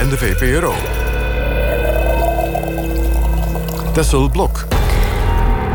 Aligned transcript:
en 0.00 0.08
de 0.08 0.18
VPRO. 0.18 0.74
Tessel 3.92 4.30
Blok. 4.30 4.66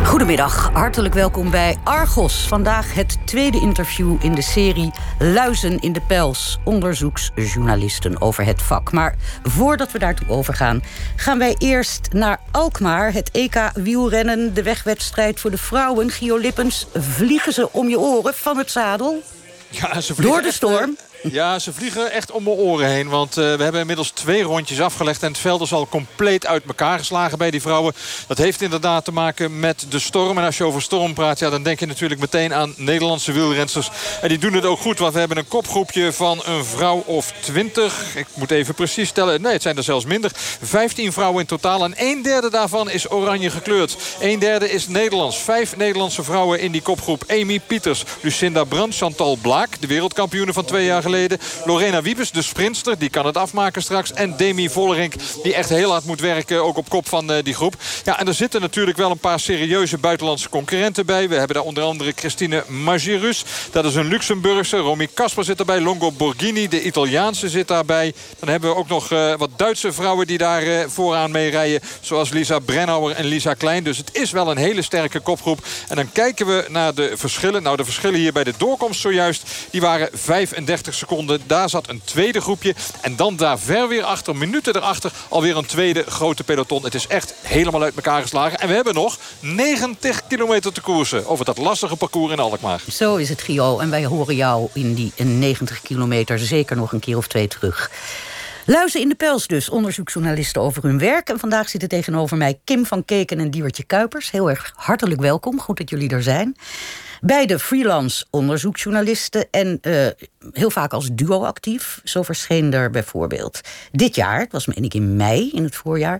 Goedemiddag, 0.06 0.70
hartelijk 0.74 1.14
welkom 1.14 1.52
bij 1.52 1.78
Argos. 1.84 2.48
Vandaag 2.48 2.94
het 2.94 3.18
tweede 3.26 3.60
interview 3.60 4.16
in 4.20 4.36
de 4.36 4.42
serie 4.42 4.92
Luizen 5.20 5.80
in 5.80 5.94
de 5.94 6.02
Pels. 6.02 6.60
Onderzoeksjournalisten 6.64 8.22
over 8.22 8.46
het 8.46 8.62
vak. 8.62 8.92
Maar 8.92 9.16
voordat 9.44 9.92
we 9.92 10.00
daartoe 10.00 10.28
overgaan, 10.28 10.84
gaan 11.16 11.38
wij 11.38 11.56
eerst 11.58 12.08
naar 12.12 12.40
Alkmaar. 12.52 13.14
Het 13.14 13.32
EK 13.32 13.72
wielrennen, 13.74 14.54
de 14.54 14.64
wegwedstrijd 14.64 15.40
voor 15.40 15.52
de 15.52 15.58
vrouwen. 15.58 16.10
Gio 16.10 16.38
Lippens, 16.38 16.88
vliegen 16.94 17.54
ze 17.54 17.72
om 17.72 17.90
je 17.90 18.00
oren 18.00 18.34
van 18.34 18.58
het 18.58 18.72
zadel? 18.72 19.24
Ja, 19.70 20.02
ze 20.02 20.22
Door 20.22 20.42
de 20.42 20.52
storm? 20.52 20.98
Ja, 21.32 21.60
ze 21.60 21.74
vliegen 21.74 22.12
echt 22.12 22.32
om 22.32 22.44
mijn 22.44 22.56
oren 22.56 22.88
heen. 22.88 23.10
Want 23.10 23.38
uh, 23.38 23.56
we 23.56 23.64
hebben 23.64 23.82
inmiddels 23.82 24.10
twee 24.10 24.44
rondjes 24.44 24.82
afgelegd. 24.82 25.24
En 25.24 25.28
het 25.28 25.38
veld 25.38 25.62
is 25.62 25.74
al 25.74 25.88
compleet 25.88 26.46
uit 26.46 26.64
elkaar 26.68 26.98
geslagen 26.98 27.38
bij 27.38 27.52
die 27.52 27.62
vrouwen. 27.62 27.94
Dat 28.28 28.38
heeft 28.38 28.62
inderdaad 28.62 29.06
te 29.06 29.12
maken 29.12 29.60
met 29.60 29.86
de 29.90 30.00
storm. 30.00 30.38
En 30.38 30.44
als 30.44 30.58
je 30.58 30.64
over 30.64 30.82
storm 30.82 31.14
praat, 31.14 31.40
ja, 31.40 31.50
dan 31.50 31.64
denk 31.64 31.80
je 31.80 31.86
natuurlijk 31.86 32.22
meteen 32.22 32.54
aan 32.54 32.74
Nederlandse 32.78 33.32
wielrensters. 33.32 33.90
En 34.22 34.30
die 34.30 34.38
doen 34.38 34.54
het 34.54 34.66
ook 34.66 34.80
goed. 34.80 35.00
Want 35.00 35.14
we 35.14 35.20
hebben 35.20 35.38
een 35.38 35.48
kopgroepje 35.48 36.14
van 36.14 36.42
een 36.46 36.66
vrouw 36.66 37.04
of 37.06 37.34
twintig. 37.40 38.16
Ik 38.16 38.28
moet 38.34 38.52
even 38.52 38.74
precies 38.74 39.10
stellen. 39.10 39.42
Nee, 39.42 39.54
het 39.54 39.62
zijn 39.62 39.78
er 39.78 39.84
zelfs 39.84 40.06
minder. 40.06 40.32
Vijftien 40.62 41.14
vrouwen 41.14 41.40
in 41.40 41.48
totaal. 41.48 41.84
En 41.84 41.94
een 41.98 42.22
derde 42.22 42.50
daarvan 42.50 42.90
is 42.90 43.12
oranje 43.12 43.50
gekleurd. 43.50 43.98
Een 44.20 44.40
derde 44.40 44.72
is 44.72 44.88
Nederlands. 44.88 45.38
Vijf 45.38 45.78
Nederlandse 45.78 46.24
vrouwen 46.24 46.60
in 46.60 46.72
die 46.72 46.82
kopgroep. 46.82 47.24
Amy 47.28 47.60
Pieters, 47.60 48.04
Lucinda 48.22 48.64
Brandt, 48.64 48.96
Chantal 48.96 49.38
Blaak. 49.42 49.82
De 49.82 49.88
wereldkampioene 49.88 50.54
van 50.54 50.66
twee 50.66 50.86
jaar 50.86 51.02
geleden. 51.02 51.14
Lorena 51.66 52.02
Wiebes, 52.02 52.32
de 52.32 52.42
sprinster, 52.42 52.98
die 52.98 53.10
kan 53.10 53.26
het 53.26 53.38
afmaken 53.38 53.82
straks. 53.82 54.14
En 54.14 54.38
Demi 54.38 54.70
Vollerink, 54.70 55.14
die 55.44 55.54
echt 55.54 55.70
heel 55.70 55.92
hard 55.92 56.06
moet 56.06 56.20
werken. 56.20 56.64
Ook 56.64 56.78
op 56.78 56.90
kop 56.90 57.10
van 57.10 57.32
uh, 57.32 57.38
die 57.44 57.54
groep. 57.54 57.76
Ja, 58.04 58.20
en 58.20 58.28
er 58.28 58.34
zitten 58.34 58.62
natuurlijk 58.62 58.98
wel 58.98 59.12
een 59.12 59.18
paar 59.18 59.40
serieuze 59.40 59.98
buitenlandse 59.98 60.50
concurrenten 60.50 61.06
bij. 61.06 61.30
We 61.30 61.36
hebben 61.36 61.56
daar 61.56 61.66
onder 61.66 61.84
andere 61.84 62.14
Christine 62.16 62.64
Magirus. 62.68 63.44
Dat 63.72 63.86
is 63.86 63.96
een 63.96 64.08
Luxemburgse. 64.08 64.78
Romy 64.78 65.08
Kasper 65.14 65.44
zit 65.44 65.60
erbij. 65.60 65.82
Longo 65.82 66.12
Borghini, 66.12 66.68
de 66.68 66.84
Italiaanse, 66.84 67.50
zit 67.50 67.68
daarbij. 67.68 68.14
Dan 68.40 68.50
hebben 68.50 68.70
we 68.70 68.76
ook 68.76 68.88
nog 68.88 69.12
uh, 69.12 69.34
wat 69.38 69.50
Duitse 69.56 69.94
vrouwen 69.94 70.28
die 70.28 70.38
daar 70.38 70.64
uh, 70.64 70.84
vooraan 70.88 71.32
mee 71.32 71.50
rijden. 71.50 71.82
Zoals 72.02 72.30
Lisa 72.30 72.60
Brennauer 72.60 73.12
en 73.12 73.26
Lisa 73.26 73.54
Klein. 73.54 73.84
Dus 73.84 73.98
het 73.98 74.10
is 74.16 74.32
wel 74.32 74.52
een 74.52 74.58
hele 74.58 74.82
sterke 74.82 75.20
kopgroep. 75.20 75.66
En 75.88 75.96
dan 75.96 76.12
kijken 76.12 76.46
we 76.46 76.66
naar 76.70 76.94
de 76.94 77.12
verschillen. 77.16 77.64
Nou, 77.64 77.78
de 77.78 77.86
verschillen 77.86 78.20
hier 78.20 78.34
bij 78.34 78.44
de 78.44 78.54
doorkomst 78.58 79.02
zojuist. 79.02 79.44
Die 79.70 79.82
waren 79.82 80.10
35 80.14 80.94
seconden 80.94 81.05
Daar 81.48 81.70
zat 81.70 81.90
een 81.90 82.02
tweede 82.04 82.42
groepje. 82.42 82.76
En 83.02 83.16
dan 83.16 83.36
daar 83.36 83.60
ver 83.60 83.88
weer 83.88 84.04
achter, 84.04 84.36
minuten 84.36 84.76
erachter, 84.76 85.12
alweer 85.30 85.58
een 85.58 85.66
tweede 85.66 86.04
grote 86.08 86.44
peloton. 86.44 86.84
Het 86.84 86.96
is 86.96 87.08
echt 87.08 87.34
helemaal 87.42 87.84
uit 87.84 87.96
elkaar 87.96 88.22
geslagen. 88.22 88.60
En 88.60 88.68
we 88.68 88.74
hebben 88.74 88.94
nog 88.94 89.18
90 89.40 90.28
kilometer 90.28 90.74
te 90.74 90.82
koersen 90.82 91.28
over 91.28 91.46
dat 91.46 91.58
lastige 91.58 91.96
parcours 91.96 92.32
in 92.34 92.40
Alkmaar. 92.40 92.82
Zo 92.92 93.16
is 93.16 93.30
het, 93.30 93.42
Gio. 93.42 93.80
En 93.80 93.90
wij 93.90 94.06
horen 94.06 94.36
jou 94.36 94.70
in 94.74 94.94
die 94.94 95.12
90 95.16 95.82
kilometer 95.82 96.40
zeker 96.40 96.76
nog 96.76 96.92
een 96.92 97.00
keer 97.00 97.18
of 97.18 97.28
twee 97.28 97.48
terug. 97.48 97.92
Luizen 98.68 99.02
in 99.02 99.10
de 99.10 99.16
Pels 99.16 99.48
dus, 99.48 99.70
onderzoeksjournalisten 99.70 100.62
over 100.62 100.84
hun 100.84 101.00
werk. 101.00 101.30
En 101.30 101.40
vandaag 101.40 101.70
zitten 101.70 101.90
tegenover 101.90 102.38
mij 102.38 102.60
Kim 102.64 102.86
van 102.86 103.06
Keken 103.06 103.40
en 103.40 103.50
Diewertje 103.50 103.84
Kuipers. 103.84 104.32
Heel 104.32 104.50
erg 104.50 104.74
hartelijk 104.76 105.22
welkom, 105.22 105.60
goed 105.60 105.78
dat 105.78 105.90
jullie 105.90 106.10
er 106.10 106.24
zijn. 106.24 106.56
Beide 107.26 107.60
freelance 107.60 108.26
onderzoeksjournalisten 108.30 109.48
en 109.52 109.80
uh, 109.82 110.08
heel 110.52 110.70
vaak 110.70 110.94
als 110.94 111.10
duo 111.12 111.44
actief. 111.44 112.02
Zo 112.04 112.24
verscheen 112.24 112.74
er 112.74 112.90
bijvoorbeeld 112.90 113.62
dit 113.92 114.16
jaar, 114.16 114.40
het 114.40 114.52
was 114.52 114.66
meen 114.66 114.84
ik 114.84 114.94
in 114.94 115.16
mei, 115.16 115.50
in 115.52 115.64
het 115.64 115.76
voorjaar... 115.76 116.20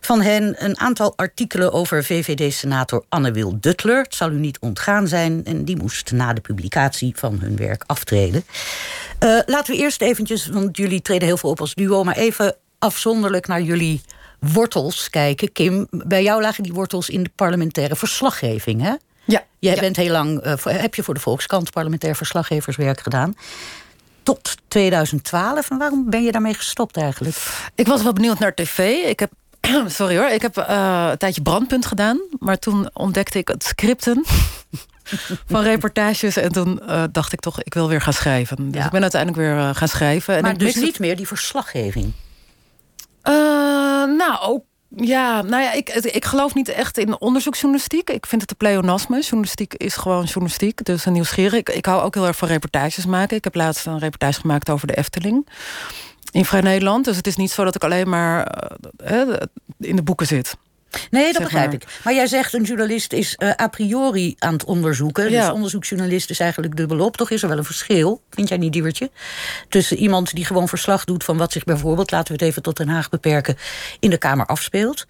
van 0.00 0.20
hen 0.20 0.64
een 0.64 0.78
aantal 0.78 1.12
artikelen 1.16 1.72
over 1.72 2.04
VVD-senator 2.04 3.04
Anne-Wil 3.08 3.60
Duttler. 3.60 4.02
Het 4.02 4.14
zal 4.14 4.30
u 4.30 4.38
niet 4.38 4.58
ontgaan 4.58 5.08
zijn 5.08 5.44
en 5.44 5.64
die 5.64 5.76
moest 5.76 6.12
na 6.12 6.32
de 6.32 6.40
publicatie 6.40 7.12
van 7.16 7.38
hun 7.40 7.56
werk 7.56 7.82
aftreden. 7.86 8.44
Uh, 9.20 9.40
laten 9.46 9.74
we 9.74 9.80
eerst 9.80 10.00
eventjes, 10.00 10.46
want 10.46 10.76
jullie 10.76 11.02
treden 11.02 11.28
heel 11.28 11.36
veel 11.36 11.50
op 11.50 11.60
als 11.60 11.74
duo... 11.74 12.04
maar 12.04 12.16
even 12.16 12.56
afzonderlijk 12.78 13.46
naar 13.46 13.62
jullie 13.62 14.00
wortels 14.38 15.10
kijken. 15.10 15.52
Kim, 15.52 15.86
bij 15.90 16.22
jou 16.22 16.42
lagen 16.42 16.62
die 16.62 16.72
wortels 16.72 17.08
in 17.08 17.22
de 17.22 17.30
parlementaire 17.34 17.96
verslaggeving, 17.96 18.82
hè? 18.82 18.94
Ja. 19.24 19.44
Jij 19.58 19.74
ja. 19.74 19.80
bent 19.80 19.96
heel 19.96 20.10
lang, 20.10 20.46
uh, 20.46 20.52
heb 20.64 20.94
je 20.94 21.02
voor 21.02 21.14
de 21.14 21.20
Volkskrant 21.20 21.70
parlementair 21.70 22.16
verslaggeverswerk 22.16 23.00
gedaan. 23.00 23.34
Tot 24.22 24.56
2012. 24.68 25.70
En 25.70 25.78
waarom 25.78 26.10
ben 26.10 26.22
je 26.22 26.32
daarmee 26.32 26.54
gestopt 26.54 26.96
eigenlijk? 26.96 27.36
Ik 27.74 27.86
was 27.86 28.02
wel 28.02 28.12
benieuwd 28.12 28.38
naar 28.38 28.54
tv. 28.54 28.78
Ik 29.04 29.20
heb 29.20 29.30
Sorry 29.86 30.16
hoor, 30.16 30.28
ik 30.28 30.42
heb 30.42 30.56
uh, 30.58 31.06
een 31.10 31.18
tijdje 31.18 31.42
brandpunt 31.42 31.86
gedaan. 31.86 32.20
Maar 32.38 32.58
toen 32.58 32.90
ontdekte 32.92 33.38
ik 33.38 33.48
het 33.48 33.64
scripten 33.64 34.24
van 35.52 35.62
reportages. 35.62 36.36
En 36.36 36.52
toen 36.52 36.80
uh, 36.88 37.04
dacht 37.12 37.32
ik 37.32 37.40
toch, 37.40 37.62
ik 37.62 37.74
wil 37.74 37.88
weer 37.88 38.00
gaan 38.00 38.12
schrijven. 38.12 38.70
Dus 38.70 38.80
Ja. 38.80 38.84
ik 38.86 38.90
ben 38.92 39.02
uiteindelijk 39.02 39.42
weer 39.42 39.56
uh, 39.56 39.70
gaan 39.72 39.88
schrijven. 39.88 40.42
Maar 40.42 40.50
en 40.50 40.58
dus 40.58 40.74
niet 40.74 40.98
meer 40.98 41.16
die 41.16 41.26
verslaggeving. 41.26 42.12
Eh, 43.22 43.32
nou, 44.04 44.38
ook. 44.40 44.64
Ja, 44.96 45.42
nou 45.42 45.62
ja, 45.62 45.72
ik, 45.72 45.88
ik 45.88 46.24
geloof 46.24 46.54
niet 46.54 46.68
echt 46.68 46.98
in 46.98 47.20
onderzoeksjournalistiek. 47.20 48.10
Ik 48.10 48.26
vind 48.26 48.40
het 48.40 48.50
een 48.50 48.56
pleonasme. 48.56 49.20
Journalistiek 49.20 49.74
is 49.74 49.94
gewoon 49.94 50.24
journalistiek. 50.24 50.84
Dus 50.84 51.06
een 51.06 51.12
nieuwsgierig. 51.12 51.54
Ik, 51.54 51.68
ik 51.68 51.86
hou 51.86 52.02
ook 52.02 52.14
heel 52.14 52.26
erg 52.26 52.36
van 52.36 52.48
reportages 52.48 53.06
maken. 53.06 53.36
Ik 53.36 53.44
heb 53.44 53.54
laatst 53.54 53.86
een 53.86 53.98
reportage 53.98 54.40
gemaakt 54.40 54.70
over 54.70 54.86
de 54.86 54.96
Efteling. 54.96 55.48
In 56.30 56.44
Vrij 56.44 56.60
Nederland. 56.60 57.04
Dus 57.04 57.16
het 57.16 57.26
is 57.26 57.36
niet 57.36 57.50
zo 57.50 57.64
dat 57.64 57.74
ik 57.74 57.84
alleen 57.84 58.08
maar 58.08 58.46
eh, 58.96 59.20
eh, 59.20 59.28
in 59.78 59.96
de 59.96 60.02
boeken 60.02 60.26
zit. 60.26 60.56
Nee, 61.10 61.32
dat 61.32 61.42
begrijp 61.42 61.66
maar. 61.66 61.74
ik. 61.74 61.86
Maar 62.04 62.14
jij 62.14 62.26
zegt 62.26 62.52
een 62.52 62.62
journalist 62.62 63.12
is 63.12 63.34
eh, 63.34 63.50
a 63.60 63.68
priori 63.68 64.34
aan 64.38 64.52
het 64.52 64.64
onderzoeken. 64.64 65.30
Ja. 65.30 65.40
Dus 65.40 65.54
onderzoeksjournalist 65.54 66.30
is 66.30 66.40
eigenlijk 66.40 66.76
dubbelop. 66.76 67.16
Toch 67.16 67.30
is 67.30 67.42
er 67.42 67.48
wel 67.48 67.58
een 67.58 67.64
verschil, 67.64 68.22
vind 68.30 68.48
jij 68.48 68.58
niet, 68.58 68.72
Diewertje? 68.72 69.10
Tussen 69.68 69.96
iemand 69.96 70.34
die 70.34 70.44
gewoon 70.44 70.68
verslag 70.68 71.04
doet 71.04 71.24
van 71.24 71.36
wat 71.36 71.52
zich 71.52 71.64
bijvoorbeeld... 71.64 72.10
laten 72.10 72.26
we 72.26 72.32
het 72.32 72.50
even 72.50 72.62
tot 72.62 72.76
Den 72.76 72.88
Haag 72.88 73.08
beperken, 73.08 73.56
in 74.00 74.10
de 74.10 74.18
Kamer 74.18 74.46
afspeelt. 74.46 75.06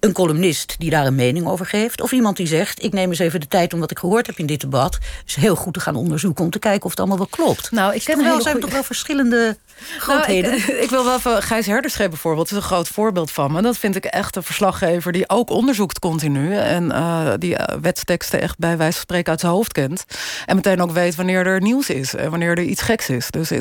Een 0.00 0.12
columnist 0.12 0.74
die 0.78 0.90
daar 0.90 1.06
een 1.06 1.14
mening 1.14 1.46
over 1.46 1.66
geeft. 1.66 2.00
Of 2.00 2.12
iemand 2.12 2.36
die 2.36 2.46
zegt, 2.46 2.82
ik 2.84 2.92
neem 2.92 3.08
eens 3.10 3.18
even 3.18 3.40
de 3.40 3.48
tijd... 3.48 3.72
om 3.74 3.80
wat 3.80 3.90
ik 3.90 3.98
gehoord 3.98 4.26
heb 4.26 4.38
in 4.38 4.46
dit 4.46 4.60
debat... 4.60 4.98
is 5.26 5.34
heel 5.34 5.56
goed 5.56 5.74
te 5.74 5.80
gaan 5.80 5.96
onderzoeken 5.96 6.44
om 6.44 6.50
te 6.50 6.58
kijken 6.58 6.84
of 6.84 6.90
het 6.90 6.98
allemaal 6.98 7.16
wel 7.18 7.26
klopt. 7.30 7.70
Nou, 7.70 7.94
ik 7.94 8.04
ken 8.04 8.14
Toch 8.14 8.24
een 8.24 8.30
wel, 8.30 8.40
zijn 8.40 8.52
goeie- 8.52 8.60
toch 8.66 8.74
wel 8.74 8.82
verschillende 8.84 9.56
grootheden? 9.98 10.50
Nou, 10.50 10.62
ik, 10.62 10.68
ik 10.84 10.90
wil 10.90 11.04
wel 11.04 11.16
even 11.16 11.42
Gijs 11.42 11.66
Herderschep 11.66 12.10
bijvoorbeeld. 12.10 12.48
Dat 12.48 12.58
is 12.58 12.64
een 12.64 12.70
groot 12.70 12.88
voorbeeld 12.88 13.30
van 13.30 13.52
me. 13.52 13.62
Dat 13.62 13.78
vind 13.78 13.96
ik 13.96 14.04
echt 14.04 14.36
een 14.36 14.42
verslaggever 14.42 15.12
die 15.12 15.28
ook 15.28 15.50
onderzoekt 15.50 15.98
continu. 15.98 16.56
En 16.56 16.92
eh, 16.92 17.32
die 17.38 17.56
eh, 17.56 17.76
wetsteksten 17.80 18.40
echt 18.40 18.58
bij 18.58 18.76
wijze 18.76 18.92
van 18.92 19.00
spreken 19.02 19.30
uit 19.30 19.40
zijn 19.40 19.52
hoofd 19.52 19.72
kent. 19.72 20.04
En 20.46 20.56
meteen 20.56 20.82
ook 20.82 20.90
weet 20.90 21.14
wanneer 21.14 21.46
er 21.46 21.60
nieuws 21.60 21.90
is. 21.90 22.14
En 22.14 22.30
wanneer 22.30 22.50
er 22.50 22.62
iets 22.62 22.82
geks 22.82 23.08
is. 23.08 23.30
Dus 23.30 23.50
eh, 23.50 23.58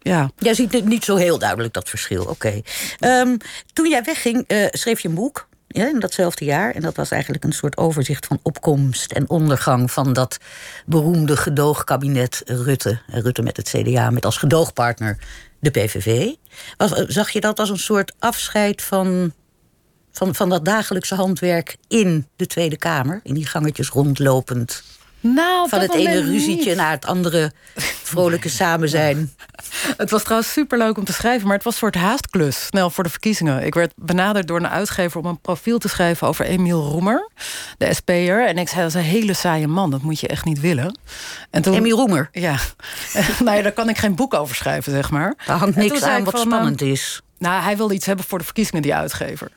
ja. 0.00 0.30
Jij 0.38 0.54
ziet 0.54 0.84
niet 0.84 1.04
zo 1.04 1.16
heel 1.16 1.38
duidelijk, 1.38 1.74
dat 1.74 1.88
verschil. 1.88 2.24
Oké. 2.24 2.60
Ehm, 2.98 3.36
toen 3.72 3.88
jij 3.88 4.02
wegging, 4.02 4.44
schreef 4.72 5.00
je 5.00 5.08
een 5.08 5.14
boek. 5.14 5.47
Ja, 5.68 5.88
in 5.88 5.98
datzelfde 5.98 6.44
jaar. 6.44 6.74
En 6.74 6.82
dat 6.82 6.96
was 6.96 7.10
eigenlijk 7.10 7.44
een 7.44 7.52
soort 7.52 7.76
overzicht 7.76 8.26
van 8.26 8.40
opkomst 8.42 9.12
en 9.12 9.28
ondergang 9.28 9.90
van 9.90 10.12
dat 10.12 10.38
beroemde 10.86 11.36
gedoogkabinet 11.36 12.42
Rutte. 12.44 13.00
Rutte 13.06 13.42
met 13.42 13.56
het 13.56 13.68
CDA, 13.68 14.10
met 14.10 14.24
als 14.24 14.36
gedoogpartner 14.36 15.18
de 15.58 15.70
PVV. 15.70 16.34
Was, 16.76 16.94
eh, 16.94 17.04
zag 17.08 17.30
je 17.30 17.40
dat 17.40 17.58
als 17.58 17.70
een 17.70 17.78
soort 17.78 18.12
afscheid 18.18 18.82
van, 18.82 19.32
van, 20.10 20.34
van 20.34 20.48
dat 20.48 20.64
dagelijkse 20.64 21.14
handwerk 21.14 21.76
in 21.88 22.26
de 22.36 22.46
Tweede 22.46 22.76
Kamer? 22.76 23.20
In 23.22 23.34
die 23.34 23.46
gangetjes 23.46 23.88
rondlopend. 23.88 24.82
Nou, 25.34 25.68
Van 25.68 25.80
het 25.80 25.94
ene 25.94 26.20
ruzietje 26.22 26.68
niet. 26.68 26.76
naar 26.76 26.90
het 26.90 27.06
andere 27.06 27.52
vrolijke 28.02 28.48
samen 28.60 28.88
zijn. 28.88 29.32
Het 29.96 30.10
was 30.10 30.22
trouwens 30.22 30.52
superleuk 30.52 30.98
om 30.98 31.04
te 31.04 31.12
schrijven, 31.12 31.46
maar 31.46 31.56
het 31.56 31.64
was 31.64 31.72
een 31.72 31.78
soort 31.78 31.94
haastklus. 31.94 32.66
Snel 32.66 32.90
voor 32.90 33.04
de 33.04 33.10
verkiezingen. 33.10 33.66
Ik 33.66 33.74
werd 33.74 33.92
benaderd 33.96 34.48
door 34.48 34.56
een 34.58 34.68
uitgever 34.68 35.20
om 35.20 35.26
een 35.26 35.40
profiel 35.40 35.78
te 35.78 35.88
schrijven 35.88 36.26
over 36.26 36.44
Emiel 36.44 36.82
Roemer, 36.82 37.30
de 37.78 37.94
SP'er. 37.94 38.46
En 38.46 38.58
ik 38.58 38.68
zei, 38.68 38.80
dat 38.80 38.88
is 38.88 38.94
een 38.94 39.00
hele 39.00 39.34
saaie 39.34 39.66
man, 39.66 39.90
dat 39.90 40.02
moet 40.02 40.20
je 40.20 40.28
echt 40.28 40.44
niet 40.44 40.60
willen. 40.60 40.98
En 41.50 41.62
toen, 41.62 41.74
Emmie 41.74 41.92
Roemer. 41.92 42.28
Ja, 42.32 42.56
nou 43.44 43.56
ja, 43.56 43.62
daar 43.62 43.72
kan 43.72 43.88
ik 43.88 43.98
geen 43.98 44.14
boek 44.14 44.34
over 44.34 44.54
schrijven, 44.56 44.92
zeg 44.92 45.10
maar. 45.10 45.34
Daar 45.46 45.58
hangt 45.58 45.76
niks 45.76 46.02
aan 46.02 46.24
wat 46.24 46.34
van, 46.34 46.42
spannend 46.46 46.80
is. 46.80 47.22
Nou, 47.38 47.62
hij 47.62 47.76
wilde 47.76 47.94
iets 47.94 48.06
hebben 48.06 48.24
voor 48.24 48.38
de 48.38 48.44
verkiezingen, 48.44 48.82
die 48.82 48.94
uitgever. 48.94 49.50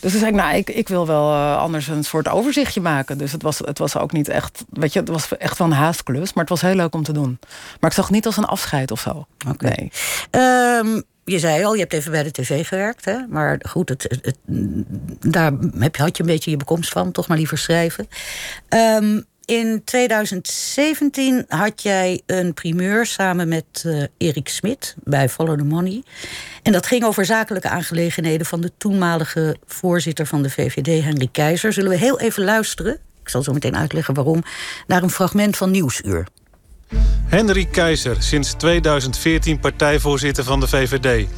Dus 0.00 0.10
toen 0.10 0.20
zei 0.20 0.30
ik, 0.32 0.36
nou, 0.36 0.56
ik, 0.56 0.68
ik 0.70 0.88
wil 0.88 1.06
wel 1.06 1.32
eh, 1.32 1.56
anders 1.56 1.86
een 1.88 2.04
soort 2.04 2.28
overzichtje 2.28 2.80
maken. 2.80 3.18
Dus 3.18 3.32
het 3.32 3.42
was, 3.42 3.58
het 3.58 3.78
was 3.78 3.96
ook 3.96 4.12
niet 4.12 4.28
echt, 4.28 4.64
weet 4.70 4.92
je, 4.92 4.98
het 5.00 5.08
was 5.08 5.36
echt 5.36 5.58
wel 5.58 5.66
een 5.66 5.72
haastklus. 5.72 6.32
Maar 6.32 6.44
het 6.44 6.48
was 6.52 6.60
heel 6.60 6.74
leuk 6.74 6.94
om 6.94 7.02
te 7.02 7.12
doen. 7.12 7.38
Maar 7.80 7.90
ik 7.90 7.96
zag 7.96 8.04
het 8.04 8.14
niet 8.14 8.26
als 8.26 8.36
een 8.36 8.44
afscheid 8.44 8.90
of 8.90 9.00
zo. 9.00 9.26
Oké. 9.48 9.66
Nee. 9.66 9.92
Ehm, 10.30 11.00
je 11.24 11.38
zei 11.38 11.64
al, 11.64 11.74
je 11.74 11.80
hebt 11.80 11.92
even 11.92 12.10
bij 12.10 12.22
de 12.22 12.30
tv 12.30 12.66
gewerkt. 12.68 13.04
Hè? 13.04 13.26
Maar 13.28 13.60
goed, 13.68 13.88
het, 13.88 14.02
het, 14.02 14.18
het- 14.22 14.38
daar 15.32 15.52
heb, 15.78 15.96
had 15.96 16.16
je 16.16 16.22
een 16.22 16.28
beetje 16.28 16.50
je 16.50 16.56
bekomst 16.56 16.90
van. 16.92 17.12
Toch 17.12 17.26
maar 17.26 17.36
liever 17.36 17.58
schrijven. 17.58 18.08
Ehm, 18.68 19.20
in 19.44 19.82
2017 19.84 21.44
had 21.48 21.82
jij 21.82 22.22
een 22.26 22.54
primeur 22.54 23.06
samen 23.06 23.48
met 23.48 23.82
uh, 23.86 24.04
Erik 24.18 24.48
Smit 24.48 24.94
bij 25.04 25.28
Follow 25.28 25.58
the 25.58 25.64
Money. 25.64 26.02
En 26.62 26.72
dat 26.72 26.86
ging 26.86 27.04
over 27.04 27.24
zakelijke 27.24 27.68
aangelegenheden 27.68 28.46
van 28.46 28.60
de 28.60 28.72
toenmalige 28.78 29.56
voorzitter 29.66 30.26
van 30.26 30.42
de 30.42 30.50
VVD, 30.50 31.04
Henry 31.04 31.28
Keizer. 31.32 31.72
Zullen 31.72 31.90
we 31.90 31.96
heel 31.96 32.20
even 32.20 32.44
luisteren? 32.44 32.98
Ik 33.22 33.28
zal 33.28 33.42
zo 33.42 33.52
meteen 33.52 33.76
uitleggen 33.76 34.14
waarom. 34.14 34.42
Naar 34.86 35.02
een 35.02 35.10
fragment 35.10 35.56
van 35.56 35.70
Nieuwsuur. 35.70 36.26
Henry 37.26 37.64
Keizer, 37.64 38.16
sinds 38.18 38.52
2014 38.52 39.58
partijvoorzitter 39.58 40.44
van 40.44 40.60
de 40.60 40.68
VVD. 40.68 41.28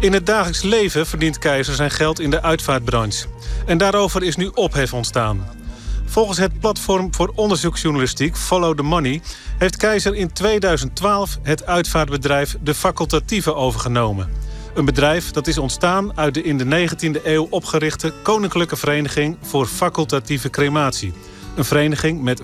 In 0.00 0.12
het 0.12 0.26
dagelijks 0.26 0.62
leven 0.62 1.06
verdient 1.06 1.38
Keizer 1.38 1.74
zijn 1.74 1.90
geld 1.90 2.20
in 2.20 2.30
de 2.30 2.42
uitvaartbranche. 2.42 3.26
En 3.66 3.78
daarover 3.78 4.22
is 4.22 4.36
nu 4.36 4.50
ophef 4.54 4.92
ontstaan. 4.92 5.65
Volgens 6.06 6.38
het 6.38 6.60
platform 6.60 7.14
voor 7.14 7.32
onderzoeksjournalistiek 7.34 8.36
Follow 8.36 8.76
the 8.76 8.82
Money... 8.82 9.20
heeft 9.58 9.76
Keizer 9.76 10.14
in 10.14 10.32
2012 10.32 11.38
het 11.42 11.66
uitvaartbedrijf 11.66 12.56
De 12.62 12.74
Facultatieve 12.74 13.54
overgenomen. 13.54 14.28
Een 14.74 14.84
bedrijf 14.84 15.30
dat 15.30 15.46
is 15.46 15.58
ontstaan 15.58 16.16
uit 16.18 16.34
de 16.34 16.42
in 16.42 16.58
de 16.58 16.88
19e 16.88 17.24
eeuw 17.24 17.46
opgerichte... 17.50 18.12
Koninklijke 18.22 18.76
Vereniging 18.76 19.36
voor 19.42 19.66
Facultatieve 19.66 20.50
Crematie. 20.50 21.12
Een 21.56 21.64
vereniging 21.64 22.22
met 22.22 22.42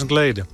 65.000 0.00 0.06
leden. 0.06 0.46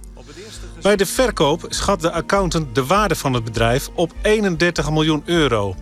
Bij 0.82 0.96
de 0.96 1.06
verkoop 1.06 1.66
schat 1.68 2.00
de 2.00 2.12
accountant 2.12 2.74
de 2.74 2.86
waarde 2.86 3.14
van 3.14 3.32
het 3.32 3.44
bedrijf 3.44 3.90
op 3.94 4.12
31 4.22 4.90
miljoen 4.90 5.22
euro. 5.24 5.74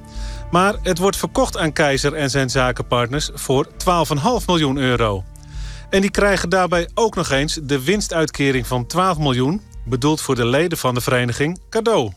Maar 0.51 0.75
het 0.83 0.99
wordt 0.99 1.17
verkocht 1.17 1.59
aan 1.59 1.73
Keizer 1.73 2.15
en 2.15 2.31
zijn 2.31 2.51
zakenpartners 2.51 3.31
voor 3.35 3.67
12,5 3.67 3.73
miljoen 4.47 4.77
euro. 4.77 5.25
En 5.95 6.01
die 6.01 6.11
krijgen 6.11 6.49
daarbij 6.49 6.89
ook 6.95 7.15
nog 7.15 7.31
eens 7.31 7.59
de 7.63 7.85
winstuitkering 7.85 8.67
van 8.67 8.87
12 8.87 9.19
miljoen... 9.19 9.63
bedoeld 9.85 10.21
voor 10.21 10.35
de 10.35 10.47
leden 10.47 10.79
van 10.79 10.95
de 10.95 11.01
vereniging, 11.01 11.61
cadeau. 11.71 12.13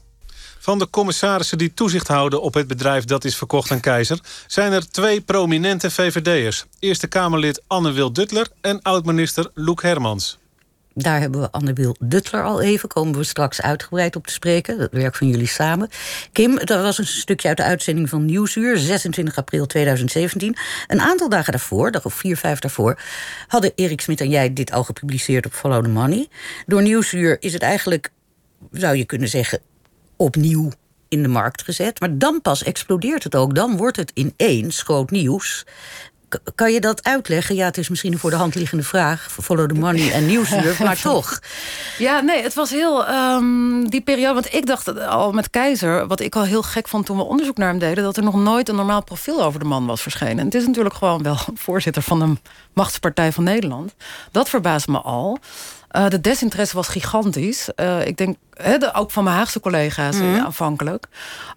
Van 0.60 0.80
de 0.80 0.90
commissarissen 0.90 1.58
die 1.58 1.74
toezicht 1.74 2.08
houden 2.08 2.42
op 2.42 2.54
het 2.54 2.68
bedrijf 2.68 3.06
dat 3.06 3.26
is 3.26 3.38
verkocht 3.38 3.72
aan 3.72 3.80
Keizer... 3.80 4.20
zijn 4.48 4.72
er 4.72 4.90
twee 4.92 5.22
prominente 5.22 5.92
VVD'ers. 5.92 6.66
Eerste 6.80 7.08
Kamerlid 7.08 7.62
Anne 7.68 7.92
Wil 7.92 8.14
Duttler 8.14 8.48
en 8.62 8.82
oud-minister 8.82 9.52
Loek 9.54 9.82
Hermans. 9.82 10.38
Daar 11.00 11.20
hebben 11.20 11.42
we 11.42 11.52
Anne-Wil 11.52 11.96
Duttler 12.00 12.44
al 12.44 12.62
even. 12.62 12.90
Komen 12.90 13.18
we 13.18 13.24
straks 13.24 13.62
uitgebreid 13.62 14.16
op 14.16 14.28
te 14.28 14.34
spreken. 14.34 14.78
Dat 14.78 14.92
werk 14.92 15.16
van 15.16 15.28
jullie 15.28 15.48
samen. 15.48 15.90
Kim, 16.32 16.56
dat 16.56 16.82
was 16.82 16.98
een 16.98 17.08
stukje 17.08 17.48
uit 17.48 17.58
de 17.58 17.64
uitzending 17.64 18.10
van 18.10 18.26
Nieuwsuur. 18.26 18.78
26 18.78 19.36
april 19.36 19.66
2017. 19.66 20.56
Een 20.88 21.02
aantal 21.02 21.30
dagen 21.30 21.52
daarvoor, 21.52 21.92
dag 21.92 22.06
of 22.06 22.14
vier, 22.14 22.38
vijf 22.38 22.60
daarvoor... 22.60 23.00
hadden 23.48 23.72
Erik 23.76 24.02
Smit 24.02 24.22
en 24.22 24.30
jij 24.30 24.54
dit 24.54 24.72
al 24.72 24.84
gepubliceerd 24.84 25.46
op 25.46 25.54
Follow 25.54 25.84
the 25.84 25.90
Money. 25.90 26.28
Door 26.66 26.82
Nieuwsuur 26.82 27.38
is 27.40 27.54
het 27.54 27.62
eigenlijk, 27.62 28.12
zou 28.72 28.96
je 28.96 29.06
kunnen 29.06 29.30
zeggen... 29.30 29.60
opnieuw 30.16 30.72
in 31.08 31.22
de 31.22 31.28
markt 31.28 31.64
gezet. 31.64 32.00
Maar 32.00 32.18
dan 32.18 32.42
pas 32.42 32.64
explodeert 32.64 33.24
het 33.24 33.36
ook. 33.36 33.56
Dan 33.56 33.78
wordt 33.78 33.98
het 33.98 34.12
ineens 34.14 34.82
groot 34.82 35.12
nieuws. 35.12 35.66
Kan 36.56 36.72
je 36.72 36.80
dat 36.80 37.04
uitleggen? 37.04 37.56
Ja, 37.56 37.66
het 37.66 37.78
is 37.78 37.90
misschien 37.90 38.14
een 38.14 38.20
voor 38.20 38.30
de 38.30 38.36
hand 38.36 38.56
liggende 38.56 38.84
vraag. 38.84 39.28
Follow 39.42 39.68
the 39.68 39.74
money 39.74 40.12
en 40.12 40.26
nieuwsuur, 40.26 40.76
maar 40.84 41.02
toch. 41.02 41.40
Ja, 41.98 42.20
nee, 42.20 42.44
het 42.44 42.54
was 42.54 42.70
heel... 42.70 43.10
Um, 43.10 43.90
die 43.90 44.02
periode, 44.02 44.34
want 44.34 44.54
ik 44.54 44.66
dacht 44.66 45.00
al 45.00 45.32
met 45.32 45.50
Keizer... 45.50 46.08
wat 46.08 46.20
ik 46.20 46.36
al 46.36 46.44
heel 46.44 46.64
gek 46.64 46.88
vond 46.88 47.06
toen 47.06 47.18
we 47.18 47.24
onderzoek 47.24 47.58
naar 47.58 47.70
hem 47.70 47.80
deden... 47.80 48.04
dat 48.04 48.18
er 48.18 48.24
nog 48.24 48.36
nooit 48.36 48.70
een 48.70 48.76
normaal 48.76 49.04
profiel 49.04 49.44
over 49.44 49.60
de 49.60 49.66
man 49.66 49.86
was 49.86 50.02
verschenen. 50.02 50.40
En 50.40 50.46
het 50.46 50.56
is 50.56 50.66
natuurlijk 50.66 50.96
gewoon 50.96 51.24
wel 51.24 51.38
voorzitter 51.66 52.02
van 52.02 52.20
de 52.20 52.34
machtspartij 52.74 53.32
van 53.32 53.44
Nederland. 53.44 53.96
Dat 54.32 54.50
verbaast 54.50 54.88
me 54.88 54.98
al. 54.98 55.40
Uh, 55.92 56.08
de 56.08 56.22
desinteresse 56.22 56.76
was 56.76 56.88
gigantisch. 56.88 57.70
Uh, 57.76 58.08
ik 58.08 58.18
denk, 58.18 58.38
de, 58.54 58.90
ook 58.94 59.12
van 59.12 59.24
mijn 59.24 59.36
Haagse 59.36 59.60
collega's 59.60 60.16
mm. 60.16 60.40
aanvankelijk. 60.40 61.08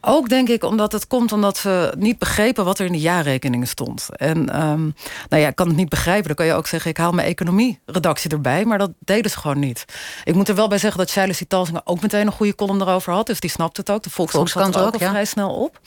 Ook 0.01 0.29
denk 0.29 0.49
ik 0.49 0.65
omdat 0.65 0.93
het 0.93 1.07
komt 1.07 1.33
omdat 1.33 1.57
ze 1.57 1.93
niet 1.99 2.19
begrepen 2.19 2.65
wat 2.65 2.79
er 2.79 2.87
in 2.87 2.93
de 2.93 2.99
jaarrekeningen 2.99 3.67
stond. 3.67 4.09
En 4.17 4.63
um, 4.63 4.95
nou 5.29 5.43
ja, 5.43 5.49
ik 5.49 5.55
kan 5.55 5.67
het 5.67 5.77
niet 5.77 5.89
begrijpen. 5.89 6.27
Dan 6.27 6.37
kan 6.37 6.47
je 6.47 6.53
ook 6.53 6.67
zeggen, 6.67 6.91
ik 6.91 6.97
haal 6.97 7.13
mijn 7.13 7.29
economie-redactie 7.29 8.31
erbij. 8.31 8.65
Maar 8.65 8.79
dat 8.79 8.91
deden 8.99 9.31
ze 9.31 9.39
gewoon 9.39 9.59
niet. 9.59 9.85
Ik 10.25 10.35
moet 10.35 10.49
er 10.49 10.55
wel 10.55 10.69
bij 10.69 10.79
zeggen 10.79 10.99
dat 10.99 11.11
Shaila 11.11 11.33
Sitalsinga 11.33 11.81
ook 11.85 12.01
meteen 12.01 12.27
een 12.27 12.33
goede 12.33 12.55
column 12.55 12.81
erover 12.81 13.13
had. 13.13 13.27
Dus 13.27 13.41
die 13.41 13.51
snapt 13.51 13.77
het 13.77 13.91
ook. 13.91 14.03
De 14.03 14.11
Volkskrant 14.11 14.49
zat 14.49 14.75
er 14.75 14.81
ook, 14.81 14.95
ook 14.95 15.01
ja. 15.01 15.09
vrij 15.09 15.25
snel 15.25 15.55
op. 15.55 15.81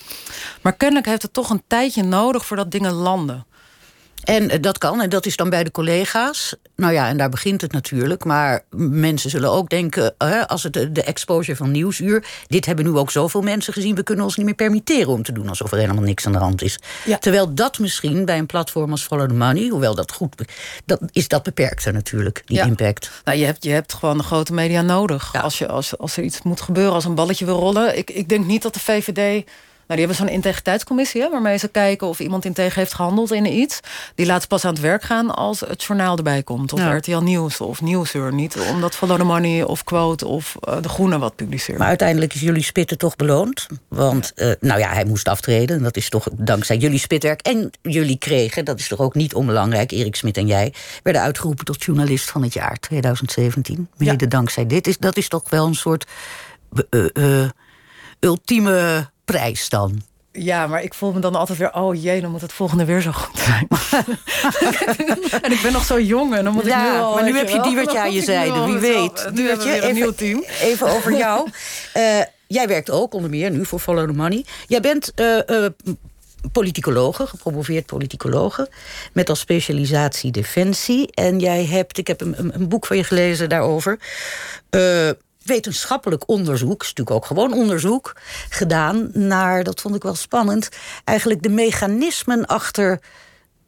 Maar 0.62 0.74
kennelijk 0.74 1.08
heeft 1.08 1.22
het 1.22 1.34
toch 1.34 1.50
een 1.50 1.64
tijdje 1.68 2.04
nodig 2.04 2.46
voordat 2.46 2.72
dingen 2.72 2.92
landen. 2.92 3.46
En 4.24 4.50
eh, 4.50 4.62
dat 4.62 4.78
kan, 4.78 5.02
en 5.02 5.10
dat 5.10 5.26
is 5.26 5.36
dan 5.36 5.50
bij 5.50 5.64
de 5.64 5.72
collega's. 5.72 6.56
Nou 6.76 6.94
ja, 6.94 7.08
en 7.08 7.18
daar 7.18 7.30
begint 7.30 7.62
het 7.62 7.72
natuurlijk. 7.72 8.24
Maar 8.24 8.64
mensen 8.76 9.30
zullen 9.30 9.52
ook 9.52 9.70
denken, 9.70 10.18
als 10.48 10.64
het 10.64 10.74
de 10.74 11.04
exposure 11.04 11.58
van 11.58 11.72
Nieuwsuur... 11.72 12.26
dit 12.48 12.66
hebben 12.66 12.86
nu 12.86 12.98
ook 12.98 13.12
zoveel 13.12 13.42
mensen 13.42 13.74
gezien... 13.74 13.96
we 13.96 14.04
kunnen 14.04 14.26
ons 14.26 14.36
niet 14.36 14.46
meer 14.46 14.56
permitteren 14.56 15.08
om 15.08 15.24
te 15.24 15.32
doen 15.32 15.50
alsof 15.50 15.72
er 15.72 15.78
helemaal 15.78 16.04
niks 16.04 16.26
aan 16.26 16.32
de 16.32 16.38
hand 16.38 16.62
is. 16.62 16.80
Terwijl 17.20 17.54
dat 17.54 17.80
misschien 17.80 18.26
bij 18.26 18.38
een 18.38 18.46
platform 18.46 18.92
als 18.92 19.04
Follow 19.04 19.28
the 19.28 19.34
Money... 19.34 19.68
hoewel 19.68 19.96
dat 19.96 20.12
goed 20.12 20.34
dat 20.86 21.00
is 21.12 21.28
dat 21.28 21.44
beperkter 21.44 21.94
natuurlijk, 21.94 22.42
die 22.46 22.60
impact. 22.60 23.12
Nou, 23.24 23.38
je, 23.38 23.46
hebt, 23.46 23.64
je 23.64 23.70
hebt 23.70 23.94
gewoon 23.94 24.18
de 24.18 24.24
grote 24.24 24.54
media 24.54 24.82
nodig. 24.82 25.42
Als, 25.42 25.58
je, 25.58 25.68
als, 25.68 25.98
als 25.98 26.18
er 26.18 26.24
iets 26.24 26.42
moet 26.42 26.62
gebeuren, 26.62 26.94
als 26.94 27.06
een 27.06 27.16
balletje 27.16 27.46
wil 27.46 27.60
rollen. 27.60 27.98
Ik, 27.98 28.10
ik 28.10 28.30
denk 28.30 28.46
niet 28.46 28.62
dat 28.62 28.74
de 28.74 28.80
VVD 28.80 29.46
die 29.96 30.06
hebben 30.06 30.26
zo'n 30.26 30.36
integriteitscommissie... 30.36 31.22
Hè, 31.22 31.30
waarmee 31.30 31.58
ze 31.58 31.68
kijken 31.68 32.08
of 32.08 32.20
iemand 32.20 32.46
integer 32.46 32.78
heeft 32.78 32.94
gehandeld 32.94 33.32
in 33.32 33.46
iets. 33.46 33.80
Die 34.16 34.26
laat 34.26 34.48
pas 34.48 34.66
aan 34.66 34.74
het 34.74 34.82
werk 34.82 35.04
gaan 35.04 35.36
als 35.36 35.60
het 35.60 35.84
journaal 35.84 36.18
erbij 36.18 36.44
komt. 36.44 36.74
Of 36.74 36.80
ja. 36.80 36.96
RTL 36.96 37.18
Nieuws 37.18 37.62
of 37.62 37.82
Nieuwsuur. 37.82 38.34
Niet 38.34 38.58
omdat 38.72 38.96
Follow 38.96 39.18
the 39.18 39.24
Money 39.24 39.64
of 39.64 39.84
Quote 39.84 40.28
of 40.28 40.56
uh, 40.70 40.82
De 40.82 40.90
Groene 40.90 41.20
wat 41.20 41.36
publiceert. 41.36 41.78
Maar 41.78 41.88
uiteindelijk 41.88 42.34
is 42.34 42.42
jullie 42.42 42.64
spitten 42.64 42.98
toch 42.98 43.16
beloond. 43.16 43.68
Want, 43.88 44.32
uh, 44.36 44.52
nou 44.60 44.80
ja, 44.80 44.90
hij 44.90 45.06
moest 45.06 45.28
aftreden. 45.28 45.84
Dat 45.84 45.98
is 45.98 46.10
toch 46.10 46.28
dankzij 46.34 46.78
jullie 46.78 47.00
spitwerk. 47.00 47.42
En 47.42 47.72
jullie 47.82 48.18
kregen, 48.18 48.66
dat 48.66 48.80
is 48.80 48.88
toch 48.88 49.00
ook 49.00 49.16
niet 49.16 49.34
onbelangrijk... 49.34 49.92
Erik 49.92 50.16
Smit 50.16 50.38
en 50.38 50.48
jij 50.48 50.74
werden 51.04 51.22
uitgeroepen 51.22 51.66
tot 51.66 51.84
journalist 51.84 52.32
van 52.32 52.44
het 52.44 52.54
jaar 52.54 52.80
2017. 52.80 53.88
Mede 53.98 54.16
ja. 54.18 54.28
dankzij 54.28 54.68
dit. 54.68 54.88
Is, 54.88 54.98
dat 54.98 55.18
is 55.18 55.28
toch 55.28 55.50
wel 55.50 55.66
een 55.66 55.76
soort... 55.76 56.06
Uh, 56.90 57.50
ultieme 58.20 59.12
prijs 59.26 59.70
dan. 59.70 60.02
Ja, 60.36 60.68
maar 60.68 60.84
ik 60.84 60.94
voel 60.94 61.12
me 61.12 61.20
dan 61.20 61.36
altijd 61.36 61.58
weer... 61.58 61.74
oh 61.74 62.02
jee, 62.02 62.22
dan 62.22 62.32
moet 62.32 62.42
het 62.42 62.54
volgende 62.54 62.86
weer 62.86 63.02
zo 63.02 63.12
goed 63.12 63.40
zijn. 63.40 63.68
en 65.46 65.52
ik 65.52 65.60
ben 65.62 65.72
nog 65.72 65.86
zo 65.86 66.00
jong 66.00 66.36
en 66.36 66.44
dan 66.44 66.54
moet 66.54 66.66
ja, 66.66 66.86
ik 66.86 66.92
nu 66.92 67.00
al... 67.00 67.14
maar 67.14 67.24
nu 67.24 67.38
heb 67.38 67.50
je 67.50 67.62
die 67.62 67.76
wat 67.76 67.92
je 67.92 68.00
aan 68.00 68.14
je 68.14 68.22
zijde, 68.22 68.66
wie 68.66 68.78
weet. 68.78 69.30
Nu 69.34 69.50
heb 69.50 69.62
je 69.62 69.82
een 69.82 69.94
nieuw 69.94 70.12
team. 70.12 70.44
Even 70.62 70.88
over 70.90 71.18
jou. 71.26 71.50
uh, 71.98 72.22
jij 72.48 72.68
werkt 72.68 72.92
ook 72.92 73.14
onder 73.14 73.30
meer 73.30 73.52
nu 73.52 73.66
voor 73.66 73.80
Follow 73.80 74.08
the 74.08 74.14
Money. 74.14 74.46
Jij 74.68 74.80
bent... 74.80 75.12
Uh, 75.16 75.38
uh, 75.48 75.66
politicologe, 76.52 77.28
gepromoveerd 77.28 77.86
politicologe... 77.86 78.70
met 79.14 79.30
als 79.30 79.40
specialisatie 79.40 80.32
defensie. 80.32 81.12
En 81.12 81.40
jij 81.40 81.66
hebt, 81.66 81.98
ik 81.98 82.08
heb 82.08 82.22
een, 82.22 82.52
een 82.54 82.68
boek 82.68 82.86
van 82.86 82.98
je 82.98 83.04
gelezen 83.04 83.50
daarover... 83.50 84.00
Wetenschappelijk 85.44 86.30
onderzoek, 86.30 86.82
is 86.82 86.88
natuurlijk 86.88 87.16
ook 87.16 87.26
gewoon 87.26 87.54
onderzoek, 87.54 88.16
gedaan 88.50 89.10
naar, 89.14 89.64
dat 89.64 89.82
vond 89.82 89.96
ik 89.96 90.04
wel 90.04 90.16
spannend, 90.16 90.70
eigenlijk 91.04 91.42
de 91.42 91.50
mechanismen 91.50 92.46
achter 92.46 93.00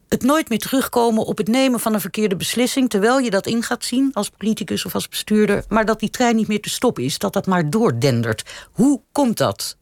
het 0.09 0.23
nooit 0.23 0.49
meer 0.49 0.59
terugkomen 0.59 1.25
op 1.25 1.37
het 1.37 1.47
nemen 1.47 1.79
van 1.79 1.93
een 1.93 2.01
verkeerde 2.01 2.35
beslissing, 2.35 2.89
terwijl 2.89 3.19
je 3.19 3.29
dat 3.29 3.47
in 3.47 3.63
gaat 3.63 3.85
zien 3.85 4.09
als 4.13 4.29
politicus 4.29 4.85
of 4.85 4.93
als 4.93 5.07
bestuurder, 5.07 5.63
maar 5.67 5.85
dat 5.85 5.99
die 5.99 6.09
trein 6.09 6.35
niet 6.35 6.47
meer 6.47 6.61
te 6.61 6.69
stoppen 6.69 7.03
is, 7.03 7.17
dat 7.17 7.33
dat 7.33 7.45
maar 7.45 7.69
doordendert. 7.69 8.43
Hoe 8.71 9.01
komt 9.11 9.37
dat? 9.37 9.77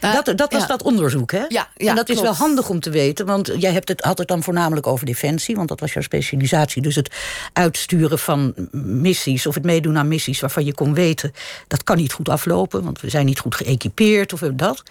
Nou, 0.00 0.22
dat, 0.24 0.38
dat 0.38 0.52
was 0.52 0.66
dat 0.66 0.82
onderzoek, 0.82 1.32
hè? 1.32 1.44
Ja, 1.48 1.68
ja 1.76 1.88
en 1.88 1.96
dat 1.96 2.08
is 2.08 2.20
wel 2.20 2.34
handig 2.34 2.68
om 2.68 2.80
te 2.80 2.90
weten, 2.90 3.26
want 3.26 3.52
jij 3.56 3.72
hebt 3.72 3.88
het, 3.88 4.00
had 4.00 4.18
het 4.18 4.28
dan 4.28 4.42
voornamelijk 4.42 4.86
over 4.86 5.06
defensie, 5.06 5.56
want 5.56 5.68
dat 5.68 5.80
was 5.80 5.92
jouw 5.92 6.02
specialisatie. 6.02 6.82
Dus 6.82 6.94
het 6.94 7.14
uitsturen 7.52 8.18
van 8.18 8.54
missies 8.72 9.46
of 9.46 9.54
het 9.54 9.64
meedoen 9.64 9.98
aan 9.98 10.08
missies 10.08 10.40
waarvan 10.40 10.64
je 10.64 10.74
kon 10.74 10.94
weten 10.94 11.32
dat 11.68 11.84
kan 11.84 11.96
niet 11.96 12.12
goed 12.12 12.28
aflopen, 12.28 12.84
want 12.84 13.00
we 13.00 13.10
zijn 13.10 13.26
niet 13.26 13.38
goed 13.38 13.54
geëquipeerd 13.54 14.32
of 14.32 14.40
dat. 14.40 14.82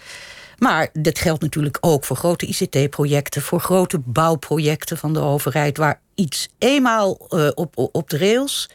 Maar 0.58 0.88
dat 0.92 1.18
geldt 1.18 1.42
natuurlijk 1.42 1.78
ook 1.80 2.04
voor 2.04 2.16
grote 2.16 2.46
ICT-projecten, 2.46 3.42
voor 3.42 3.60
grote 3.60 3.98
bouwprojecten 3.98 4.98
van 4.98 5.12
de 5.12 5.20
overheid, 5.20 5.76
waar 5.76 6.00
iets 6.14 6.48
eenmaal 6.58 7.26
uh, 7.28 7.48
op, 7.54 7.88
op 7.92 8.10
de 8.10 8.18
rails, 8.18 8.68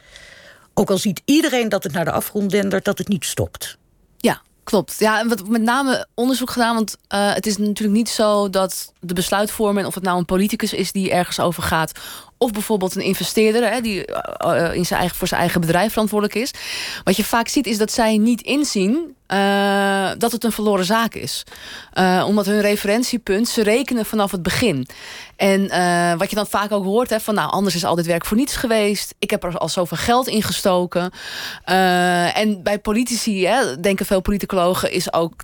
ook 0.74 0.90
al 0.90 0.98
ziet 0.98 1.22
iedereen 1.24 1.68
dat 1.68 1.82
het 1.82 1.92
naar 1.92 2.04
de 2.04 2.10
afgrond 2.10 2.50
dendert, 2.50 2.84
dat 2.84 2.98
het 2.98 3.08
niet 3.08 3.24
stopt. 3.24 3.77
Klopt. 4.68 4.94
Ja, 4.98 5.20
en 5.20 5.28
wat 5.28 5.48
met 5.48 5.62
name 5.62 6.06
onderzoek 6.14 6.50
gedaan. 6.50 6.74
Want 6.74 6.96
uh, 7.14 7.34
het 7.34 7.46
is 7.46 7.56
natuurlijk 7.56 7.96
niet 7.96 8.08
zo 8.08 8.50
dat 8.50 8.92
de 9.00 9.14
besluitvormer, 9.14 9.86
of 9.86 9.94
het 9.94 10.04
nou 10.04 10.18
een 10.18 10.24
politicus 10.24 10.72
is 10.72 10.92
die 10.92 11.10
ergens 11.10 11.40
over 11.40 11.62
gaat, 11.62 11.92
of 12.38 12.50
bijvoorbeeld 12.50 12.94
een 12.94 13.02
investeerder 13.02 13.70
hè, 13.70 13.80
die 13.80 14.04
uh, 14.44 14.74
in 14.74 14.86
zijn 14.86 15.00
eigen, 15.00 15.16
voor 15.16 15.28
zijn 15.28 15.40
eigen 15.40 15.60
bedrijf 15.60 15.92
verantwoordelijk 15.92 16.38
is. 16.38 16.50
Wat 17.04 17.16
je 17.16 17.24
vaak 17.24 17.48
ziet 17.48 17.66
is 17.66 17.78
dat 17.78 17.92
zij 17.92 18.16
niet 18.16 18.42
inzien 18.42 19.16
uh, 19.28 20.10
dat 20.18 20.32
het 20.32 20.44
een 20.44 20.52
verloren 20.52 20.84
zaak 20.84 21.14
is. 21.14 21.44
Omdat 22.26 22.46
hun 22.46 22.60
referentiepunt, 22.60 23.48
ze 23.48 23.62
rekenen 23.62 24.06
vanaf 24.06 24.30
het 24.30 24.42
begin. 24.42 24.88
En 25.36 25.68
wat 26.18 26.30
je 26.30 26.36
dan 26.36 26.46
vaak 26.46 26.72
ook 26.72 26.84
hoort, 26.84 27.10
hè, 27.10 27.20
van 27.20 27.34
nou, 27.34 27.50
anders 27.50 27.74
is 27.74 27.84
al 27.84 27.94
dit 27.94 28.06
werk 28.06 28.24
voor 28.24 28.36
niets 28.36 28.56
geweest. 28.56 29.14
Ik 29.18 29.30
heb 29.30 29.44
er 29.44 29.58
al 29.58 29.68
zoveel 29.68 29.96
geld 29.96 30.26
in 30.26 30.42
gestoken. 30.42 31.10
en 31.64 32.62
bij 32.62 32.78
politici, 32.78 33.46
hè, 33.46 33.80
denken 33.80 34.06
veel 34.06 34.20
politicologen, 34.20 34.92
is 34.92 35.12
ook 35.12 35.34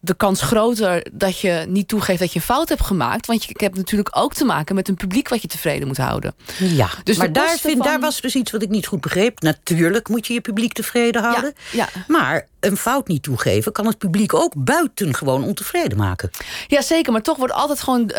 de 0.00 0.14
kans 0.16 0.42
groter 0.42 1.06
dat 1.12 1.38
je 1.38 1.64
niet 1.68 1.88
toegeeft 1.88 2.20
dat 2.20 2.32
je 2.32 2.38
een 2.38 2.44
fout 2.44 2.68
hebt 2.68 2.84
gemaakt. 2.84 3.26
Want 3.26 3.44
je 3.44 3.54
hebt 3.56 3.76
natuurlijk 3.76 4.16
ook 4.16 4.34
te 4.34 4.44
maken 4.44 4.74
met 4.74 4.88
een 4.88 4.94
publiek 4.94 5.28
wat 5.28 5.42
je 5.42 5.48
tevreden 5.48 5.86
moet 5.86 5.96
houden. 6.00 6.34
Ja, 6.58 6.88
dus 7.04 7.16
maar 7.16 7.32
daar, 7.32 7.58
vind, 7.58 7.76
van... 7.76 7.86
daar 7.86 8.00
was 8.00 8.20
dus 8.20 8.34
iets 8.34 8.50
wat 8.50 8.62
ik 8.62 8.68
niet 8.68 8.86
goed 8.86 9.00
begreep. 9.00 9.40
Natuurlijk 9.40 10.08
moet 10.08 10.26
je 10.26 10.32
je 10.32 10.40
publiek 10.40 10.72
tevreden 10.72 11.22
houden. 11.22 11.54
Ja, 11.70 11.88
ja. 11.94 12.04
Maar 12.08 12.46
een 12.60 12.76
fout 12.76 13.08
niet 13.08 13.22
toegeven, 13.22 13.72
kan 13.72 13.86
het 13.86 13.98
publiek 13.98 14.34
ook 14.34 14.52
buitengewoon 14.56 15.44
ontevreden 15.44 15.98
maken. 15.98 16.30
Ja, 16.66 16.82
zeker. 16.82 17.12
Maar 17.12 17.22
toch 17.22 17.36
wordt 17.36 17.52
altijd 17.52 17.80
gewoon 17.80 18.00
uh, 18.00 18.16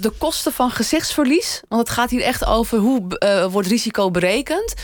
de 0.00 0.12
kosten 0.18 0.52
van 0.52 0.70
gezichtsverlies. 0.70 1.62
Want 1.68 1.88
het 1.88 1.90
gaat 1.90 2.10
hier 2.10 2.22
echt 2.22 2.44
over 2.44 2.78
hoe 2.78 3.02
uh, 3.18 3.46
wordt 3.46 3.68
risico 3.68 4.10
berekend. 4.10 4.74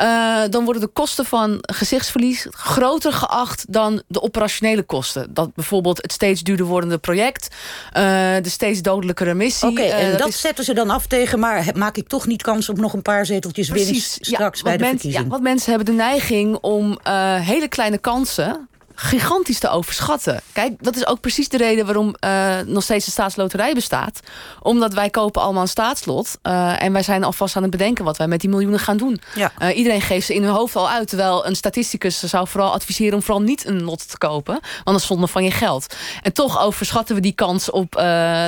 Uh, 0.00 0.42
dan 0.50 0.64
worden 0.64 0.82
de 0.82 0.88
kosten 0.88 1.24
van 1.24 1.58
gezichtsverlies 1.60 2.46
groter 2.50 3.12
geacht 3.12 3.72
dan 3.72 4.02
de 4.08 4.22
operationele 4.22 4.82
kosten. 4.82 5.34
Dat 5.34 5.54
bijvoorbeeld 5.54 6.02
het 6.02 6.12
steeds 6.12 6.42
duurder 6.42 6.66
wordende 6.66 6.98
project, 6.98 7.54
de 7.92 8.40
steeds 8.42 8.82
dodelijkere 8.82 9.34
missie. 9.34 9.68
Oké, 9.68 9.80
okay, 9.80 10.00
en 10.00 10.18
dat, 10.18 10.28
is... 10.28 10.40
zetten 10.40 10.64
ze 10.64 10.74
dan 10.74 10.90
af 10.90 11.06
tegen, 11.06 11.38
maar 11.38 11.70
maak 11.74 11.96
ik 11.96 12.08
toch 12.08 12.26
niet 12.26 12.42
kans 12.42 12.68
op 12.68 12.78
nog 12.78 12.92
een 12.92 13.02
paar 13.02 13.26
zeteltjes 13.26 13.68
winst 13.68 14.18
straks 14.20 14.58
ja, 14.58 14.64
bij 14.64 14.76
de 14.76 14.82
men, 14.82 14.90
verkiezing? 14.90 15.24
Ja, 15.24 15.30
want 15.30 15.42
mensen 15.42 15.68
hebben 15.68 15.86
de 15.86 16.02
neiging 16.02 16.56
om 16.60 16.98
hele 17.40 17.68
kleine 17.68 17.98
kansen 17.98 18.43
ça 18.44 18.60
gigantisch 18.94 19.58
te 19.58 19.68
overschatten. 19.68 20.40
Kijk, 20.52 20.72
dat 20.80 20.96
is 20.96 21.06
ook 21.06 21.20
precies 21.20 21.48
de 21.48 21.56
reden 21.56 21.84
waarom 21.84 22.14
uh, 22.24 22.60
nog 22.66 22.82
steeds 22.82 23.04
de 23.04 23.10
staatsloterij 23.10 23.74
bestaat. 23.74 24.20
Omdat 24.62 24.94
wij 24.94 25.10
kopen 25.10 25.42
allemaal 25.42 25.62
een 25.62 25.68
staatslot. 25.68 26.38
Uh, 26.42 26.82
en 26.82 26.92
wij 26.92 27.02
zijn 27.02 27.24
alvast 27.24 27.56
aan 27.56 27.62
het 27.62 27.70
bedenken 27.70 28.04
wat 28.04 28.16
wij 28.16 28.26
met 28.26 28.40
die 28.40 28.50
miljoenen 28.50 28.78
gaan 28.78 28.96
doen. 28.96 29.20
Ja. 29.34 29.52
Uh, 29.58 29.76
iedereen 29.76 30.00
geeft 30.00 30.26
ze 30.26 30.34
in 30.34 30.42
hun 30.42 30.52
hoofd 30.52 30.76
al 30.76 30.90
uit. 30.90 31.08
Terwijl 31.08 31.46
een 31.46 31.56
statisticus 31.56 32.22
zou 32.22 32.48
vooral 32.48 32.72
adviseren 32.72 33.14
om 33.14 33.22
vooral 33.22 33.42
niet 33.42 33.66
een 33.66 33.82
lot 33.82 34.10
te 34.10 34.18
kopen. 34.18 34.52
Want 34.52 34.84
dat 34.84 34.94
is 34.94 35.06
zonde 35.06 35.26
van 35.26 35.44
je 35.44 35.50
geld. 35.50 35.94
En 36.22 36.32
toch 36.32 36.60
overschatten 36.60 37.14
we 37.14 37.20
die 37.20 37.32
kans 37.32 37.70
op 37.70 37.92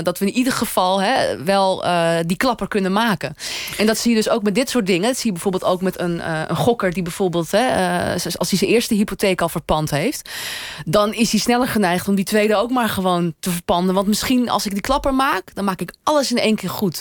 dat 0.02 0.18
we 0.18 0.26
in 0.26 0.32
ieder 0.32 0.52
geval 0.52 1.00
hè, 1.00 1.44
wel 1.44 1.84
die 2.26 2.36
klapper 2.36 2.68
kunnen 2.68 2.92
maken. 2.92 3.36
En 3.78 3.86
dat 3.86 3.98
zie 3.98 4.10
je 4.10 4.16
dus 4.16 4.28
ook 4.28 4.42
met 4.42 4.54
dit 4.54 4.70
soort 4.70 4.86
dingen. 4.86 5.06
Dat 5.06 5.16
zie 5.16 5.26
je 5.26 5.32
bijvoorbeeld 5.32 5.64
ook 5.64 5.80
met 5.80 6.00
een, 6.00 6.30
een 6.50 6.56
gokker 6.56 6.92
die 6.92 7.02
bijvoorbeeld... 7.02 7.50
Hè, 7.50 8.12
als 8.12 8.50
hij 8.50 8.58
zijn 8.58 8.70
eerste 8.70 8.94
hypotheek 8.94 9.40
al 9.40 9.48
verpand 9.48 9.90
heeft 9.90 10.28
dan 10.84 11.14
is 11.14 11.30
hij 11.30 11.40
sneller 11.40 11.68
geneigd 11.68 12.08
om 12.08 12.14
die 12.14 12.24
tweede 12.24 12.56
ook 12.56 12.70
maar 12.70 12.88
gewoon 12.88 13.34
te 13.40 13.50
verpanden. 13.50 13.94
Want 13.94 14.06
misschien 14.06 14.48
als 14.48 14.66
ik 14.66 14.72
die 14.72 14.80
klapper 14.80 15.14
maak, 15.14 15.54
dan 15.54 15.64
maak 15.64 15.80
ik 15.80 15.94
alles 16.02 16.30
in 16.30 16.38
één 16.38 16.56
keer 16.56 16.70
goed. 16.70 17.00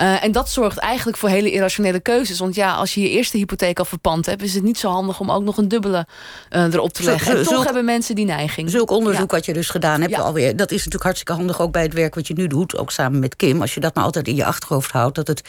Uh, 0.00 0.24
en 0.24 0.32
dat 0.32 0.50
zorgt 0.50 0.78
eigenlijk 0.78 1.18
voor 1.18 1.28
hele 1.28 1.50
irrationele 1.50 2.00
keuzes. 2.00 2.38
Want 2.38 2.54
ja, 2.54 2.74
als 2.74 2.94
je 2.94 3.00
je 3.00 3.10
eerste 3.10 3.36
hypotheek 3.36 3.78
al 3.78 3.84
verpand 3.84 4.26
hebt, 4.26 4.42
is 4.42 4.54
het 4.54 4.62
niet 4.62 4.78
zo 4.78 4.90
handig 4.90 5.20
om 5.20 5.30
ook 5.30 5.42
nog 5.42 5.56
een 5.56 5.68
dubbele 5.68 6.06
uh, 6.50 6.62
erop 6.62 6.92
te 6.92 7.02
leggen. 7.02 7.36
en 7.36 7.44
toch 7.44 7.64
hebben 7.64 7.84
mensen 7.84 8.14
die 8.14 8.24
neiging. 8.24 8.70
Zulk 8.70 8.90
onderzoek 8.90 9.30
ja. 9.30 9.36
wat 9.36 9.44
je 9.44 9.52
dus 9.52 9.68
gedaan 9.68 10.00
hebt 10.00 10.12
Ja. 10.12 10.20
alweer, 10.20 10.56
dat 10.56 10.70
is 10.70 10.76
natuurlijk 10.76 11.04
hartstikke 11.04 11.32
handig 11.32 11.60
ook 11.60 11.72
bij 11.72 11.82
het 11.82 11.92
werk 11.92 12.14
wat 12.14 12.26
je 12.26 12.34
nu 12.34 12.46
doet, 12.46 12.76
ook 12.76 12.90
samen 12.90 13.20
met 13.20 13.36
Kim. 13.36 13.60
Als 13.60 13.74
je 13.74 13.80
dat 13.80 13.94
nou 13.94 14.06
altijd 14.06 14.28
in 14.28 14.34
je 14.34 14.44
achterhoofd 14.44 14.90
houdt, 14.90 15.14
dat 15.14 15.26
het 15.26 15.42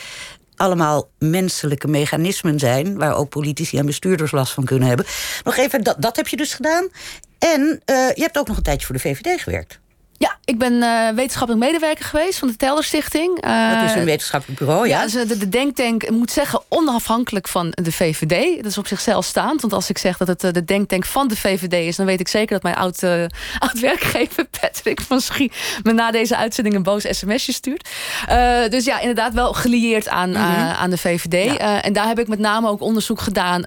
allemaal 0.62 1.10
menselijke 1.20 1.88
mechanismen 1.88 2.60
zijn... 2.60 2.98
waar 2.98 3.15
ook 3.15 3.30
politici 3.30 3.77
en 3.77 3.86
bestuurders 3.86 4.32
last 4.32 4.53
van 4.53 4.65
kunnen 4.65 4.88
hebben. 4.88 5.06
Nog 5.44 5.58
even, 5.58 5.84
dat, 5.84 5.96
dat 6.00 6.15
heb 6.15 6.27
je 6.27 6.38
dus 6.38 6.53
gedaan. 6.53 6.88
En 7.39 7.62
uh, 7.62 7.96
je 8.13 8.22
hebt 8.22 8.38
ook 8.38 8.48
nog 8.48 8.58
een 8.58 8.63
tijdje 8.63 8.86
voor 8.86 8.96
de 8.96 9.01
VVD 9.01 9.41
gewerkt. 9.41 9.81
Ja, 10.22 10.38
ik 10.46 10.58
ben 10.58 10.74
uh, 10.74 11.10
wetenschappelijk 11.10 11.66
medewerker 11.66 12.06
geweest 12.06 12.40
van 12.40 12.48
de 12.48 12.56
Telder 12.56 12.84
Stichting. 12.84 13.46
Uh, 13.46 13.80
dat 13.80 13.90
is 13.90 13.96
een 13.96 14.06
wetenschappelijk 14.06 14.60
bureau, 14.60 14.88
ja? 14.88 14.98
Ja, 14.98 15.04
dus 15.04 15.28
de, 15.28 15.38
de 15.38 15.50
denktank, 15.50 16.10
moet 16.10 16.32
zeggen, 16.32 16.62
onafhankelijk 16.70 17.48
van 17.48 17.72
de 17.82 17.92
VVD. 17.92 18.56
Dat 18.56 18.66
is 18.66 18.78
op 18.78 18.88
zichzelf 18.88 19.25
staand. 19.25 19.62
Want 19.62 19.74
als 19.74 19.90
ik 19.90 19.98
zeg 19.98 20.18
dat 20.18 20.28
het 20.28 20.44
uh, 20.44 20.51
de 20.51 20.63
denktank 20.63 21.06
van 21.06 21.28
de 21.28 21.36
VVD 21.36 21.74
is... 21.74 21.96
dan 21.96 22.06
weet 22.06 22.20
ik 22.20 22.28
zeker 22.28 22.54
dat 22.54 22.63
mijn 22.63 22.75
oud, 22.75 23.04
oud 23.66 23.80
werkgever 23.80 24.46
Patrick 24.62 25.01
van 25.01 25.22
Schie... 25.22 25.51
me 25.84 25.92
na 25.92 26.12
deze 26.12 26.36
uitzending 26.36 26.75
een 26.75 26.84
boos 26.84 27.06
sms'je 27.10 27.54
stuurt. 27.54 27.90
dus 28.70 28.86
ja, 28.86 29.00
inderdaad 29.00 29.34
wel 29.34 29.54
gelieerd 29.54 30.10
aan, 30.10 30.30
mm 30.30 30.36
-hmm. 30.36 30.70
aan 30.72 30.90
de 30.90 30.98
VVD. 30.98 31.58
Ja. 31.58 31.82
en 31.82 31.94
daar 31.94 32.08
heb 32.08 32.20
ik 32.20 32.28
met 32.28 32.40
name 32.40 32.70
ook 32.70 32.82
onderzoek 32.82 33.22
gedaan 33.22 33.62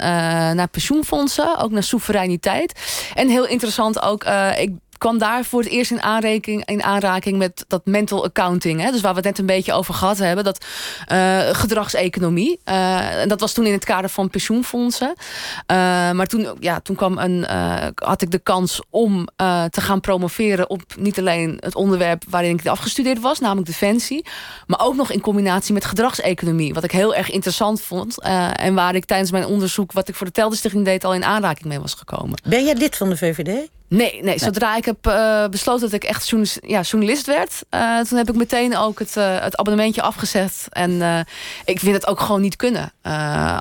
naar 0.56 0.68
pensioenfondsen. 0.68 1.58
Ook 1.58 1.70
naar 1.70 1.82
soevereiniteit. 1.82 2.80
En 3.14 3.28
heel 3.28 3.46
interessant 3.46 4.02
ook... 4.02 4.24
ik 4.58 4.70
kwam 5.04 5.18
daar 5.18 5.44
voor 5.44 5.60
het 5.60 5.68
eerst 5.68 5.90
in 5.90 6.02
aanraking, 6.02 6.64
in 6.64 6.82
aanraking 6.82 7.38
met 7.38 7.64
dat 7.68 7.86
mental 7.86 8.24
accounting. 8.24 8.80
Hè? 8.80 8.90
Dus 8.90 9.00
waar 9.00 9.10
we 9.10 9.16
het 9.16 9.26
net 9.26 9.38
een 9.38 9.46
beetje 9.46 9.72
over 9.72 9.94
gehad 9.94 10.18
hebben. 10.18 10.44
Dat 10.44 10.64
uh, 11.12 11.38
gedragseconomie. 11.52 12.60
Uh, 12.68 13.20
en 13.20 13.28
dat 13.28 13.40
was 13.40 13.52
toen 13.52 13.66
in 13.66 13.72
het 13.72 13.84
kader 13.84 14.10
van 14.10 14.30
pensioenfondsen. 14.30 15.08
Uh, 15.16 15.76
maar 16.10 16.26
toen, 16.26 16.48
ja, 16.60 16.80
toen 16.80 16.96
kwam 16.96 17.18
een, 17.18 17.46
had 17.94 18.22
ik 18.22 18.30
de 18.30 18.38
kans 18.38 18.82
om 18.90 19.28
te 19.70 19.80
gaan 19.80 20.00
promoveren 20.00 20.70
op 20.70 20.82
niet 20.98 21.18
alleen 21.18 21.56
het 21.60 21.74
onderwerp 21.74 22.24
waarin 22.28 22.58
ik 22.58 22.66
afgestudeerd 22.66 23.20
was, 23.20 23.40
namelijk 23.40 23.66
defensie. 23.66 24.26
Maar 24.66 24.80
ook 24.80 24.94
nog 24.94 25.10
in 25.10 25.20
combinatie 25.20 25.74
met 25.74 25.84
gedragseconomie. 25.84 26.74
Wat 26.74 26.84
ik 26.84 26.92
heel 26.92 27.14
erg 27.14 27.30
interessant 27.30 27.80
vond. 27.80 28.20
en 28.56 28.74
waar 28.74 28.94
ik 28.94 29.04
tijdens 29.04 29.30
mijn 29.30 29.46
onderzoek, 29.46 29.92
wat 29.92 30.08
ik 30.08 30.14
voor 30.14 30.26
de 30.26 30.32
Telderstichting 30.32 30.84
deed, 30.84 31.04
al 31.04 31.14
in 31.14 31.24
aanraking 31.24 31.68
mee 31.68 31.80
was 31.80 31.94
gekomen. 31.94 32.38
Ben 32.48 32.64
jij 32.64 32.74
lid 32.74 32.96
van 32.96 33.08
de 33.08 33.16
VVD? 33.16 33.68
Nee, 33.88 34.22
nee, 34.22 34.38
zodra 34.38 34.76
ik 34.76 34.84
heb 34.84 35.06
uh, 35.06 35.46
besloten 35.46 35.80
dat 35.80 35.92
ik 35.92 36.04
echt 36.04 36.28
journalist, 36.28 36.58
ja, 36.66 36.80
journalist 36.80 37.26
werd... 37.26 37.62
Uh, 37.70 38.00
toen 38.00 38.18
heb 38.18 38.28
ik 38.28 38.34
meteen 38.34 38.76
ook 38.76 38.98
het, 38.98 39.16
uh, 39.16 39.40
het 39.40 39.56
abonnementje 39.56 40.02
afgezet. 40.02 40.66
En 40.70 41.26
ik 41.64 41.78
vind 41.78 41.94
het 41.94 42.06
ook 42.06 42.20
gewoon 42.20 42.40
niet 42.40 42.56
kunnen. 42.56 42.92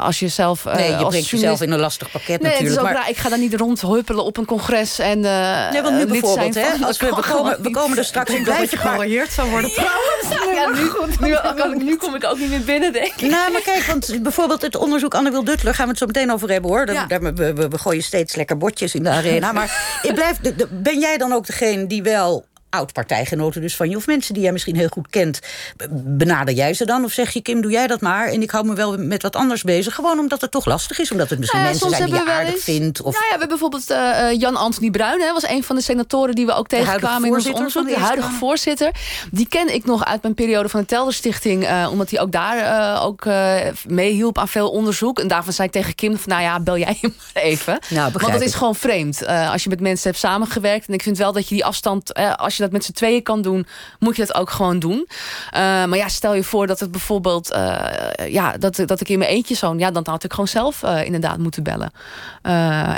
als 0.01 0.19
je 0.19 0.27
zelf... 0.27 0.63
nee, 0.63 0.89
je 0.89 0.95
als 0.95 1.07
brengt 1.07 1.29
jezelf 1.29 1.61
in 1.61 1.71
een 1.71 1.79
lastig 1.79 2.11
pakket 2.11 2.27
nee, 2.27 2.37
natuurlijk. 2.37 2.69
Het 2.69 2.71
is 2.71 2.77
ook 2.77 2.93
maar... 2.93 3.09
Ik 3.09 3.17
ga 3.17 3.29
daar 3.29 3.39
niet 3.39 3.53
rondhuppelen 3.53 4.23
op 4.23 4.37
een 4.37 4.45
congres. 4.45 4.99
En, 4.99 5.19
nee, 5.19 5.81
want 5.81 5.95
nu 5.95 6.05
bijvoorbeeld, 6.05 6.55
hè, 6.55 6.85
als 6.85 6.97
we, 6.97 7.05
we, 7.05 7.21
komen, 7.31 7.61
we 7.61 7.71
komen 7.71 7.97
er 7.97 8.05
straks... 8.13 8.31
Ik 8.31 8.43
blijf 8.43 8.71
je 8.71 8.77
geallieerd 8.77 9.31
zou 9.31 9.49
worden 9.49 9.71
trouwens. 9.71 10.42
Ja, 10.53 10.69
nu, 10.69 11.77
nu, 11.77 11.83
nu, 11.83 11.95
kom 11.95 12.15
ik 12.15 12.23
ook 12.23 12.37
niet 12.37 12.49
meer 12.49 12.63
binnen, 12.63 12.93
denk 12.93 13.13
ik. 13.17 13.29
Nou, 13.29 13.51
maar 13.51 13.61
kijk, 13.61 13.83
want 13.83 14.19
bijvoorbeeld 14.21 14.61
het 14.61 14.75
onderzoek 14.75 15.13
Anne 15.13 15.31
Wil 15.31 15.43
Duttler... 15.43 15.73
gaan 15.73 15.85
we 15.85 15.89
het 15.89 15.99
zo 15.99 16.05
meteen 16.05 16.31
over 16.31 16.49
hebben, 16.49 16.69
hoor. 16.71 16.85
Daar, 16.85 17.21
we, 17.21 17.33
we, 17.33 17.67
we 17.67 17.77
gooien 17.77 18.03
steeds 18.03 18.35
lekker 18.35 18.57
bordjes 18.57 18.95
in 18.95 19.03
de 19.03 19.09
arena. 19.09 19.51
Maar 19.51 19.85
ik 20.01 20.13
blijf, 20.13 20.37
ben 20.69 20.99
jij 20.99 21.17
dan 21.17 21.33
ook 21.33 21.45
degene 21.45 21.87
die 21.87 22.03
wel 22.03 22.45
oud-partijgenoten 22.73 23.61
dus 23.61 23.75
van 23.75 23.89
je... 23.89 23.95
of 23.95 24.07
mensen 24.07 24.33
die 24.33 24.43
jij 24.43 24.51
misschien 24.51 24.75
heel 24.75 24.87
goed 24.87 25.09
kent, 25.09 25.39
benader 25.91 26.53
jij 26.53 26.73
ze 26.73 26.85
dan? 26.85 27.03
Of 27.03 27.11
zeg 27.11 27.31
je, 27.31 27.41
Kim, 27.41 27.61
doe 27.61 27.71
jij 27.71 27.87
dat 27.87 28.01
maar 28.01 28.27
en 28.27 28.41
ik 28.41 28.51
hou 28.51 28.65
me 28.65 28.73
wel 28.73 28.97
met 28.97 29.21
wat 29.21 29.35
anders 29.35 29.63
bezig? 29.63 29.95
Gewoon 29.95 30.19
omdat 30.19 30.41
het 30.41 30.51
toch 30.51 30.65
lastig 30.65 30.99
is, 30.99 31.11
omdat 31.11 31.29
het 31.29 31.39
misschien 31.39 31.59
nou 31.59 31.73
ja, 31.73 31.79
mensen 31.79 31.97
zijn 31.97 32.09
die 32.09 32.23
je 32.25 32.31
aardig 32.31 32.53
eens, 32.53 32.63
vindt? 32.63 33.01
Of... 33.01 33.13
Nou 33.13 33.25
ja, 33.25 33.31
we 33.33 33.39
hebben 33.39 33.47
bijvoorbeeld 33.47 33.91
uh, 33.91 34.39
Jan-Anthony 34.39 34.89
Bruin, 34.89 35.21
hè, 35.21 35.33
was 35.33 35.47
een 35.47 35.63
van 35.63 35.75
de 35.75 35.81
senatoren... 35.81 36.35
die 36.35 36.45
we 36.45 36.53
ook 36.53 36.67
tegenkwamen 36.67 37.27
in 37.27 37.33
ons 37.33 37.49
onderzoek. 37.51 37.87
De, 37.87 37.99
huidige 37.99 38.31
voorzitter. 38.31 38.91
Die 39.31 39.47
ken 39.47 39.73
ik 39.73 39.85
nog 39.85 40.05
uit 40.05 40.21
mijn 40.21 40.33
periode 40.33 40.69
van 40.69 40.79
de 40.79 40.85
Telderstichting... 40.85 41.63
Uh, 41.63 41.87
omdat 41.91 42.09
hij 42.09 42.19
ook 42.19 42.31
daar 42.31 42.57
uh, 42.57 43.05
ook 43.05 43.25
meehielp 43.87 44.37
aan 44.37 44.47
veel 44.47 44.69
onderzoek. 44.69 45.19
En 45.19 45.27
daarvan 45.27 45.53
zei 45.53 45.67
ik 45.67 45.73
tegen 45.73 45.95
Kim, 45.95 46.17
van, 46.17 46.29
nou 46.29 46.41
ja, 46.41 46.59
bel 46.59 46.77
jij 46.77 46.97
hem 47.01 47.15
maar 47.33 47.43
even. 47.43 47.79
Nou, 47.89 48.11
Want 48.13 48.33
dat 48.33 48.41
is 48.41 48.53
gewoon 48.53 48.75
vreemd. 48.75 49.25
als 49.27 49.63
je 49.63 49.69
met 49.69 49.79
mensen 49.79 50.09
hebt 50.09 50.21
samengewerkt. 50.21 50.87
En 50.87 50.93
ik 50.93 51.01
vind 51.01 51.17
wel 51.17 51.31
dat 51.31 51.49
je 51.49 51.55
die 51.55 51.65
afstand, 51.65 52.13
als 52.13 52.57
je 52.57 52.62
dat 52.63 52.71
met 52.71 52.83
z'n 52.83 52.91
tweeën 52.91 53.23
kan 53.23 53.41
doen, 53.41 53.65
moet 53.99 54.15
je 54.15 54.25
dat 54.25 54.35
ook 54.35 54.49
gewoon 54.49 54.79
doen. 54.79 55.07
Uh, 55.07 55.59
maar 55.59 55.95
ja, 55.95 56.07
stel 56.07 56.33
je 56.35 56.43
voor 56.43 56.67
dat 56.67 56.79
het 56.79 56.91
bijvoorbeeld, 56.91 57.51
uh, 57.51 57.85
ja, 58.27 58.57
dat, 58.57 58.75
dat 58.85 59.01
ik 59.01 59.09
in 59.09 59.17
mijn 59.17 59.29
eentje 59.29 59.55
zo'n, 59.55 59.79
ja, 59.79 59.91
dan 59.91 60.03
had 60.09 60.23
ik 60.23 60.31
gewoon 60.31 60.47
zelf 60.47 60.83
uh, 60.83 61.05
inderdaad 61.05 61.37
moeten 61.37 61.63
bellen. 61.63 61.91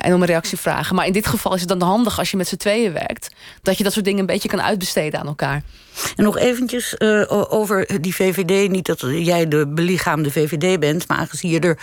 en 0.01 0.13
om 0.13 0.21
een 0.21 0.27
reactie 0.27 0.57
vragen. 0.57 0.95
Maar 0.95 1.05
in 1.05 1.13
dit 1.13 1.27
geval 1.27 1.53
is 1.53 1.59
het 1.59 1.69
dan 1.69 1.81
handig 1.81 2.19
als 2.19 2.31
je 2.31 2.37
met 2.37 2.47
z'n 2.47 2.55
tweeën 2.55 2.93
werkt, 2.93 3.35
dat 3.61 3.77
je 3.77 3.83
dat 3.83 3.93
soort 3.93 4.05
dingen 4.05 4.19
een 4.19 4.25
beetje 4.25 4.49
kan 4.49 4.61
uitbesteden 4.61 5.19
aan 5.19 5.27
elkaar. 5.27 5.63
En 6.15 6.23
nog 6.23 6.37
eventjes 6.37 6.99
over 7.49 8.01
die 8.01 8.15
VVD. 8.15 8.69
Niet 8.69 8.85
dat 8.85 8.99
jij 9.01 9.47
de 9.47 9.67
belichaamde 9.67 10.31
VVD 10.31 10.79
bent, 10.79 11.07
maar 11.07 11.17
aangezien 11.17 11.51
je 11.51 11.59
er 11.59 11.79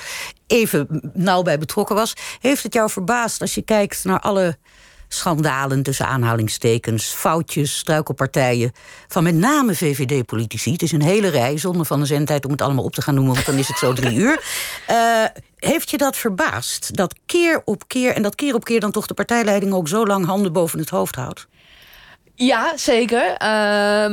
even 0.46 1.10
nauw 1.14 1.42
bij 1.42 1.58
betrokken 1.58 1.96
was, 1.96 2.14
heeft 2.40 2.62
het 2.62 2.74
jou 2.74 2.90
verbaasd 2.90 3.40
als 3.40 3.54
je 3.54 3.62
kijkt 3.62 4.04
naar 4.04 4.20
alle 4.20 4.56
schandalen 5.14 5.82
tussen 5.82 6.06
aanhalingstekens, 6.06 7.04
foutjes, 7.04 7.78
struikelpartijen 7.78 8.72
van 9.08 9.22
met 9.22 9.34
name 9.34 9.74
VVD-politici. 9.74 10.72
Het 10.72 10.82
is 10.82 10.92
een 10.92 11.02
hele 11.02 11.28
rij, 11.28 11.58
zonder 11.58 11.86
van 11.86 12.00
de 12.00 12.06
zendtijd 12.06 12.44
om 12.44 12.50
het 12.50 12.62
allemaal 12.62 12.84
op 12.84 12.94
te 12.94 13.02
gaan 13.02 13.14
noemen, 13.14 13.34
want 13.34 13.46
dan 13.46 13.54
is 13.54 13.68
het 13.68 13.78
zo 13.78 13.92
drie 13.92 14.16
uur. 14.16 14.44
Uh, 14.90 15.24
heeft 15.56 15.90
je 15.90 15.98
dat 15.98 16.16
verbaasd? 16.16 16.96
Dat 16.96 17.14
keer 17.26 17.62
op 17.64 17.88
keer, 17.88 18.14
en 18.14 18.22
dat 18.22 18.34
keer 18.34 18.54
op 18.54 18.64
keer 18.64 18.80
dan 18.80 18.90
toch 18.90 19.06
de 19.06 19.14
partijleiding 19.14 19.72
ook 19.72 19.88
zo 19.88 20.06
lang 20.06 20.26
handen 20.26 20.52
boven 20.52 20.78
het 20.78 20.90
hoofd 20.90 21.14
houdt? 21.14 21.46
Ja, 22.34 22.76
zeker. 22.76 23.32
Uh, 23.32 23.38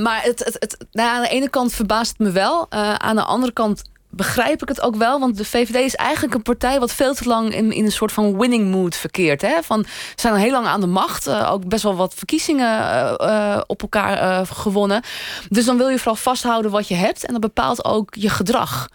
maar 0.04 0.20
het, 0.24 0.40
het, 0.40 0.56
het, 0.60 0.86
nou, 0.92 1.10
aan 1.10 1.22
de 1.22 1.30
ene 1.30 1.50
kant 1.50 1.74
verbaast 1.74 2.10
het 2.10 2.20
me 2.20 2.32
wel. 2.32 2.68
Uh, 2.70 2.94
aan 2.94 3.16
de 3.16 3.24
andere 3.24 3.54
kant 3.54 3.84
begrijp 4.10 4.62
ik 4.62 4.68
het 4.68 4.82
ook 4.82 4.96
wel. 4.96 5.20
Want 5.20 5.38
de 5.38 5.46
VVD 5.46 5.76
is 5.76 5.96
eigenlijk 5.96 6.36
een 6.36 6.42
partij 6.42 6.80
wat 6.80 6.94
veel 6.94 7.14
te 7.14 7.28
lang 7.28 7.56
in, 7.56 7.72
in 7.72 7.86
een 7.86 7.92
soort 7.92 8.12
van 8.12 8.38
winning 8.38 8.72
mood 8.72 8.96
verkeert. 8.96 9.42
Hè? 9.42 9.56
Van, 9.64 9.84
ze 9.86 10.14
zijn 10.16 10.34
al 10.34 10.40
heel 10.40 10.52
lang 10.52 10.66
aan 10.66 10.82
de 10.82 10.88
macht. 10.88 11.28
Uh, 11.28 11.52
ook 11.52 11.68
best 11.68 11.84
wel 11.84 11.96
wat 11.96 12.14
verkiezingen 12.14 12.80
uh, 12.82 13.14
uh, 13.22 13.62
op 13.68 13.82
elkaar 13.82 14.46
gewonnen. 14.46 15.02
Dus 15.50 15.66
dan 15.66 15.78
wil 15.78 15.90
je 15.90 15.98
vooral 15.98 16.16
vasthouden 16.16 16.72
wat 16.72 16.88
je 16.88 16.96
hebt. 16.96 17.26
En 17.26 17.32
dat 17.32 17.42
bepaalt 17.42 17.86
ook 17.86 18.16
je 18.16 18.30
gedrag. 18.30 18.88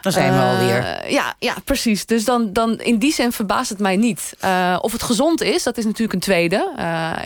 Dan 0.00 0.12
zijn 0.12 0.32
we 0.32 0.40
alweer. 0.40 1.10
Ja, 1.12 1.34
ja, 1.38 1.54
precies. 1.64 2.06
Dus 2.06 2.24
dan, 2.24 2.52
dan 2.52 2.78
in 2.80 2.98
die 2.98 3.12
zin 3.12 3.32
verbaast 3.32 3.68
het 3.68 3.78
mij 3.78 3.96
niet. 3.96 4.34
of 4.80 4.92
het 4.92 5.02
gezond 5.02 5.40
is, 5.40 5.62
dat 5.62 5.78
is 5.78 5.84
natuurlijk 5.84 6.12
een 6.12 6.20
tweede. 6.20 6.56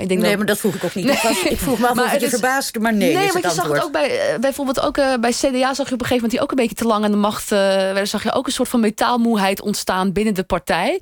ik 0.01 0.09
denk 0.09 0.21
nee, 0.21 0.29
dat... 0.29 0.37
maar 0.37 0.47
dat 0.47 0.59
vroeg 0.59 0.75
ik 0.75 0.85
ook 0.85 0.95
niet. 0.95 1.05
Nee. 1.05 1.17
Ik, 1.45 1.59
vroeg 1.59 1.79
me 1.79 1.87
af 1.89 1.99
of 2.05 2.11
het 2.11 2.21
je 2.21 2.29
verbaasde, 2.29 2.81
maar 2.81 2.95
nee, 2.95 3.15
Nee, 3.15 3.33
want 3.33 3.45
je 3.45 3.51
zag 3.51 3.69
het 3.69 3.85
ook 3.85 3.93
bij, 3.93 4.37
bijvoorbeeld 4.41 4.81
ook 4.81 4.95
bij 5.21 5.33
CDA 5.33 5.75
zag 5.75 5.89
je 5.89 5.95
op 5.95 6.01
een 6.01 6.07
gegeven 6.07 6.15
moment... 6.15 6.31
die 6.31 6.41
ook 6.41 6.51
een 6.51 6.57
beetje 6.57 6.75
te 6.75 6.87
lang 6.87 7.05
aan 7.05 7.11
de 7.11 7.17
macht 7.17 7.36
uh, 7.41 8.03
zag 8.03 8.23
je 8.23 8.33
ook 8.33 8.47
een 8.47 8.53
soort 8.53 8.69
van 8.69 8.81
metaalmoeheid 8.81 9.61
ontstaan 9.61 10.13
binnen 10.13 10.35
de 10.35 10.43
partij. 10.43 11.01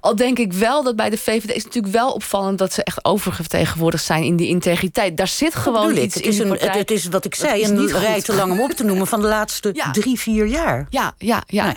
Al 0.00 0.16
denk 0.16 0.38
ik 0.38 0.52
wel 0.52 0.82
dat 0.82 0.96
bij 0.96 1.10
de 1.10 1.18
VVD 1.18 1.54
is 1.54 1.64
natuurlijk 1.64 1.94
wel 1.94 2.12
opvallend... 2.12 2.58
dat 2.58 2.72
ze 2.72 2.82
echt 2.82 3.04
oververtegenwoordigd 3.04 4.04
zijn 4.04 4.22
in 4.22 4.36
die 4.36 4.48
integriteit. 4.48 5.16
Daar 5.16 5.28
zit 5.28 5.54
gewoon 5.54 5.96
iets 5.96 6.14
het 6.14 6.24
is 6.24 6.38
in 6.38 6.50
een, 6.50 6.58
het, 6.58 6.90
is 6.90 7.06
wat 7.06 7.24
ik 7.24 7.34
zei, 7.34 7.64
een 7.64 7.88
rij 7.88 8.22
te 8.22 8.34
lang 8.34 8.52
om 8.52 8.60
op 8.60 8.70
te 8.70 8.84
noemen... 8.84 9.06
van 9.06 9.20
de 9.20 9.26
laatste 9.26 9.88
drie, 9.92 10.18
vier 10.18 10.46
jaar. 10.46 10.86
Ja, 10.90 11.14
ja, 11.18 11.42
ja. 11.46 11.64
Nou 11.64 11.76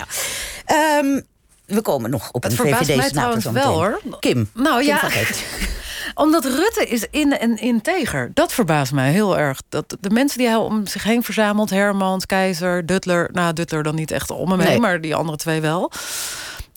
ja. 0.66 0.98
Um, 0.98 1.26
we 1.66 1.82
komen 1.82 2.10
nog 2.10 2.30
op 2.32 2.44
het 2.44 2.52
een 2.52 2.58
VVD-senator 2.58 3.54
wel, 3.54 3.74
hoor. 3.74 4.02
Kim. 4.20 4.50
Nou 4.54 4.78
Kim 4.78 4.88
ja, 4.88 5.02
omdat 6.20 6.46
Rutte 6.46 6.86
is 6.88 7.08
in 7.12 7.38
en 7.38 7.58
integer. 7.58 8.32
Dat 8.34 8.54
verbaast 8.54 8.92
mij 8.92 9.12
heel 9.12 9.38
erg. 9.38 9.62
Dat 9.70 9.98
de 10.00 10.10
mensen 10.10 10.38
die 10.38 10.48
hij 10.48 10.56
om 10.56 10.88
zich 10.88 11.04
heen 11.04 11.24
verzamelt... 11.24 11.70
Hermans, 11.70 12.26
Keizer, 12.26 12.86
Duttler... 12.86 13.30
Nou, 13.32 13.54
Duttler 13.54 13.84
dan 13.84 13.96
niet 13.96 14.12
echt 14.12 14.32
om 14.32 14.52
hem 14.52 14.60
heen, 14.60 14.82
maar 14.82 15.02
die 15.02 15.16
andere 15.16 15.38
twee 15.38 15.62
wel... 15.62 15.92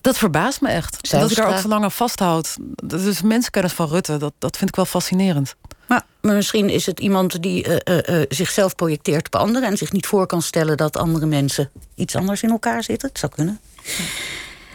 Dat 0.01 0.19
verbaast 0.19 0.61
me 0.61 0.69
echt. 0.69 1.11
Dat 1.11 1.21
hij 1.21 1.35
daar 1.35 1.55
ook 1.55 1.61
zo 1.61 1.69
lang 1.69 1.85
aan 1.85 1.93
vasthoudt. 1.93 2.57
Dat 2.61 3.01
is 3.01 3.23
mensenkennis 3.23 3.73
van 3.73 3.89
Rutte. 3.89 4.17
Dat, 4.17 4.33
dat 4.39 4.57
vind 4.57 4.71
ik 4.71 4.77
wel 4.77 4.85
fascinerend. 4.85 5.55
Maar, 5.87 6.03
maar 6.21 6.35
misschien 6.35 6.69
is 6.69 6.87
het 6.87 7.01
iemand 7.01 7.43
die 7.43 7.69
uh, 7.69 7.77
uh, 7.85 8.19
uh, 8.21 8.25
zichzelf 8.29 8.75
projecteert 8.75 9.27
op 9.27 9.35
anderen... 9.35 9.69
en 9.69 9.77
zich 9.77 9.93
niet 9.93 10.07
voor 10.07 10.27
kan 10.27 10.43
stellen 10.43 10.77
dat 10.77 10.97
andere 10.97 11.27
mensen 11.27 11.71
iets 11.95 12.17
anders 12.17 12.43
in 12.43 12.51
elkaar 12.51 12.83
zitten. 12.83 13.09
Het 13.09 13.19
zou 13.19 13.33
kunnen. 13.33 13.61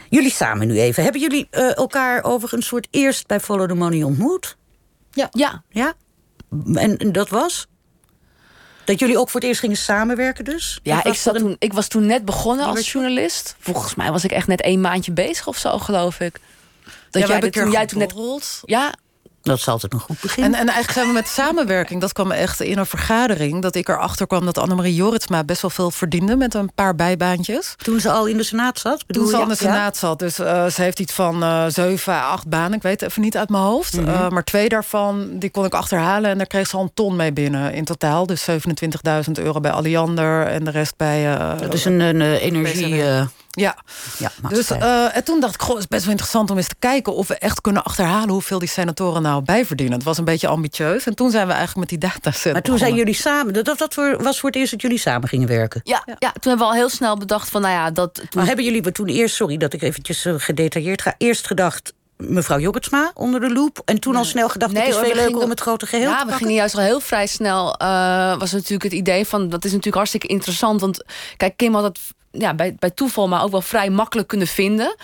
Jullie 0.10 0.32
samen 0.32 0.68
nu 0.68 0.80
even. 0.80 1.04
Hebben 1.04 1.22
jullie 1.22 1.48
uh, 1.52 1.78
elkaar 1.78 2.24
overigens 2.24 2.68
soort 2.68 2.88
eerst 2.92 3.28
bij 3.28 3.40
Follow 3.40 3.68
the 3.68 3.76
Money 3.76 4.04
ontmoet? 4.04 4.57
Ja. 5.18 5.28
Ja. 5.32 5.64
ja? 5.70 5.94
En, 6.74 6.98
en 6.98 7.12
dat 7.12 7.30
was? 7.30 7.68
Dat 8.84 9.00
jullie 9.00 9.18
ook 9.20 9.30
voor 9.30 9.40
het 9.40 9.50
eerst 9.50 9.60
gingen 9.60 9.78
samenwerken 9.78 10.46
dus? 10.46 10.80
Ja, 10.84 11.04
ik, 11.04 11.14
zat 11.14 11.38
toen, 11.38 11.56
ik 11.60 11.74
was 11.74 11.88
toen 11.88 12.06
net 12.06 12.26
begonnen 12.26 12.66
als 12.66 12.92
journalist. 12.92 13.56
Volgens 13.60 13.96
mij 13.96 14.12
was 14.12 14.24
ik 14.24 14.32
echt 14.32 14.48
net 14.48 14.66
een 14.66 14.82
maandje 14.82 15.12
bezig 15.12 15.48
of 15.48 15.58
zo, 15.58 15.78
geloof 15.78 16.20
ik. 16.20 16.40
Dat 17.10 17.22
ja, 17.22 17.40
jij, 17.40 17.50
toen, 17.50 17.72
jij 17.72 17.86
toen 17.86 18.00
net... 18.00 18.14
Ja, 18.66 18.94
dat 19.48 19.58
is 19.58 19.68
altijd 19.68 19.94
een 19.94 20.00
goed 20.00 20.22
begin. 20.22 20.44
En, 20.44 20.54
en 20.54 20.68
eigenlijk 20.68 20.92
zijn 20.92 21.08
we 21.08 21.13
met 21.13 21.27
samenwerking, 21.27 22.01
dat 22.01 22.13
kwam 22.13 22.32
echt 22.32 22.62
in 22.62 22.77
een 22.77 22.86
vergadering... 22.86 23.62
dat 23.62 23.75
ik 23.75 23.89
erachter 23.89 24.27
kwam 24.27 24.46
dat 24.46 24.58
Annemarie 24.58 24.96
Joritsma 24.96 25.44
best 25.44 25.62
wel 25.62 25.72
veel 25.72 25.92
verdiende... 25.92 26.36
met 26.36 26.54
een 26.54 26.72
paar 26.75 26.96
bijbaantjes. 26.96 27.75
Toen 27.77 28.00
ze 28.00 28.12
al 28.12 28.25
in 28.25 28.38
de 28.38 28.44
Senaat 28.44 28.80
zat? 28.80 29.04
Toen 29.08 29.27
ze 29.27 29.36
al 29.36 29.42
in 29.42 29.48
de 29.48 29.56
Senaat 29.56 29.98
zat. 29.98 30.20
Dus 30.20 30.39
uh, 30.39 30.66
ze 30.66 30.82
heeft 30.82 31.00
iets 31.00 31.13
van 31.13 31.44
uh, 31.44 31.66
zeven, 31.68 32.22
acht 32.22 32.48
banen. 32.48 32.74
Ik 32.74 32.82
weet 32.82 33.00
het 33.00 33.10
even 33.10 33.22
niet 33.22 33.38
uit 33.38 33.50
mijn 33.50 33.63
hoofd. 33.63 33.94
Mm 33.94 34.06
-hmm. 34.06 34.13
uh, 34.13 34.30
maar 34.30 34.44
twee 34.44 34.70
daarvan, 34.70 35.30
die 35.39 35.50
kon 35.50 35.66
ik 35.66 35.74
achterhalen... 35.74 36.32
en 36.32 36.38
daar 36.38 36.48
kreeg 36.48 36.68
ze 36.68 36.77
al 36.77 36.84
een 36.84 36.94
ton 36.94 37.16
mee 37.16 37.34
binnen 37.34 37.74
in 37.74 37.86
totaal. 37.86 38.25
Dus 38.25 38.48
27.000 38.50 39.32
euro 39.34 39.60
bij 39.60 39.72
Alliander 39.72 40.48
en 40.48 40.63
de 40.63 40.72
rest 40.72 40.98
bij... 40.98 41.38
dat 41.60 41.74
is 41.74 41.86
een, 41.86 42.00
een 42.00 42.22
energie... 42.22 43.04
Ja, 43.60 43.76
ja 44.18 44.32
dus 44.50 44.72
uh, 44.72 45.16
en 45.16 45.24
toen 45.24 45.40
dacht 45.40 45.54
ik, 45.54 45.62
goh, 45.62 45.74
het 45.74 45.80
is 45.80 45.88
best 45.88 46.04
wel 46.04 46.12
interessant 46.12 46.52
om 46.52 46.58
eens 46.58 46.68
te 46.68 46.76
kijken 46.80 47.16
of 47.16 47.28
we 47.28 47.38
echt 47.38 47.62
kunnen 47.62 47.84
achterhalen 47.84 48.30
hoeveel 48.30 48.60
die 48.60 48.68
senatoren 48.68 49.22
nou 49.22 49.44
bijverdienen. 49.44 49.96
Het 49.96 50.04
was 50.04 50.18
een 50.18 50.26
beetje 50.26 50.48
ambitieus. 50.48 51.06
En 51.06 51.16
toen 51.16 51.32
zijn 51.32 51.48
we 51.48 51.54
eigenlijk 51.54 51.92
met 51.92 52.00
die 52.00 52.10
dataset. 52.10 52.54
Maar 52.54 52.62
toen 52.62 52.78
zijn 52.78 52.96
jullie 52.96 53.14
samen, 53.14 53.54
dat, 53.54 53.78
dat 53.78 53.96
was 54.20 54.40
voor 54.40 54.50
het 54.50 54.58
eerst 54.58 54.72
dat 54.72 54.82
jullie 54.82 55.00
samen 55.00 55.30
gingen 55.30 55.48
werken. 55.48 55.82
Ja, 55.84 56.04
ja. 56.06 56.16
ja 56.20 56.32
toen 56.32 56.50
hebben 56.50 56.58
we 56.58 56.74
al 56.74 56.74
heel 56.74 56.90
snel 56.90 57.18
bedacht 57.18 57.50
van, 57.50 57.62
nou 57.62 57.74
ja, 57.74 57.92
dat. 57.92 58.14
Toen... 58.14 58.28
Maar 58.34 58.46
hebben 58.46 58.66
jullie 58.66 58.92
toen 58.92 59.08
eerst, 59.08 59.36
sorry 59.36 59.58
dat 59.58 59.74
ik 59.74 59.82
eventjes 59.82 60.26
uh, 60.26 60.34
gedetailleerd 60.38 61.02
ga, 61.02 61.16
eerst 61.18 61.48
gedacht 61.48 61.94
mevrouw 62.18 62.60
Jorritsma 62.60 63.12
onder 63.14 63.40
de 63.40 63.50
loep. 63.50 63.82
En 63.86 64.00
toen 64.00 64.16
al 64.16 64.26
snel 64.26 64.50
gedacht, 64.50 64.72
nee, 64.72 64.84
het 64.84 64.94
is 64.94 65.00
veel 65.00 65.16
leuker 65.16 65.42
om 65.42 65.50
het 65.50 65.60
grote 65.60 65.86
geheel 65.86 66.10
ja, 66.10 66.20
te 66.20 66.26
we 66.26 66.34
gingen 66.34 66.54
juist 66.54 66.76
al 66.76 66.82
heel 66.82 67.00
vrij 67.00 67.28
snel... 67.28 67.82
Uh, 67.82 68.38
was 68.38 68.52
natuurlijk 68.52 68.84
het 68.84 68.94
idee 68.94 69.26
van, 69.26 69.50
dat 69.50 69.60
is 69.60 69.70
natuurlijk 69.70 69.96
hartstikke 69.96 70.28
interessant. 70.28 70.82
Want 70.82 71.04
kijk, 71.38 71.58
Kim 71.58 71.74
had 71.74 71.84
het 71.84 72.00
ja, 72.38 72.53
bij, 72.53 72.75
bij 72.79 72.89
toeval, 72.89 73.28
maar 73.28 73.43
ook 73.43 73.52
wel 73.52 73.62
vrij 73.62 73.89
makkelijk 73.89 74.28
kunnen 74.28 74.47
vinden. 74.47 74.95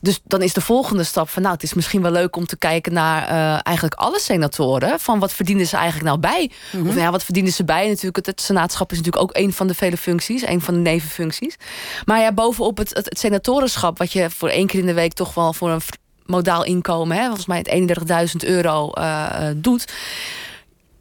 Dus 0.00 0.20
dan 0.24 0.42
is 0.42 0.52
de 0.52 0.60
volgende 0.60 1.04
stap 1.04 1.28
van... 1.28 1.42
nou, 1.42 1.54
het 1.54 1.62
is 1.62 1.74
misschien 1.74 2.02
wel 2.02 2.10
leuk 2.10 2.36
om 2.36 2.46
te 2.46 2.56
kijken 2.56 2.92
naar 2.92 3.22
uh, 3.22 3.60
eigenlijk 3.62 3.94
alle 3.94 4.20
senatoren. 4.20 5.00
Van 5.00 5.18
wat 5.18 5.32
verdienen 5.32 5.66
ze 5.66 5.76
eigenlijk 5.76 6.06
nou 6.06 6.18
bij? 6.18 6.50
Mm 6.72 6.80
-hmm. 6.80 6.88
Of 6.88 6.96
ja, 6.96 7.10
wat 7.10 7.24
verdienen 7.24 7.52
ze 7.52 7.64
bij? 7.64 7.88
Natuurlijk, 7.88 8.16
het, 8.16 8.26
het 8.26 8.40
senaatschap 8.40 8.92
is 8.92 8.96
natuurlijk 8.96 9.24
ook 9.24 9.36
een 9.36 9.52
van 9.52 9.66
de 9.66 9.74
vele 9.74 9.96
functies. 9.96 10.46
Een 10.46 10.60
van 10.60 10.74
de 10.74 10.80
nevenfuncties. 10.80 11.56
Maar 12.04 12.20
ja, 12.20 12.32
bovenop 12.32 12.76
het, 12.76 12.94
het, 12.94 13.04
het 13.04 13.18
senatorenschap... 13.18 13.98
wat 13.98 14.12
je 14.12 14.30
voor 14.30 14.48
één 14.48 14.66
keer 14.66 14.80
in 14.80 14.86
de 14.86 14.94
week 14.94 15.12
toch 15.12 15.34
wel 15.34 15.52
voor 15.52 15.70
een 15.70 15.80
modaal 16.26 16.64
inkomen... 16.64 17.16
Hè, 17.16 17.24
volgens 17.24 17.46
mij 17.46 17.58
het 17.58 18.32
31.000 18.42 18.48
euro 18.48 18.90
uh, 18.98 19.48
doet 19.56 19.92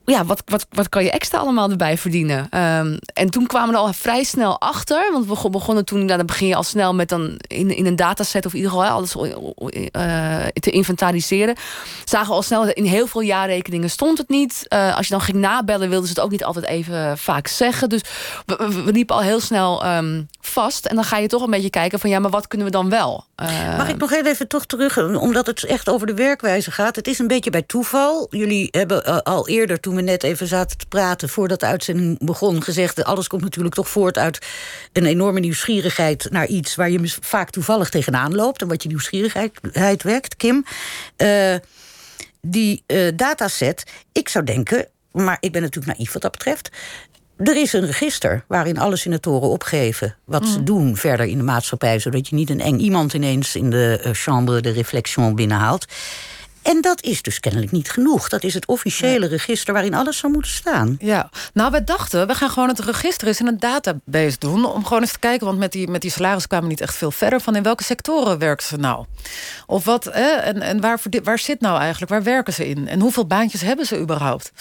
ja, 0.05 0.25
wat, 0.25 0.43
wat, 0.45 0.65
wat 0.69 0.89
kan 0.89 1.03
je 1.03 1.11
extra 1.11 1.37
allemaal 1.37 1.69
erbij 1.69 1.97
verdienen? 1.97 2.39
Um, 2.39 2.97
en 3.13 3.29
toen 3.29 3.47
kwamen 3.47 3.71
we 3.71 3.79
al 3.79 3.93
vrij 3.93 4.23
snel 4.23 4.59
achter. 4.59 5.11
Want 5.11 5.27
we 5.27 5.49
begonnen 5.49 5.85
toen, 5.85 6.05
nou, 6.05 6.17
dan 6.17 6.25
begin 6.25 6.47
je 6.47 6.55
al 6.55 6.63
snel 6.63 6.93
met 6.93 7.09
dan 7.09 7.37
in, 7.47 7.75
in 7.75 7.85
een 7.85 7.95
dataset 7.95 8.45
of 8.45 8.51
in 8.51 8.57
ieder 8.57 8.71
geval 8.71 8.87
alles 8.87 9.15
uh, 9.15 10.45
te 10.53 10.71
inventariseren. 10.71 11.55
Zagen 12.05 12.27
we 12.27 12.33
al 12.33 12.41
snel 12.41 12.69
in 12.69 12.85
heel 12.85 13.07
veel 13.07 13.21
jaarrekeningen 13.21 13.89
stond 13.89 14.17
het 14.17 14.29
niet. 14.29 14.65
Uh, 14.69 14.95
als 14.95 15.07
je 15.07 15.11
dan 15.11 15.21
ging 15.21 15.37
nabellen, 15.37 15.89
wilden 15.89 16.07
ze 16.07 16.13
het 16.13 16.23
ook 16.23 16.31
niet 16.31 16.43
altijd 16.43 16.65
even 16.65 17.17
vaak 17.17 17.47
zeggen. 17.47 17.89
Dus 17.89 18.01
we, 18.45 18.91
liepen 18.91 19.15
al 19.15 19.21
heel 19.21 19.39
snel 19.39 19.85
um, 19.85 20.27
vast. 20.41 20.85
En 20.85 20.95
dan 20.95 21.03
ga 21.03 21.17
je 21.17 21.27
toch 21.27 21.41
een 21.41 21.49
beetje 21.49 21.69
kijken 21.69 21.99
van 21.99 22.09
ja, 22.09 22.19
maar 22.19 22.31
wat 22.31 22.47
kunnen 22.47 22.67
we 22.67 22.73
dan 22.73 22.89
wel? 22.89 23.25
Uh, 23.43 23.77
Mag 23.77 23.89
ik 23.89 23.97
nog 23.97 24.11
even 24.11 24.47
toch 24.47 24.65
terug, 24.65 24.97
omdat 25.19 25.45
het 25.45 25.63
echt 25.63 25.89
over 25.89 26.07
de 26.07 26.13
werkwijze 26.13 26.71
gaat. 26.71 26.95
Het 26.95 27.07
is 27.07 27.19
een 27.19 27.27
beetje 27.27 27.49
bij 27.49 27.61
toeval. 27.61 28.27
Jullie 28.29 28.67
hebben 28.71 29.23
al 29.23 29.47
eerder 29.47 29.79
toen 29.79 29.92
we 29.95 30.01
net 30.01 30.23
even 30.23 30.47
zaten 30.47 30.77
te 30.77 30.85
praten... 30.85 31.29
voordat 31.29 31.59
de 31.59 31.65
uitzending 31.65 32.25
begon, 32.25 32.63
gezegd... 32.63 33.03
alles 33.03 33.27
komt 33.27 33.41
natuurlijk 33.41 33.75
toch 33.75 33.89
voort 33.89 34.17
uit 34.17 34.45
een 34.91 35.05
enorme 35.05 35.39
nieuwsgierigheid... 35.39 36.27
naar 36.31 36.47
iets 36.47 36.75
waar 36.75 36.89
je 36.89 37.15
vaak 37.21 37.49
toevallig 37.49 37.89
tegenaan 37.89 38.35
loopt... 38.35 38.61
en 38.61 38.67
wat 38.67 38.83
je 38.83 38.89
nieuwsgierigheid 38.89 40.03
wekt, 40.03 40.35
Kim. 40.35 40.65
Uh, 41.17 41.55
die 42.41 42.83
uh, 42.87 43.11
dataset, 43.15 43.83
ik 44.11 44.29
zou 44.29 44.45
denken... 44.45 44.87
maar 45.11 45.37
ik 45.39 45.51
ben 45.51 45.61
natuurlijk 45.61 45.97
naïef 45.97 46.13
wat 46.13 46.21
dat 46.21 46.31
betreft... 46.31 46.69
Er 47.37 47.55
is 47.55 47.73
een 47.73 47.85
register 47.85 48.43
waarin 48.47 48.77
alle 48.77 48.95
senatoren 48.95 49.49
opgeven 49.49 50.15
wat 50.25 50.47
ze 50.47 50.63
doen 50.63 50.97
verder 50.97 51.25
in 51.25 51.37
de 51.37 51.43
maatschappij, 51.43 51.99
zodat 51.99 52.27
je 52.27 52.35
niet 52.35 52.49
een 52.49 52.59
eng 52.59 52.77
iemand 52.77 53.13
ineens 53.13 53.55
in 53.55 53.69
de 53.69 54.01
uh, 54.05 54.13
chambre 54.13 54.61
de 54.61 54.69
réflexion 54.69 55.35
binnenhaalt. 55.35 55.85
En 56.63 56.81
dat 56.81 57.03
is 57.03 57.21
dus 57.21 57.39
kennelijk 57.39 57.71
niet 57.71 57.89
genoeg. 57.89 58.29
Dat 58.29 58.43
is 58.43 58.53
het 58.53 58.65
officiële 58.65 59.27
register 59.27 59.73
waarin 59.73 59.93
alles 59.93 60.17
zou 60.17 60.33
moeten 60.33 60.51
staan. 60.51 60.95
Ja, 60.99 61.29
nou, 61.53 61.71
we 61.71 61.83
dachten, 61.83 62.27
we 62.27 62.35
gaan 62.35 62.49
gewoon 62.49 62.69
het 62.69 62.79
register 62.79 63.27
eens 63.27 63.39
in 63.39 63.47
een 63.47 63.59
database 63.59 64.37
doen... 64.39 64.65
om 64.65 64.85
gewoon 64.85 65.01
eens 65.01 65.11
te 65.11 65.19
kijken, 65.19 65.45
want 65.45 65.57
met 65.59 65.71
die, 65.71 65.87
met 65.87 66.01
die 66.01 66.11
salaris 66.11 66.47
kwamen 66.47 66.65
we 66.65 66.71
niet 66.71 66.81
echt 66.81 66.95
veel 66.95 67.11
verder... 67.11 67.41
van 67.41 67.55
in 67.55 67.63
welke 67.63 67.83
sectoren 67.83 68.37
werken 68.37 68.65
ze 68.65 68.77
nou? 68.77 69.05
Of 69.65 69.85
wat, 69.85 70.07
en, 70.07 70.61
en 70.61 70.81
waar, 70.81 71.01
waar 71.23 71.39
zit 71.39 71.61
nou 71.61 71.79
eigenlijk, 71.79 72.11
waar 72.11 72.23
werken 72.23 72.53
ze 72.53 72.67
in? 72.67 72.87
En 72.87 72.99
hoeveel 72.99 73.27
baantjes 73.27 73.61
hebben 73.61 73.85
ze 73.85 73.99
überhaupt? 73.99 74.51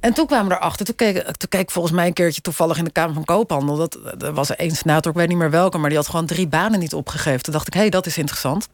En 0.00 0.12
toen 0.12 0.26
kwamen 0.26 0.48
we 0.48 0.54
erachter, 0.54 0.86
toen 0.86 0.94
keek, 0.94 1.22
toen 1.22 1.48
keek 1.48 1.70
volgens 1.70 1.94
mij 1.94 2.06
een 2.06 2.12
keertje 2.12 2.40
toevallig 2.40 2.78
in 2.78 2.84
de 2.84 2.90
Kamer 2.90 3.14
van 3.14 3.24
Koophandel. 3.24 3.76
Dat, 3.76 3.98
er 4.18 4.32
was 4.32 4.56
één 4.56 4.76
senator, 4.76 5.10
ik 5.10 5.18
weet 5.18 5.28
niet 5.28 5.36
meer 5.36 5.50
welke, 5.50 5.78
maar 5.78 5.88
die 5.88 5.98
had 5.98 6.08
gewoon 6.08 6.26
drie 6.26 6.46
banen 6.46 6.78
niet 6.78 6.94
opgegeven. 6.94 7.42
Toen 7.42 7.52
dacht 7.52 7.66
ik, 7.66 7.72
hé, 7.72 7.80
hey, 7.80 7.90
dat 7.90 8.06
is 8.06 8.18
interessant. 8.18 8.68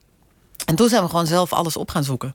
En 0.68 0.74
toen 0.74 0.88
zijn 0.88 1.02
we 1.02 1.08
gewoon 1.08 1.26
zelf 1.26 1.52
alles 1.52 1.76
op 1.76 1.90
gaan 1.90 2.04
zoeken. 2.04 2.34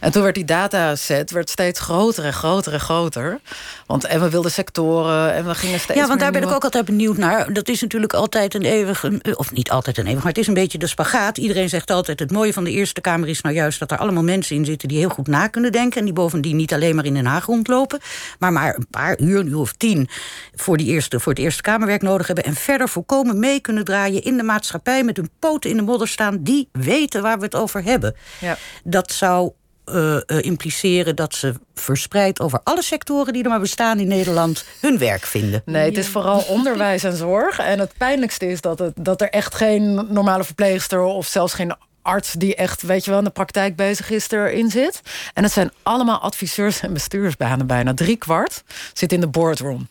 En 0.00 0.12
toen 0.12 0.22
werd 0.22 0.34
die 0.34 0.44
dataset 0.44 1.30
werd 1.30 1.50
steeds 1.50 1.80
groter 1.80 2.24
en 2.24 2.32
groter 2.32 2.72
en 2.72 2.80
groter. 2.80 3.40
Want 3.86 4.04
en 4.04 4.20
we 4.20 4.30
wilden 4.30 4.50
sectoren 4.50 5.34
en 5.34 5.46
we 5.46 5.54
gingen 5.54 5.80
steeds 5.80 5.98
Ja, 5.98 6.06
want 6.06 6.20
daar 6.20 6.32
ben 6.32 6.42
ik 6.42 6.50
ook 6.50 6.64
altijd 6.64 6.84
benieuwd 6.84 7.16
naar. 7.16 7.52
Dat 7.52 7.68
is 7.68 7.80
natuurlijk 7.80 8.12
altijd 8.12 8.54
een 8.54 8.62
eeuwig... 8.62 9.04
Of 9.34 9.52
niet 9.52 9.70
altijd 9.70 9.98
een 9.98 10.06
eeuwig, 10.06 10.22
maar 10.22 10.32
het 10.32 10.40
is 10.40 10.46
een 10.46 10.54
beetje 10.54 10.78
de 10.78 10.86
spagaat. 10.86 11.38
Iedereen 11.38 11.68
zegt 11.68 11.90
altijd, 11.90 12.18
het 12.18 12.30
mooie 12.30 12.52
van 12.52 12.64
de 12.64 12.70
Eerste 12.70 13.00
Kamer 13.00 13.28
is 13.28 13.40
nou 13.40 13.54
juist... 13.54 13.78
dat 13.78 13.90
er 13.90 13.98
allemaal 13.98 14.22
mensen 14.22 14.56
in 14.56 14.64
zitten 14.64 14.88
die 14.88 14.98
heel 14.98 15.08
goed 15.08 15.26
na 15.26 15.46
kunnen 15.46 15.72
denken... 15.72 15.98
en 15.98 16.04
die 16.04 16.14
bovendien 16.14 16.56
niet 16.56 16.72
alleen 16.72 16.94
maar 16.94 17.04
in 17.04 17.14
Den 17.14 17.26
Haag 17.26 17.46
rondlopen... 17.46 18.00
maar 18.38 18.52
maar 18.52 18.76
een 18.76 18.86
paar 18.90 19.20
uur, 19.20 19.40
een 19.40 19.48
uur 19.48 19.58
of 19.58 19.72
tien... 19.72 20.08
voor, 20.54 20.76
die 20.76 20.86
eerste, 20.86 21.20
voor 21.20 21.32
het 21.32 21.42
Eerste 21.42 21.62
Kamerwerk 21.62 22.02
nodig 22.02 22.26
hebben... 22.26 22.44
en 22.44 22.54
verder 22.54 22.88
volkomen 22.88 23.38
mee 23.38 23.60
kunnen 23.60 23.84
draaien 23.84 24.22
in 24.22 24.36
de 24.36 24.42
maatschappij... 24.42 25.04
met 25.04 25.16
hun 25.16 25.30
poten 25.38 25.70
in 25.70 25.76
de 25.76 25.82
modder 25.82 26.08
staan, 26.08 26.42
die 26.42 26.68
weten 26.72 27.22
waar 27.22 27.38
we 27.38 27.44
het 27.44 27.54
over 27.54 27.67
hebben. 27.72 28.16
Ja. 28.40 28.56
Dat 28.84 29.12
zou 29.12 29.52
uh, 29.92 30.16
impliceren 30.26 31.16
dat 31.16 31.34
ze 31.34 31.54
verspreid 31.74 32.40
over 32.40 32.60
alle 32.64 32.82
sectoren 32.82 33.32
die 33.32 33.42
er 33.42 33.48
maar 33.48 33.60
bestaan 33.60 33.98
in 33.98 34.08
Nederland 34.08 34.64
hun 34.80 34.98
werk 34.98 35.26
vinden. 35.26 35.62
Nee, 35.64 35.84
het 35.84 35.96
is 35.96 36.08
vooral 36.08 36.40
onderwijs 36.40 37.04
en 37.04 37.16
zorg. 37.16 37.58
En 37.58 37.78
het 37.78 37.92
pijnlijkste 37.98 38.50
is 38.50 38.60
dat, 38.60 38.78
het, 38.78 38.92
dat 38.96 39.20
er 39.20 39.30
echt 39.30 39.54
geen 39.54 40.06
normale 40.08 40.44
verpleegster 40.44 41.02
of 41.02 41.26
zelfs 41.26 41.54
geen 41.54 41.74
arts 42.02 42.32
die 42.32 42.54
echt, 42.54 42.82
weet 42.82 43.04
je 43.04 43.10
wel, 43.10 43.18
in 43.18 43.24
de 43.24 43.30
praktijk 43.30 43.76
bezig 43.76 44.10
is, 44.10 44.30
erin 44.30 44.70
zit. 44.70 45.00
En 45.34 45.42
het 45.42 45.52
zijn 45.52 45.70
allemaal 45.82 46.18
adviseurs 46.18 46.80
en 46.80 46.92
bestuursbanen 46.92 47.66
bijna. 47.66 47.94
Drie 47.94 48.16
kwart 48.16 48.62
zit 48.92 49.12
in 49.12 49.20
de 49.20 49.28
boardroom. 49.28 49.88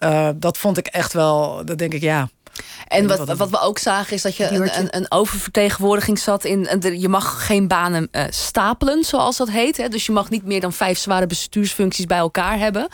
Uh, 0.00 0.28
dat 0.34 0.58
vond 0.58 0.78
ik 0.78 0.86
echt 0.86 1.12
wel, 1.12 1.64
dat 1.64 1.78
denk 1.78 1.92
ik, 1.92 2.00
ja. 2.00 2.28
En 2.88 3.06
wat, 3.06 3.36
wat 3.36 3.50
we 3.50 3.60
ook 3.60 3.78
zagen 3.78 4.14
is 4.14 4.22
dat 4.22 4.36
je 4.36 4.50
een, 4.50 4.78
een, 4.78 4.96
een 4.96 5.06
oververtegenwoordiging 5.08 6.18
zat 6.18 6.44
in. 6.44 6.68
Je 6.98 7.08
mag 7.08 7.46
geen 7.46 7.68
banen 7.68 8.08
uh, 8.12 8.22
stapelen, 8.30 9.04
zoals 9.04 9.36
dat 9.36 9.50
heet. 9.50 9.76
Hè. 9.76 9.88
Dus 9.88 10.06
je 10.06 10.12
mag 10.12 10.30
niet 10.30 10.44
meer 10.44 10.60
dan 10.60 10.72
vijf 10.72 10.98
zware 10.98 11.26
bestuursfuncties 11.26 12.06
bij 12.06 12.18
elkaar 12.18 12.58
hebben. 12.58 12.88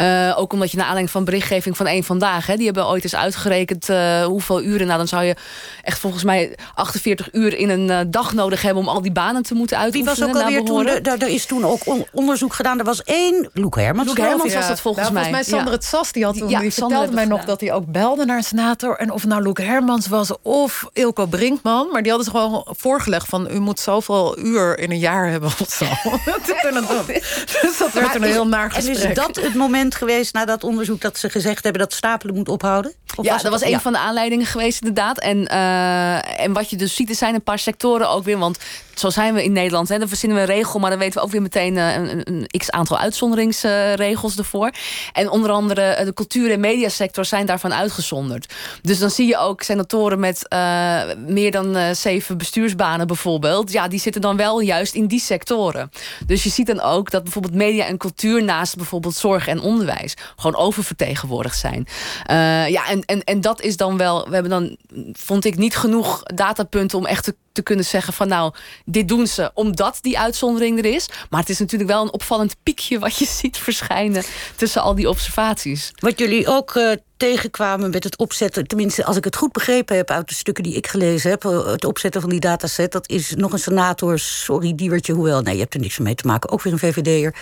Uh, 0.00 0.34
ook 0.36 0.52
omdat 0.52 0.70
je 0.70 0.76
naar 0.76 0.86
aanleiding 0.86 1.12
van 1.12 1.24
berichtgeving 1.24 1.76
van 1.76 1.86
één 1.86 2.04
vandaag. 2.04 2.46
Hè, 2.46 2.56
die 2.56 2.64
hebben 2.64 2.86
ooit 2.86 3.02
eens 3.02 3.14
uitgerekend 3.14 3.88
uh, 3.88 4.24
hoeveel 4.24 4.62
uren. 4.62 4.86
Nou, 4.86 4.98
dan 4.98 5.08
zou 5.08 5.24
je 5.24 5.36
echt 5.82 5.98
volgens 5.98 6.24
mij 6.24 6.56
48 6.74 7.28
uur 7.32 7.56
in 7.56 7.68
een 7.68 8.10
dag 8.10 8.32
nodig 8.32 8.62
hebben 8.62 8.82
om 8.82 8.88
al 8.88 9.02
die 9.02 9.12
banen 9.12 9.42
te 9.42 9.54
moeten 9.54 9.78
uitoefenen. 9.78 10.14
Wie 10.16 10.24
was 10.24 10.36
ook 10.36 10.42
alweer 10.42 10.64
toen? 10.64 10.86
Er 11.20 11.28
is 11.28 11.46
toen 11.46 11.64
ook 11.64 11.80
onderzoek 12.12 12.54
gedaan. 12.54 12.78
Er 12.78 12.84
was 12.84 13.02
één. 13.02 13.50
Loek 13.52 13.76
Hermans. 13.76 14.08
Loek 14.08 14.18
Hermans 14.18 14.54
was 14.54 14.68
dat 14.68 14.80
volgens 14.80 15.06
ja, 15.06 15.12
mij. 15.12 15.22
Volgens 15.22 15.46
mij 15.48 15.58
Sander 15.58 15.74
het 15.74 15.84
Sas. 15.84 16.12
Die, 16.12 16.24
had 16.24 16.38
toen, 16.38 16.48
die 16.48 16.72
vertelde 16.72 17.12
mij 17.12 17.24
nog 17.24 17.44
dat 17.44 17.60
hij 17.60 17.72
ook 17.72 17.86
belde 17.86 18.24
naar 18.24 18.36
een 18.36 18.42
senator. 18.42 18.96
En 18.96 19.09
of 19.10 19.24
nou 19.24 19.42
Loek 19.42 19.58
Hermans 19.58 20.06
was 20.06 20.30
of 20.42 20.88
Ilko 20.92 21.26
Brinkman. 21.26 21.88
Maar 21.92 22.02
die 22.02 22.12
hadden 22.12 22.32
ze 22.32 22.38
gewoon 22.38 22.66
voorgelegd 22.70 23.28
van... 23.28 23.48
u 23.50 23.60
moet 23.60 23.80
zoveel 23.80 24.38
uur 24.38 24.78
in 24.78 24.90
een 24.90 24.98
jaar 24.98 25.30
hebben 25.30 25.50
of 25.60 25.68
zo. 25.68 25.84
dus 27.62 27.78
dat 27.78 27.92
werd 27.92 28.14
een 28.14 28.22
heel 28.22 28.46
naar 28.46 28.70
gesprek. 28.70 28.96
En 28.96 29.08
is 29.08 29.14
dat 29.14 29.36
het 29.36 29.54
moment 29.54 29.94
geweest 29.94 30.32
na 30.32 30.44
dat 30.44 30.64
onderzoek... 30.64 31.00
dat 31.00 31.18
ze 31.18 31.30
gezegd 31.30 31.62
hebben 31.62 31.82
dat 31.82 31.92
stapelen 31.92 32.34
moet 32.34 32.48
ophouden? 32.48 32.92
Of 33.16 33.24
ja, 33.24 33.32
was 33.32 33.42
dat 33.42 33.52
was 33.52 33.62
een 33.62 33.80
van 33.80 33.92
de 33.92 33.98
aanleidingen 33.98 34.46
geweest 34.46 34.80
inderdaad. 34.80 35.18
En, 35.18 35.38
uh, 35.52 36.40
en 36.40 36.52
wat 36.52 36.70
je 36.70 36.76
dus 36.76 36.94
ziet, 36.94 37.08
er 37.08 37.14
zijn 37.14 37.34
een 37.34 37.42
paar 37.42 37.58
sectoren 37.58 38.08
ook 38.08 38.24
weer... 38.24 38.38
want 38.38 38.58
zo 39.00 39.10
zijn 39.10 39.34
we 39.34 39.44
in 39.44 39.52
Nederland. 39.52 39.88
Hè, 39.88 39.98
dan 39.98 40.08
verzinnen 40.08 40.38
we 40.38 40.44
een 40.44 40.56
regel, 40.56 40.80
maar 40.80 40.90
dan 40.90 40.98
weten 40.98 41.18
we 41.18 41.24
ook 41.24 41.32
weer 41.32 41.42
meteen 41.42 41.76
uh, 41.76 41.94
een, 41.94 42.20
een, 42.24 42.46
x-aantal 42.58 42.98
uitzonderingsregels 42.98 44.32
uh, 44.32 44.38
ervoor. 44.38 44.70
En 45.12 45.30
onder 45.30 45.50
andere 45.50 46.04
de 46.04 46.14
cultuur- 46.14 46.50
en 46.50 46.60
mediasector 46.60 47.24
zijn 47.24 47.46
daarvan 47.46 47.74
uitgezonderd. 47.74 48.54
Dus 48.82 48.98
dan 49.00 49.10
zie 49.10 49.26
je 49.26 49.38
ook 49.38 49.62
senatoren 49.62 50.20
met 50.20 50.46
uh, 50.52 51.02
meer 51.26 51.50
dan 51.50 51.76
uh, 51.76 51.90
zeven 51.90 52.38
bestuursbanen 52.38 53.06
bijvoorbeeld. 53.06 53.72
Ja, 53.72 53.88
die 53.88 54.00
zitten 54.00 54.20
dan 54.20 54.36
wel 54.36 54.60
juist 54.60 54.94
in 54.94 55.06
die 55.06 55.20
sectoren. 55.20 55.90
Dus 56.26 56.42
je 56.42 56.50
ziet 56.50 56.66
dan 56.66 56.80
ook 56.80 57.10
dat 57.10 57.22
bijvoorbeeld 57.22 57.54
media 57.54 57.86
en 57.86 57.96
cultuur... 57.96 58.44
naast 58.44 58.76
bijvoorbeeld 58.76 59.14
zorg 59.14 59.48
en 59.48 59.60
onderwijs 59.60 60.14
gewoon 60.36 60.56
oververtegenwoordigd 60.56 61.58
zijn. 61.58 61.86
Uh, 62.30 62.68
ja, 62.68 62.88
en, 62.88 63.04
en, 63.04 63.24
en 63.24 63.40
dat 63.40 63.60
is 63.60 63.76
dan 63.76 63.96
wel... 63.96 64.28
We 64.28 64.34
hebben 64.34 64.50
dan, 64.50 64.76
vond 65.12 65.44
ik, 65.44 65.56
niet 65.56 65.76
genoeg 65.76 66.22
datapunten 66.22 66.98
om 66.98 67.06
echt 67.06 67.24
te 67.24 67.34
te 67.52 67.62
kunnen 67.62 67.84
zeggen 67.84 68.12
van 68.12 68.28
nou, 68.28 68.54
dit 68.84 69.08
doen 69.08 69.26
ze 69.26 69.50
omdat 69.54 69.98
die 70.00 70.18
uitzondering 70.18 70.78
er 70.78 70.84
is. 70.84 71.08
Maar 71.30 71.40
het 71.40 71.48
is 71.48 71.58
natuurlijk 71.58 71.90
wel 71.90 72.02
een 72.02 72.12
opvallend 72.12 72.56
piekje 72.62 72.98
wat 72.98 73.16
je 73.16 73.26
ziet 73.40 73.56
verschijnen 73.56 74.24
tussen 74.56 74.82
al 74.82 74.94
die 74.94 75.08
observaties. 75.08 75.92
Wat 75.98 76.18
jullie 76.18 76.48
ook 76.48 76.98
tegenkwamen 77.20 77.90
met 77.90 78.04
het 78.04 78.16
opzetten, 78.16 78.66
tenminste 78.66 79.04
als 79.04 79.16
ik 79.16 79.24
het 79.24 79.36
goed 79.36 79.52
begrepen 79.52 79.96
heb 79.96 80.10
uit 80.10 80.28
de 80.28 80.34
stukken 80.34 80.64
die 80.64 80.74
ik 80.74 80.86
gelezen 80.86 81.30
heb, 81.30 81.44
uh, 81.44 81.66
het 81.66 81.84
opzetten 81.84 82.20
van 82.20 82.30
die 82.30 82.40
dataset, 82.40 82.92
dat 82.92 83.08
is 83.08 83.34
nog 83.34 83.52
een 83.52 83.58
senator, 83.58 84.18
sorry 84.18 84.74
Diewertje, 84.74 85.12
hoewel, 85.12 85.40
nee, 85.40 85.54
je 85.54 85.60
hebt 85.60 85.74
er 85.74 85.80
niks 85.80 85.98
mee 85.98 86.14
te 86.14 86.26
maken, 86.26 86.50
ook 86.50 86.62
weer 86.62 86.72
een 86.72 86.78
VVD'er, 86.78 87.34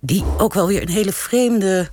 die 0.00 0.24
ook 0.38 0.54
wel 0.54 0.66
weer 0.66 0.82
een 0.82 0.88
hele 0.88 1.12
vreemde 1.12 1.88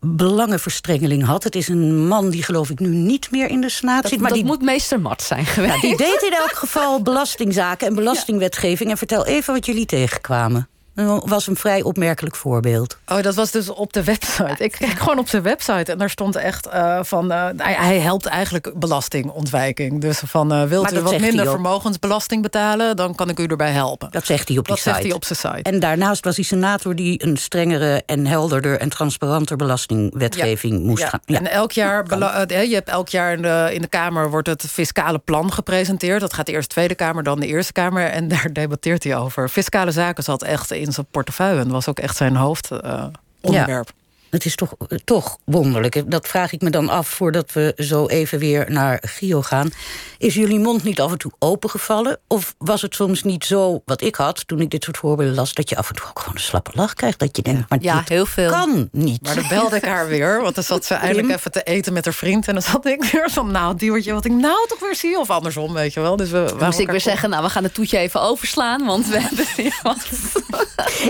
belangenverstrengeling 0.00 1.24
had. 1.24 1.44
Het 1.44 1.54
is 1.54 1.68
een 1.68 2.06
man 2.06 2.30
die 2.30 2.42
geloof 2.42 2.70
ik 2.70 2.78
nu 2.78 2.88
niet 2.88 3.30
meer 3.30 3.48
in 3.48 3.60
de 3.60 3.68
Senaat 3.68 4.02
dat, 4.02 4.10
zit. 4.10 4.20
Maar 4.20 4.28
dat 4.28 4.38
die, 4.38 4.46
moet 4.46 4.62
meester 4.62 5.00
Mart 5.00 5.22
zijn 5.22 5.46
geweest. 5.46 5.74
Ja, 5.74 5.80
die 5.80 5.96
deed 5.96 6.22
in 6.22 6.32
elk 6.32 6.52
geval 6.52 7.02
belastingzaken 7.02 7.86
en 7.86 7.94
belastingwetgeving. 8.02 8.90
En 8.90 8.98
vertel 8.98 9.26
even 9.26 9.54
wat 9.54 9.66
jullie 9.66 9.86
tegenkwamen. 9.86 10.68
Was 11.06 11.46
een 11.46 11.56
vrij 11.56 11.82
opmerkelijk 11.82 12.36
voorbeeld. 12.36 12.98
Oh, 13.06 13.22
dat 13.22 13.34
was 13.34 13.50
dus 13.50 13.68
op 13.68 13.92
de 13.92 14.04
website. 14.04 14.64
Ik 14.64 14.72
keek 14.72 14.98
gewoon 14.98 15.18
op 15.18 15.28
zijn 15.28 15.42
website 15.42 15.92
en 15.92 15.98
daar 15.98 16.10
stond 16.10 16.36
echt 16.36 16.66
uh, 16.66 16.98
van... 17.02 17.32
Uh, 17.32 17.46
hij 17.56 17.98
helpt 17.98 18.26
eigenlijk 18.26 18.72
belastingontwijking. 18.74 20.00
Dus 20.00 20.22
van, 20.26 20.52
uh, 20.52 20.62
wilt 20.62 20.92
u 20.92 21.00
wat 21.00 21.18
minder 21.18 21.46
vermogensbelasting 21.46 22.42
betalen... 22.42 22.96
dan 22.96 23.14
kan 23.14 23.28
ik 23.28 23.38
u 23.38 23.44
erbij 23.44 23.70
helpen. 23.70 24.10
Dat 24.10 24.26
zegt 24.26 24.48
hij 24.48 24.58
op 24.58 24.64
die 24.64 24.74
dat 24.74 24.82
site. 24.82 24.94
zegt 24.94 25.06
hij 25.06 25.14
op 25.14 25.24
zijn 25.24 25.38
site. 25.38 25.70
En 25.70 25.80
daarnaast 25.80 26.24
was 26.24 26.36
hij 26.36 26.44
senator 26.44 26.94
die 26.94 27.24
een 27.24 27.36
strengere 27.36 28.02
en 28.06 28.26
helderder... 28.26 28.78
en 28.78 28.88
transparanter 28.88 29.56
belastingwetgeving 29.56 30.72
ja. 30.78 30.86
moest 30.86 31.02
ja. 31.02 31.08
gaan. 31.08 31.20
Ja. 31.24 31.38
En 31.38 31.50
elk 31.50 31.72
jaar, 31.72 32.04
je 32.48 32.74
hebt 32.74 32.88
elk 32.88 33.08
jaar 33.08 33.32
in 33.32 33.42
de, 33.42 33.68
in 33.72 33.80
de 33.80 33.88
Kamer... 33.88 34.30
wordt 34.30 34.48
het 34.48 34.64
fiscale 34.70 35.18
plan 35.18 35.52
gepresenteerd. 35.52 36.20
Dat 36.20 36.32
gaat 36.32 36.48
eerst 36.48 36.68
de 36.68 36.74
Tweede 36.74 36.94
Kamer, 36.94 37.22
dan 37.22 37.40
de 37.40 37.46
Eerste 37.46 37.72
Kamer. 37.72 38.06
En 38.06 38.28
daar 38.38 38.52
debatteert 38.52 39.04
hij 39.04 39.16
over. 39.16 39.48
Fiscale 39.48 39.90
zaken 39.90 40.24
zat 40.24 40.42
echt 40.42 40.70
in 40.70 40.87
zijn 40.92 41.06
portefeuille. 41.10 41.60
En 41.60 41.68
was 41.68 41.88
ook 41.88 41.98
echt 41.98 42.16
zijn 42.16 42.36
hoofdonderwerp. 42.36 43.16
Uh, 43.44 43.62
ja. 43.64 43.84
Het 44.30 44.44
is 44.44 44.54
toch, 44.54 44.74
toch 45.04 45.38
wonderlijk. 45.44 46.10
Dat 46.10 46.28
vraag 46.28 46.52
ik 46.52 46.60
me 46.60 46.70
dan 46.70 46.88
af 46.88 47.08
voordat 47.08 47.52
we 47.52 47.72
zo 47.76 48.06
even 48.06 48.38
weer 48.38 48.70
naar 48.70 49.02
Gio 49.02 49.42
gaan. 49.42 49.70
Is 50.18 50.34
jullie 50.34 50.58
mond 50.58 50.82
niet 50.82 51.00
af 51.00 51.12
en 51.12 51.18
toe 51.18 51.32
opengevallen? 51.38 52.18
Of 52.26 52.54
was 52.58 52.82
het 52.82 52.94
soms 52.94 53.22
niet 53.22 53.44
zo, 53.44 53.82
wat 53.84 54.02
ik 54.02 54.14
had 54.14 54.46
toen 54.46 54.60
ik 54.60 54.70
dit 54.70 54.84
soort 54.84 54.96
voorbeelden 54.96 55.34
las... 55.34 55.54
dat 55.54 55.68
je 55.68 55.76
af 55.76 55.88
en 55.88 55.94
toe 55.94 56.06
ook 56.08 56.18
gewoon 56.18 56.34
een 56.34 56.40
slappe 56.40 56.70
lach 56.74 56.94
krijgt? 56.94 57.18
Dat 57.18 57.36
je 57.36 57.42
denkt, 57.42 57.68
maar 57.68 57.78
ja, 57.82 57.98
dit 57.98 58.08
heel 58.08 58.26
veel. 58.26 58.50
kan 58.50 58.88
niet. 58.92 59.22
Maar 59.22 59.34
dan 59.34 59.48
belde 59.48 59.76
ik 59.76 59.84
haar 59.84 60.08
weer, 60.08 60.42
want 60.42 60.54
dan 60.54 60.64
zat 60.64 60.84
ze 60.84 60.94
eindelijk 61.08 61.30
even 61.30 61.52
te 61.52 61.62
eten 61.62 61.92
met 61.92 62.04
haar 62.04 62.14
vriend... 62.14 62.48
en 62.48 62.54
dan 62.54 62.62
zat 62.62 62.86
ik 62.86 63.04
weer 63.04 63.30
van, 63.30 63.50
nou, 63.50 63.76
Diewertje, 63.76 64.12
wat 64.12 64.24
ik 64.24 64.32
nou 64.32 64.68
toch 64.68 64.80
weer 64.80 64.96
zie. 64.96 65.18
Of 65.18 65.30
andersom, 65.30 65.72
weet 65.72 65.94
je 65.94 66.00
wel. 66.00 66.16
Dus 66.16 66.30
we, 66.30 66.44
dan 66.48 66.64
moest 66.64 66.78
ik 66.78 66.90
weer 66.90 67.00
zeggen, 67.00 67.30
nou, 67.30 67.42
we 67.42 67.50
gaan 67.50 67.62
het 67.62 67.74
toetje 67.74 67.98
even 67.98 68.20
overslaan... 68.20 68.84
want 68.84 69.06
we 69.06 69.20
hebben. 69.20 69.46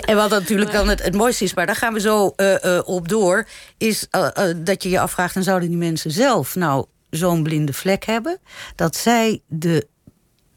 En 0.01 0.17
wat 0.17 0.31
natuurlijk 0.31 0.73
dan 0.73 0.89
het, 0.89 1.03
het 1.03 1.15
mooiste 1.15 1.45
is, 1.45 1.55
maar 1.55 1.67
daar 1.67 1.77
gaan 1.77 1.93
we 1.93 2.01
zo 2.01 2.33
uh, 2.37 2.55
uh, 2.65 2.81
op 2.85 3.08
door... 3.09 3.47
is 3.79 4.07
uh, 4.11 4.29
dat 4.57 4.83
je 4.83 4.89
je 4.89 5.01
afvraagt, 5.01 5.37
en 5.37 5.43
zouden 5.43 5.69
die 5.69 5.79
mensen 5.79 6.11
zelf 6.11 6.55
nou 6.55 6.85
zo'n 7.11 7.43
blinde 7.43 7.73
vlek 7.73 8.05
hebben... 8.05 8.39
dat 8.75 8.97
zij 8.97 9.41
de 9.47 9.87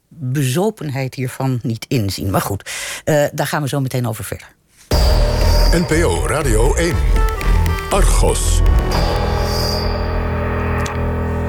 bezopenheid 0.08 1.16
hiervan 1.16 1.60
niet 1.64 1.86
inzien. 1.88 2.30
Maar 2.30 2.42
goed, 2.42 2.70
daar 3.34 3.48
gaan 3.48 3.62
we 3.62 3.68
zo 3.68 3.80
meteen 3.80 4.08
over 4.08 4.24
verder. 4.24 4.48
NPO 5.72 6.28
Radio 6.28 6.76
1. 6.76 6.96
Argos. 7.90 8.62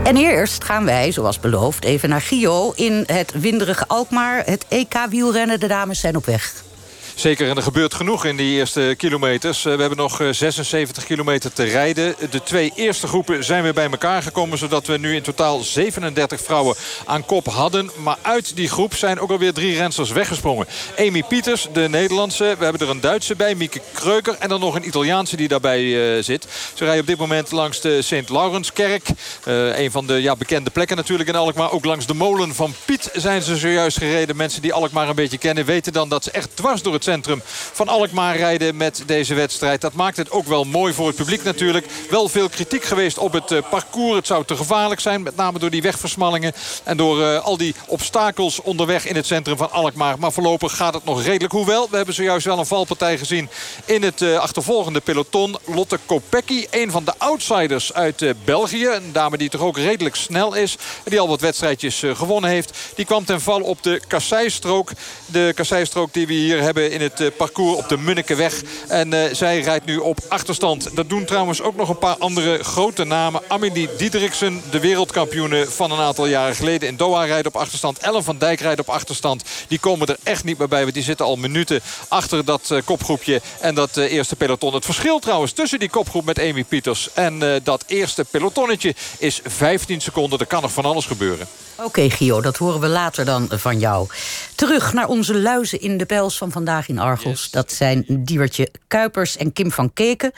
En 0.05 0.17
eerst 0.17 0.65
gaan 0.65 0.85
wij, 0.85 1.13
zoals 1.13 1.41
beloofd, 1.41 1.85
even 1.85 2.09
naar 2.09 2.21
Gio... 2.21 2.73
in 2.75 3.05
het 3.07 3.33
winderige 3.41 3.87
Alkmaar. 3.87 4.43
Het 4.45 4.65
EK-wielrennen, 4.69 5.61
de 5.61 5.67
dames 5.67 6.01
zijn 6.01 6.17
op 6.17 6.27
weg. 6.27 6.65
Zeker, 7.15 7.49
en 7.49 7.57
er 7.57 7.63
gebeurt 7.63 7.95
genoeg 7.95 8.25
in 8.25 8.37
die 8.37 8.57
eerste 8.57 8.95
kilometers. 8.97 9.63
We 9.63 9.71
hebben 9.71 9.97
nog 9.97 10.21
76 10.31 11.05
kilometer 11.05 11.53
te 11.53 11.65
rijden. 11.65 12.15
De 12.31 12.43
twee 12.43 12.73
eerste 12.75 13.07
groepen 13.07 13.45
zijn 13.45 13.63
weer 13.63 13.73
bij 13.73 13.91
elkaar 13.91 14.23
gekomen... 14.23 14.59
zodat 14.59 14.87
we 14.87 14.99
nu 14.99 15.15
in 15.15 15.23
totaal 15.23 15.61
37 15.61 16.41
vrouwen 16.41 16.77
aan 17.07 17.25
kop 17.25 17.47
hadden. 17.47 17.91
Maar 17.97 18.17
uit 18.23 18.57
die 18.57 18.69
groep 18.69 18.95
zijn 18.95 19.21
ook 19.21 19.31
alweer 19.31 19.53
drie 19.53 19.77
rensters 19.77 20.11
weggesprongen. 20.11 20.67
Amy 20.99 21.23
Pieters, 21.23 21.69
de 21.73 21.89
Nederlandse. 21.89 22.55
We 22.59 22.65
hebben 22.65 22.81
er 22.81 22.91
een 22.91 23.01
Duitse 23.01 23.37
bij, 23.37 23.55
Mieke 23.55 23.81
Kreuker. 23.93 24.37
En 24.39 24.49
dan 24.49 24.61
nog 24.61 24.75
een 24.75 24.87
Italiaanse 24.87 25.37
die 25.37 25.49
daarbij 25.49 25.83
uh, 25.83 26.23
zit. 26.23 26.47
Ze 26.75 26.85
rijden 26.85 27.01
op 27.01 27.07
dit 27.07 27.19
moment 27.19 27.51
langs 27.51 27.81
de 27.81 28.03
Sint 28.03 28.29
Laurenskerk. 28.29 29.09
Een 29.45 29.91
van 29.91 30.07
de 30.07 30.23
ja, 30.23 30.37
bekende 30.37 30.71
plekken 30.71 30.97
natuurlijk 30.97 31.29
in 31.29 31.37
Alkmaar. 31.37 31.73
Ook 31.73 31.85
langs 31.85 32.07
de 32.07 32.15
molen 32.15 32.55
van 32.55 32.75
Piet 32.85 33.11
zijn 33.13 33.43
ze 33.43 33.57
zojuist 33.57 33.99
gereden. 33.99 34.37
Mensen 34.37 34.63
die 34.63 34.73
Alkmaar 34.73 35.09
een 35.09 35.15
beetje 35.15 35.39
kennen 35.39 35.65
weten 35.65 35.93
dan 35.93 36.09
dat 36.09 36.25
ze 36.25 36.31
echt 36.31 36.51
dwars 36.55 36.83
door 36.83 36.93
het 36.93 37.02
centrum 37.03 37.43
van 37.73 37.89
Alkmaar 37.89 38.37
rijden 38.37 38.77
met 38.77 39.03
deze 39.07 39.35
wedstrijd. 39.35 39.81
Dat 39.81 39.93
maakt 39.93 40.17
het 40.17 40.31
ook 40.31 40.47
wel 40.47 40.65
mooi 40.65 40.93
voor 40.93 41.07
het 41.07 41.17
publiek 41.17 41.45
natuurlijk. 41.45 41.87
Wel 42.11 42.29
veel 42.29 42.49
kritiek 42.49 42.85
geweest 42.85 43.19
op 43.19 43.33
het 43.33 43.51
uh, 43.51 43.59
parcours. 43.71 44.17
Het 44.17 44.27
zou 44.27 44.45
te 44.45 44.57
gevaarlijk 44.57 45.01
zijn, 45.01 45.23
met 45.23 45.37
name 45.37 45.59
door 45.59 45.71
die 45.71 45.83
wegversmallingen... 45.83 46.53
en 46.85 46.97
door 46.97 47.21
uh, 47.21 47.45
al 47.45 47.57
die 47.57 47.75
obstakels 47.87 48.61
onderweg 48.61 49.07
in 49.07 49.17
het 49.17 49.27
centrum 49.27 49.57
van 49.57 49.71
Alkmaar. 49.71 50.19
Maar 50.19 50.33
voorlopig 50.33 50.77
gaat 50.77 50.95
het 50.95 51.05
nog 51.05 51.23
redelijk. 51.23 51.53
Hoewel, 51.53 51.89
we 51.91 51.97
hebben 51.97 52.15
zojuist 52.15 52.47
wel 52.47 52.59
een 52.59 52.67
valpartij 52.67 53.19
gezien 53.19 53.49
in 53.85 54.03
het 54.03 54.21
uh, 54.21 54.39
achtervolgende 54.39 55.01
peloton. 55.01 55.57
Lotte 55.65 55.99
Kopecky, 56.07 56.67
een 56.71 56.91
van 56.91 57.05
de 57.05 57.15
outsiders 57.19 57.93
uit 57.93 58.45
België. 58.45 58.87
Een 58.87 59.13
dame 59.13 59.37
die 59.37 59.49
toch 59.49 59.61
ook 59.61 59.77
redelijk 59.77 60.17
snel 60.17 60.55
is. 60.55 60.77
En 61.05 61.11
die 61.11 61.21
al 61.21 61.29
wat 61.29 61.41
wedstrijdjes 61.41 62.03
gewonnen 62.13 62.51
heeft. 62.51 62.79
Die 62.95 63.05
kwam 63.05 63.25
ten 63.25 63.41
val 63.41 63.61
op 63.61 63.83
de 63.83 64.01
kasseistrook. 64.09 64.91
De 65.27 65.53
kasseistrook 65.55 66.13
die 66.13 66.27
we 66.27 66.33
hier 66.33 66.61
hebben 66.61 66.92
in 66.93 67.01
het 67.01 67.37
parcours 67.37 67.77
op 67.77 67.89
de 67.89 67.99
Munnikeweg. 67.99 68.63
En 68.89 69.37
zij 69.37 69.61
rijdt 69.61 69.85
nu 69.85 69.97
op 69.97 70.19
achterstand. 70.29 70.97
Dat 70.97 71.09
doen 71.09 71.25
trouwens 71.25 71.63
ook 71.63 71.77
nog 71.77 71.89
een 71.89 71.99
paar 71.99 72.17
andere 72.17 72.65
grote 72.65 73.05
namen. 73.05 73.43
Amelie 73.49 73.89
Diederiksen, 73.97 74.63
de 74.71 74.81
wereldkampioene 74.81 75.67
van 75.67 75.91
een 75.91 75.99
aantal 75.99 76.27
jaren 76.27 76.55
geleden 76.55 76.89
in 76.89 76.97
Doha 76.97 77.25
rijdt 77.25 77.47
op 77.47 77.57
achterstand. 77.57 77.99
Ellen 77.99 78.25
van 78.25 78.39
Dijk 78.39 78.61
rijdt 78.61 78.81
op 78.81 78.89
achterstand. 78.89 79.45
Die 79.69 79.79
komen 79.79 80.07
er 80.07 80.17
echt 80.23 80.45
niet 80.45 80.59
meer 80.59 80.69
bij. 80.69 80.83
Want 80.83 80.95
die 80.95 81.03
zitten 81.03 81.27
al 81.27 81.37
minuten 81.37 81.81
achter 82.09 82.45
dat 82.45 82.75
kopgroepje 82.85 83.41
en 83.61 83.75
dat 83.75 83.97
eerste 83.97 84.37
peloton. 84.37 84.75
Het 84.75 84.85
verschil 84.85 85.19
trouwens 85.19 85.53
tussen 85.53 85.79
die 85.79 85.91
kopgroep 85.91 86.25
met 86.25 86.39
Amy 86.39 86.65
Pieters 86.65 87.09
en 87.13 87.61
dat 87.63 87.85
eerste 87.87 88.25
pelotonnetje 88.25 88.95
is 89.19 89.41
15 89.45 90.01
seconden. 90.01 90.39
Er 90.39 90.47
kan 90.47 90.63
nog 90.63 90.73
van 90.73 90.85
alles 90.85 91.07
gebeuren. 91.07 91.47
Oké, 91.85 92.11
Gio, 92.11 92.41
dat 92.41 92.57
horen 92.57 92.81
we 92.81 92.89
later 92.89 93.25
dan 93.25 93.47
van 93.51 93.79
jou. 93.79 94.09
Terug 94.55 94.93
naar 94.93 95.09
onze 95.09 95.41
luizen 95.41 95.81
in 95.81 95.97
de 95.97 96.07
pels 96.07 96.39
van 96.39 96.51
vandaag 96.51 96.89
in 96.89 96.99
Argos. 96.99 97.51
Dat 97.51 97.73
zijn 97.73 98.05
Diewertje 98.09 98.71
Kuipers 98.89 99.37
en 99.37 99.53
Kim 99.53 99.71
van 99.71 99.93
Keken. 99.93 100.33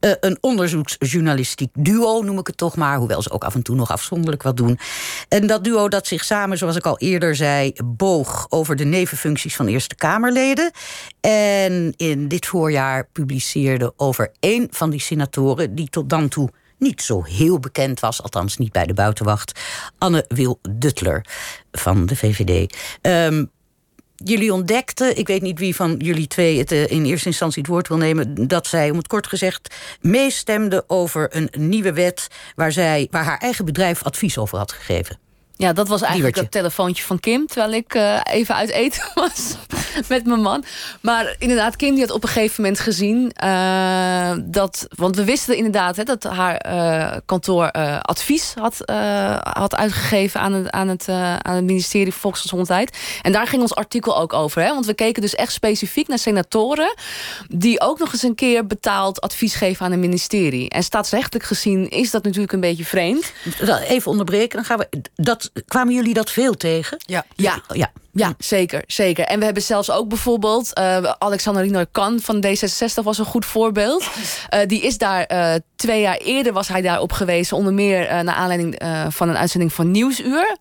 Uh, 0.00 0.10
een 0.20 0.38
onderzoeksjournalistiek 0.40 1.70
duo, 1.74 2.22
noem 2.22 2.38
ik 2.38 2.46
het 2.46 2.56
toch 2.56 2.76
maar. 2.76 2.96
Hoewel 2.96 3.22
ze 3.22 3.30
ook 3.30 3.44
af 3.44 3.54
en 3.54 3.62
toe 3.62 3.76
nog 3.76 3.90
afzonderlijk 3.90 4.42
wat 4.42 4.56
doen. 4.56 4.78
En 5.28 5.46
dat 5.46 5.64
duo 5.64 5.88
dat 5.88 6.06
zich 6.06 6.24
samen, 6.24 6.58
zoals 6.58 6.76
ik 6.76 6.86
al 6.86 6.98
eerder 6.98 7.36
zei... 7.36 7.72
boog 7.84 8.46
over 8.48 8.76
de 8.76 8.84
nevenfuncties 8.84 9.56
van 9.56 9.66
Eerste 9.66 9.94
Kamerleden. 9.94 10.70
En 11.20 11.94
in 11.96 12.28
dit 12.28 12.46
voorjaar 12.46 13.08
publiceerde 13.12 13.92
over 13.96 14.32
één 14.40 14.66
van 14.70 14.90
die 14.90 15.00
senatoren... 15.00 15.74
die 15.74 15.88
tot 15.88 16.08
dan 16.08 16.28
toe 16.28 16.50
niet 16.78 17.02
zo 17.02 17.24
heel 17.24 17.58
bekend 17.58 18.00
was, 18.00 18.22
althans 18.22 18.56
niet 18.56 18.72
bij 18.72 18.86
de 18.86 18.94
buitenwacht. 18.94 19.60
Anne 19.98 20.24
Wil 20.28 20.58
Duttler 20.70 21.24
van 21.72 22.06
de 22.06 22.16
VVD. 22.16 22.76
Ehm, 23.00 23.44
jullie 24.16 24.52
ontdekten, 24.52 25.16
ik 25.16 25.26
weet 25.26 25.42
niet 25.42 25.58
wie 25.58 25.76
van 25.76 25.94
jullie 25.98 26.26
twee 26.26 26.58
het 26.58 26.72
eh, 26.72 26.90
in 26.90 27.04
eerste 27.04 27.28
instantie 27.28 27.62
het 27.62 27.70
woord 27.70 27.88
wil 27.88 27.96
nemen, 27.96 28.48
dat 28.48 28.66
zij, 28.66 28.90
om 28.90 28.96
het 28.96 29.06
kort 29.06 29.26
gezegd, 29.26 29.74
meestemde 30.00 30.84
over 30.86 31.36
een 31.36 31.50
nieuwe 31.58 31.92
wet 31.92 32.28
waar, 32.54 32.72
zij, 32.72 33.08
waar 33.10 33.24
haar 33.24 33.38
eigen 33.38 33.64
bedrijf 33.64 34.02
advies 34.02 34.38
over 34.38 34.58
had 34.58 34.72
gegeven. 34.72 35.25
Ja, 35.58 35.72
dat 35.72 35.88
was 35.88 36.02
eigenlijk 36.02 36.36
het 36.36 36.50
telefoontje 36.50 37.04
van 37.04 37.20
Kim. 37.20 37.46
Terwijl 37.46 37.72
ik 37.72 37.94
uh, 37.94 38.20
even 38.24 38.54
uit 38.54 38.70
eten 38.70 39.02
was 39.14 39.54
met 40.08 40.26
mijn 40.26 40.40
man. 40.40 40.64
Maar 41.00 41.36
inderdaad, 41.38 41.76
Kim 41.76 41.94
die 41.94 42.00
had 42.00 42.10
op 42.10 42.22
een 42.22 42.28
gegeven 42.28 42.62
moment 42.62 42.80
gezien 42.80 43.32
uh, 43.44 44.32
dat. 44.44 44.86
Want 44.96 45.16
we 45.16 45.24
wisten 45.24 45.56
inderdaad 45.56 45.96
hè, 45.96 46.02
dat 46.02 46.22
haar 46.22 46.66
uh, 46.66 47.16
kantoor 47.26 47.70
advies 48.02 48.54
had, 48.60 48.82
had 49.42 49.76
uitgegeven 49.76 50.40
aan 50.40 50.52
het, 50.52 50.70
aan, 50.70 50.88
het, 50.88 51.08
aan 51.42 51.54
het 51.54 51.64
ministerie 51.64 52.12
van 52.12 52.20
Volksgezondheid. 52.20 52.98
En 53.22 53.32
daar 53.32 53.46
ging 53.46 53.62
ons 53.62 53.74
artikel 53.74 54.18
ook 54.18 54.32
over. 54.32 54.62
Hè, 54.62 54.68
want 54.68 54.86
we 54.86 54.94
keken 54.94 55.22
dus 55.22 55.34
echt 55.34 55.52
specifiek 55.52 56.08
naar 56.08 56.18
senatoren. 56.18 56.94
die 57.48 57.80
ook 57.80 57.98
nog 57.98 58.12
eens 58.12 58.22
een 58.22 58.34
keer 58.34 58.66
betaald 58.66 59.20
advies 59.20 59.54
geven 59.54 59.86
aan 59.86 59.92
een 59.92 60.00
ministerie. 60.00 60.68
En 60.68 60.82
staatsrechtelijk 60.82 61.44
gezien 61.44 61.90
is 61.90 62.10
dat 62.10 62.24
natuurlijk 62.24 62.52
een 62.52 62.60
beetje 62.60 62.84
vreemd. 62.84 63.32
Even 63.86 64.10
onderbreken, 64.10 64.56
dan 64.56 64.64
gaan 64.64 64.78
we. 64.78 64.88
Dat 65.14 65.45
kwamen 65.66 65.94
jullie 65.94 66.14
dat 66.14 66.30
veel 66.30 66.54
tegen? 66.54 66.98
Ja. 67.06 67.24
Ja. 67.34 67.62
ja. 67.72 67.92
Ja, 68.16 68.34
zeker, 68.38 68.82
zeker. 68.86 69.24
En 69.24 69.38
we 69.38 69.44
hebben 69.44 69.62
zelfs 69.62 69.90
ook 69.90 70.08
bijvoorbeeld... 70.08 70.78
Uh, 70.78 70.96
Alexander 71.18 71.62
Rinoy 71.62 71.86
Kan 71.92 72.20
van 72.20 72.44
D66 72.46 73.02
was 73.02 73.18
een 73.18 73.24
goed 73.24 73.44
voorbeeld. 73.44 74.02
Uh, 74.54 74.60
die 74.66 74.80
is 74.80 74.98
daar 74.98 75.32
uh, 75.32 75.54
twee 75.76 76.00
jaar 76.00 76.16
eerder 76.16 76.52
was 76.52 76.68
hij 76.68 76.82
daarop 76.82 77.12
gewezen. 77.12 77.56
Onder 77.56 77.72
meer 77.72 78.24
naar 78.24 78.34
aanleiding 78.34 78.80
van 79.08 79.28
een 79.28 79.36
uitzending 79.36 79.72
van 79.72 79.90
Nieuwsuur. 79.90 80.56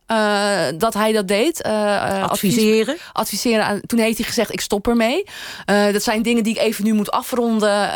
dat 0.77 0.93
hij 0.93 1.11
dat 1.11 1.27
deed. 1.27 1.63
adviseren? 1.63 2.97
adviseren. 3.11 3.65
Aan, 3.65 3.81
toen 3.85 3.99
heeft 3.99 4.17
hij 4.17 4.27
gezegd, 4.27 4.53
ik 4.53 4.61
stop 4.61 4.87
ermee. 4.87 5.23
dat 5.65 6.03
zijn 6.03 6.21
dingen 6.21 6.43
die 6.43 6.53
ik 6.53 6.61
even 6.61 6.83
nu 6.83 6.93
moet 6.93 7.11
afronden. 7.11 7.91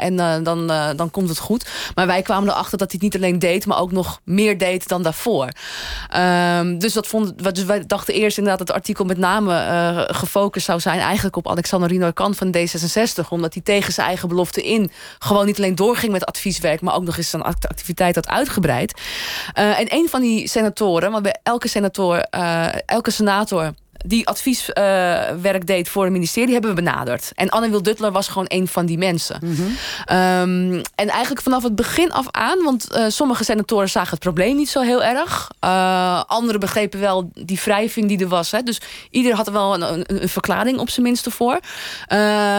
en 0.00 0.16
dan, 0.44 0.66
dan 0.96 1.10
komt 1.10 1.28
het 1.28 1.38
goed. 1.38 1.66
Maar 1.94 2.06
wij 2.06 2.22
kwamen 2.22 2.48
erachter 2.48 2.78
dat 2.78 2.90
hij 2.92 3.00
het 3.02 3.12
niet 3.12 3.22
alleen 3.22 3.38
deed... 3.38 3.66
maar 3.66 3.78
ook 3.78 3.92
nog 3.92 4.20
meer 4.24 4.58
deed 4.58 4.88
dan 4.88 5.02
daarvoor. 5.02 5.48
Ehm, 6.08 6.78
dus, 6.78 6.92
dat 6.92 7.06
vond, 7.06 7.54
dus 7.54 7.64
wij 7.64 7.86
dachten 7.86 8.14
eerst 8.14 8.38
inderdaad... 8.38 8.66
dat 8.66 8.68
het 8.68 8.76
artikel 8.88 9.14
met 9.14 9.18
name 9.18 9.52
uh, 9.52 10.16
gefocust 10.16 10.66
zou 10.66 10.80
zijn... 10.80 11.00
eigenlijk 11.00 11.36
op 11.36 11.48
Alexander 11.48 11.88
Rino 11.88 12.10
Kan 12.10 12.34
van 12.34 12.54
D66. 12.56 13.28
Omdat 13.28 13.54
hij 13.54 13.62
tegen 13.62 13.92
zijn 13.92 14.06
eigen 14.06 14.28
belofte 14.28 14.62
in... 14.62 14.90
gewoon 15.18 15.46
niet 15.46 15.58
alleen 15.58 15.74
doorging 15.74 16.12
met 16.12 16.24
advieswerk... 16.24 16.80
maar 16.80 16.94
ook 16.94 17.04
nog 17.04 17.16
eens 17.16 17.30
zijn 17.30 17.42
activiteit 17.42 18.14
had 18.14 18.28
uitgebreid. 18.28 19.00
Uh, 19.58 19.80
en 19.80 19.86
een 19.88 20.08
van 20.08 20.20
die 20.20 20.48
senatoren... 20.48 21.10
want 21.10 21.22
bij 21.22 21.36
elke 21.42 21.68
senator, 21.68 22.26
uh, 22.36 22.66
elke 22.86 23.10
senator 23.10 23.72
die 24.06 24.26
advieswerk 24.28 25.60
uh, 25.62 25.66
deed 25.66 25.88
voor 25.88 26.02
het 26.02 26.12
ministerie, 26.12 26.52
hebben 26.52 26.70
we 26.74 26.82
benaderd. 26.82 27.32
En 27.34 27.48
Anne 27.48 27.70
Wil 27.70 27.82
Duttler 27.82 28.12
was 28.12 28.28
gewoon 28.28 28.46
een 28.48 28.68
van 28.68 28.86
die 28.86 28.98
mensen. 28.98 29.38
Mm 29.44 29.54
-hmm. 29.54 29.66
um, 30.16 30.82
en 30.94 31.08
eigenlijk 31.08 31.42
vanaf 31.42 31.62
het 31.62 31.74
begin 31.74 32.12
af 32.12 32.26
aan, 32.30 32.62
want 32.62 32.86
uh, 32.96 33.04
sommige 33.08 33.44
senatoren 33.44 33.88
zagen 33.88 34.10
het 34.10 34.18
probleem 34.18 34.56
niet 34.56 34.68
zo 34.68 34.80
heel 34.80 35.04
erg. 35.04 35.50
Uh, 35.64 36.22
anderen 36.26 36.60
begrepen 36.60 37.00
wel 37.00 37.30
die 37.34 37.60
wrijving 37.64 38.08
die 38.08 38.20
er 38.20 38.28
was. 38.28 38.50
Hè. 38.50 38.62
Dus 38.62 38.80
ieder 39.10 39.34
had 39.34 39.46
er 39.46 39.52
wel 39.52 39.74
een, 39.74 39.82
een, 39.82 40.22
een 40.22 40.28
verklaring 40.28 40.78
op 40.78 40.90
zijn 40.90 41.06
minste 41.06 41.30
voor. 41.30 41.60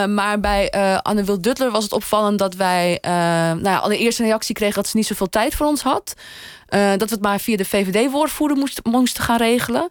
maar 0.09 0.39
bij 0.39 0.71
Anne 1.01 1.23
Wil 1.23 1.41
Duttler 1.41 1.71
was 1.71 1.83
het 1.83 1.93
opvallend 1.93 2.39
dat 2.39 2.55
wij 2.55 2.99
nou 3.01 3.63
ja, 3.63 3.77
allereerst 3.77 4.19
een 4.19 4.25
reactie 4.25 4.55
kregen 4.55 4.75
dat 4.75 4.87
ze 4.87 4.97
niet 4.97 5.07
zoveel 5.07 5.29
tijd 5.29 5.55
voor 5.55 5.65
ons 5.65 5.81
had. 5.81 6.15
Uh, 6.69 6.89
dat 6.89 7.09
we 7.09 7.15
het 7.15 7.23
maar 7.23 7.39
via 7.39 7.57
de 7.57 7.65
VVD-woordvoerder 7.65 8.57
moest, 8.57 8.79
moesten 8.83 9.23
gaan 9.23 9.37
regelen. 9.37 9.89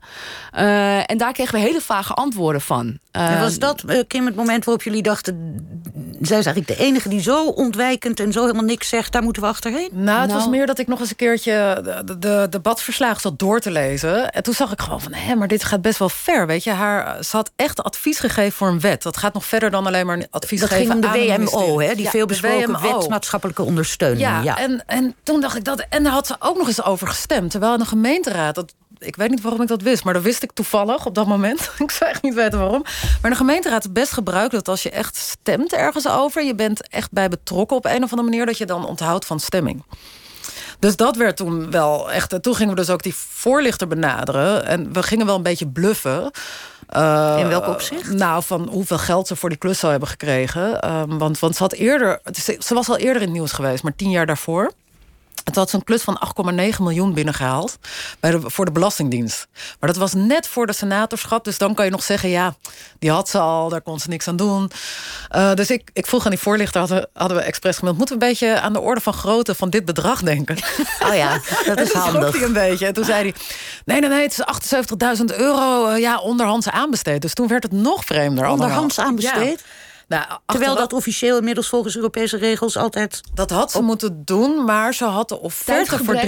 Uh, 0.55 1.11
en 1.11 1.19
daar 1.19 1.33
kregen 1.33 1.55
we 1.55 1.61
hele 1.61 1.81
vage 1.81 2.15
antwoorden 2.15 2.61
van. 2.61 2.99
Uh, 3.13 3.41
was 3.41 3.59
dat, 3.59 3.85
Kim, 4.07 4.27
het 4.27 4.35
moment 4.35 4.65
waarop 4.65 4.83
jullie 4.83 5.03
dachten... 5.03 5.35
zij 6.21 6.39
is 6.39 6.47
eigenlijk 6.47 6.67
de 6.67 6.85
enige 6.85 7.09
die 7.09 7.21
zo 7.21 7.47
ontwijkend 7.47 8.21
en 8.21 8.33
zo 8.33 8.41
helemaal 8.41 8.65
niks 8.65 8.89
zegt... 8.89 9.13
daar 9.13 9.23
moeten 9.23 9.43
we 9.43 9.49
achterheen? 9.49 9.91
Nou, 9.93 10.21
het 10.21 10.33
was 10.33 10.41
nou. 10.41 10.57
meer 10.57 10.67
dat 10.67 10.79
ik 10.79 10.87
nog 10.87 11.01
eens 11.01 11.11
een 11.11 11.17
keertje 11.17 11.83
de, 12.05 12.19
de 12.19 12.47
debatverslagen 12.51 13.21
zat 13.21 13.39
door 13.39 13.61
te 13.61 13.71
lezen. 13.71 14.31
En 14.31 14.43
toen 14.43 14.55
zag 14.55 14.73
ik 14.73 14.81
gewoon 14.81 15.01
van, 15.01 15.13
hé, 15.13 15.35
maar 15.35 15.49
dit 15.49 15.65
gaat 15.65 15.83
best 15.83 15.99
wel 15.99 16.09
ver, 16.09 16.47
weet 16.47 16.65
je. 16.65 16.71
Haar, 16.71 17.25
ze 17.25 17.37
had 17.37 17.51
echt 17.57 17.83
advies 17.83 18.19
gegeven 18.19 18.53
voor 18.53 18.69
een 18.69 18.81
wet. 18.81 19.03
Dat 19.03 19.17
gaat 19.17 19.35
nog 19.35 19.45
verder 19.45 19.71
dan 19.71 19.87
alleen 19.87 20.07
maar 20.07 20.27
advies 20.31 20.61
dat 20.61 20.69
geven 20.69 20.93
ging 20.93 21.05
om 21.05 21.13
de 21.13 21.37
WMO, 21.37 21.81
hè, 21.81 21.95
die 21.95 22.05
ja, 22.05 22.11
veel 22.11 22.27
besproken 22.27 22.81
wet 22.83 23.09
maatschappelijke 23.09 23.63
ondersteuning. 23.63 24.21
Ja, 24.21 24.43
ja, 24.43 24.59
En, 24.59 24.83
en 24.87 25.15
toen 25.23 25.41
dacht 25.41 25.57
ik 25.57 25.65
dat... 25.65 25.87
En 25.89 26.03
daar 26.03 26.13
had 26.13 26.27
ze 26.27 26.37
ook 26.39 26.57
nog 26.57 26.68
eens 26.69 26.83
over 26.83 27.07
gestemd. 27.07 27.51
Terwijl 27.51 27.73
in 27.73 27.79
de 27.79 27.85
gemeenteraad, 27.85 28.55
dat, 28.55 28.75
ik 28.99 29.17
weet 29.17 29.31
niet 29.31 29.41
waarom 29.41 29.63
ik 29.63 29.69
dat 29.69 29.83
wist, 29.83 30.05
maar 30.05 30.15
dat 30.15 30.23
wist 30.23 30.43
ik 30.43 30.53
toevallig 30.53 31.07
op 31.07 31.15
dat 31.15 31.27
moment. 31.27 31.71
ik 31.79 31.91
zou 31.91 32.11
echt 32.11 32.23
niet 32.23 32.35
weten 32.35 32.59
waarom. 32.59 32.83
Maar 32.83 33.19
in 33.23 33.31
de 33.31 33.37
gemeenteraad 33.37 33.85
is 33.85 33.93
best 33.93 34.13
gebruikt 34.13 34.53
dat 34.53 34.69
als 34.69 34.83
je 34.83 34.91
echt 34.91 35.17
stemt 35.17 35.73
ergens 35.73 36.09
over, 36.09 36.45
je 36.45 36.55
bent 36.55 36.89
echt 36.89 37.13
bij 37.13 37.29
betrokken 37.29 37.77
op 37.77 37.85
een 37.85 38.03
of 38.03 38.11
andere 38.11 38.23
manier, 38.23 38.47
dat 38.47 38.59
je 38.59 38.67
dan 38.67 38.87
onthoudt 38.87 39.27
van 39.27 39.41
stemming. 39.41 39.85
Dus 40.79 40.97
dat 40.97 41.17
werd 41.17 41.37
toen 41.37 41.71
wel 41.71 42.13
echt. 42.13 42.43
Toen 42.43 42.55
gingen 42.55 42.75
we 42.75 42.81
dus 42.81 42.91
ook 42.91 43.03
die 43.03 43.15
voorlichter 43.15 43.89
benaderen. 43.89 44.67
En 44.67 44.93
we 44.93 45.03
gingen 45.03 45.27
wel 45.27 45.37
een 45.37 45.43
beetje 45.43 45.69
bluffen. 45.69 46.31
Uh, 46.97 47.37
in 47.39 47.49
welk 47.49 47.67
opzicht? 47.67 48.13
Nou, 48.13 48.43
van 48.43 48.69
hoeveel 48.71 48.99
geld 48.99 49.27
ze 49.27 49.37
voor 49.37 49.49
die 49.49 49.59
klus 49.59 49.79
zou 49.79 49.91
hebben 49.91 50.09
gekregen. 50.09 50.91
Um, 50.91 51.19
want, 51.19 51.39
want 51.39 51.57
ze 51.57 51.63
had 51.63 51.73
eerder. 51.73 52.21
Ze 52.59 52.75
was 52.75 52.89
al 52.89 52.97
eerder 52.97 53.23
in 53.23 53.29
het 53.29 53.37
nieuws 53.37 53.53
geweest, 53.53 53.83
maar 53.83 53.97
tien 53.97 54.11
jaar 54.11 54.27
daarvoor. 54.27 54.73
Het 55.45 55.57
had 55.57 55.71
zo'n 55.71 55.85
klus 55.85 56.03
van 56.03 56.21
8,9 56.53 56.59
miljoen 56.79 57.15
binnengehaald 57.15 57.79
bij 58.21 58.31
de, 58.31 58.41
voor 58.45 58.65
de 58.65 58.73
Belastingdienst. 58.73 59.47
Maar 59.81 59.89
dat 59.89 59.99
was 59.99 60.15
net 60.15 60.47
voor 60.47 60.67
de 60.67 60.73
senatorschap. 60.73 61.45
Dus 61.45 61.59
dan 61.59 61.75
kan 61.75 61.85
je 61.85 61.91
nog 61.91 62.03
zeggen, 62.03 62.29
ja, 62.29 62.55
die 62.99 63.11
had 63.11 63.29
ze 63.29 63.39
al, 63.39 63.69
daar 63.69 63.81
kon 63.81 64.01
ze 64.01 64.09
niks 64.09 64.29
aan 64.29 64.37
doen. 64.37 64.71
Uh, 65.37 65.55
dus 65.55 65.71
ik, 65.71 65.91
ik 65.93 66.07
vroeg 66.07 66.25
aan 66.25 66.31
die 66.31 66.41
voorlichter, 66.41 66.81
hadden, 66.81 67.09
hadden 67.13 67.37
we 67.37 67.43
expres 67.43 67.77
gemeld... 67.77 67.97
moeten 67.97 68.19
we 68.19 68.25
een 68.25 68.29
beetje 68.31 68.61
aan 68.61 68.73
de 68.73 68.81
orde 68.81 69.01
van 69.01 69.13
grootte 69.13 69.55
van 69.55 69.71
dit 69.71 69.85
bedrag 69.85 70.23
denken? 70.23 70.57
Oh 71.09 71.15
ja, 71.15 71.41
dat 71.67 71.81
is 71.81 71.93
handig. 71.93 72.33
hij 72.33 72.43
een 72.43 72.53
beetje. 72.53 72.87
En 72.87 72.93
toen 72.93 73.05
zei 73.05 73.23
hij, 73.23 73.35
nee, 73.85 74.01
nee, 74.01 74.09
nee, 74.09 74.23
het 74.23 74.39
is 74.39 75.19
78.000 75.19 75.25
euro 75.37 75.91
uh, 75.91 75.99
ja, 75.99 76.19
onderhands 76.19 76.69
aanbesteed. 76.69 77.23
Dus 77.23 77.35
toen 77.35 77.49
werd 77.49 77.63
het 77.63 77.73
nog 77.73 78.05
vreemder. 78.05 78.47
Onderhands 78.47 78.99
aanbesteed? 78.99 79.61
Ja. 79.61 79.88
Nou, 80.09 80.25
Terwijl 80.47 80.75
dat 80.75 80.93
officieel 80.93 81.39
inmiddels 81.39 81.69
volgens 81.69 81.97
Europese 81.97 82.37
regels 82.37 82.77
altijd... 82.77 83.21
Dat 83.35 83.51
had 83.51 83.71
ze 83.71 83.83
moeten 83.83 84.25
doen, 84.25 84.65
maar 84.65 84.95
ze 84.95 85.05
had 85.05 85.29
de 85.29 85.41
offerte 85.41 86.05
voor 86.05 86.21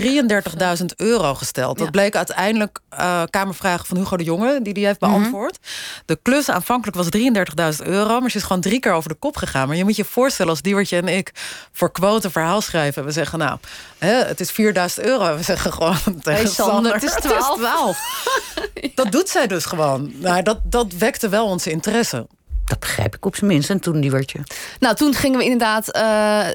33.000 0.79 0.85
euro 0.97 1.35
gesteld. 1.35 1.79
Dat 1.79 1.91
bleek 1.91 2.17
uiteindelijk 2.17 2.79
uh, 2.93 3.23
Kamervragen 3.31 3.87
van 3.87 3.97
Hugo 3.97 4.17
de 4.17 4.25
Jonge, 4.25 4.63
die 4.63 4.75
die 4.75 4.87
heeft 4.87 5.01
mhm. 5.01 5.11
beantwoord. 5.11 5.59
De 6.07 6.19
klus 6.23 6.49
aanvankelijk 6.49 6.97
was 6.97 7.07
33.000 7.81 7.87
euro, 7.87 8.21
maar 8.21 8.31
ze 8.31 8.37
is 8.37 8.43
gewoon 8.43 8.61
drie 8.61 8.81
keer 8.81 8.93
over 8.93 9.09
de 9.09 9.15
kop 9.15 9.37
gegaan. 9.37 9.69
Maar 9.69 9.77
je 9.77 9.85
moet 9.85 9.97
je 9.97 10.05
voorstellen 10.05 10.51
als 10.51 10.63
Diewertje 10.63 10.97
en 10.97 11.09
ik 11.09 11.33
voor 11.73 11.93
quote 11.93 12.31
verhaal 12.31 12.61
schrijven. 12.61 13.05
We 13.05 13.11
zeggen 13.11 13.39
nou, 13.39 13.59
hè, 13.99 14.15
het 14.15 14.41
is 14.41 14.53
4.000 14.53 15.05
euro. 15.05 15.37
We 15.37 15.43
zeggen 15.43 15.73
gewoon 15.73 15.99
tegen 16.23 16.33
hey, 16.33 16.47
Sander, 16.47 16.93
het 16.93 17.03
is 17.03 17.13
12. 17.13 17.99
dat 18.95 19.13
doet 19.13 19.29
zij 19.29 19.47
dus 19.47 19.65
gewoon. 19.65 20.13
Nou, 20.15 20.43
dat, 20.43 20.59
dat 20.65 20.93
wekte 20.93 21.29
wel 21.29 21.47
onze 21.47 21.71
interesse. 21.71 22.27
Dat 22.71 22.79
begrijp 22.81 23.15
ik 23.15 23.27
op 23.27 23.37
zijn 23.37 23.51
minst. 23.51 23.71
En 23.71 23.81
toen, 23.81 24.01
Diewertje? 24.01 24.39
Nou, 24.79 24.95
toen 24.95 25.15
gingen 25.15 25.39
we 25.39 25.45
inderdaad... 25.45 25.97
Uh, 25.97 26.47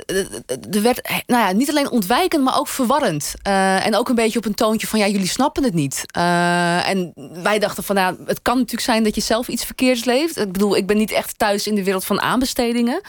er 0.72 0.82
werd 0.82 1.10
nou 1.26 1.48
ja, 1.48 1.52
niet 1.52 1.70
alleen 1.70 1.90
ontwijkend, 1.90 2.44
maar 2.44 2.60
ook 2.60 2.68
verwarrend. 2.68 3.34
Uh, 3.48 3.86
en 3.86 3.96
ook 3.96 4.10
een 4.10 4.16
beetje 4.16 4.38
op 4.40 4.46
een 4.46 4.56
toontje 4.56 4.88
van... 4.88 5.00
ja, 5.00 5.08
jullie 5.08 5.28
snappen 5.28 5.64
het 5.64 5.74
niet. 5.74 6.04
Uh, 6.18 6.90
en 6.90 7.14
wij 7.44 7.60
dachten 7.60 7.84
van, 7.84 7.96
nou, 7.96 8.16
het 8.26 8.42
kan 8.42 8.56
natuurlijk 8.56 8.84
zijn... 8.84 9.04
dat 9.04 9.16
je 9.16 9.22
zelf 9.22 9.48
iets 9.48 9.66
verkeerds 9.66 10.06
leeft. 10.06 10.38
Ik 10.38 10.52
bedoel, 10.52 10.76
ik 10.76 10.88
ben 10.88 10.98
niet 10.98 11.12
echt 11.12 11.38
thuis 11.38 11.68
in 11.68 11.76
de 11.76 11.84
wereld 11.84 12.06
van 12.06 12.22
aanbestedingen. 12.22 13.02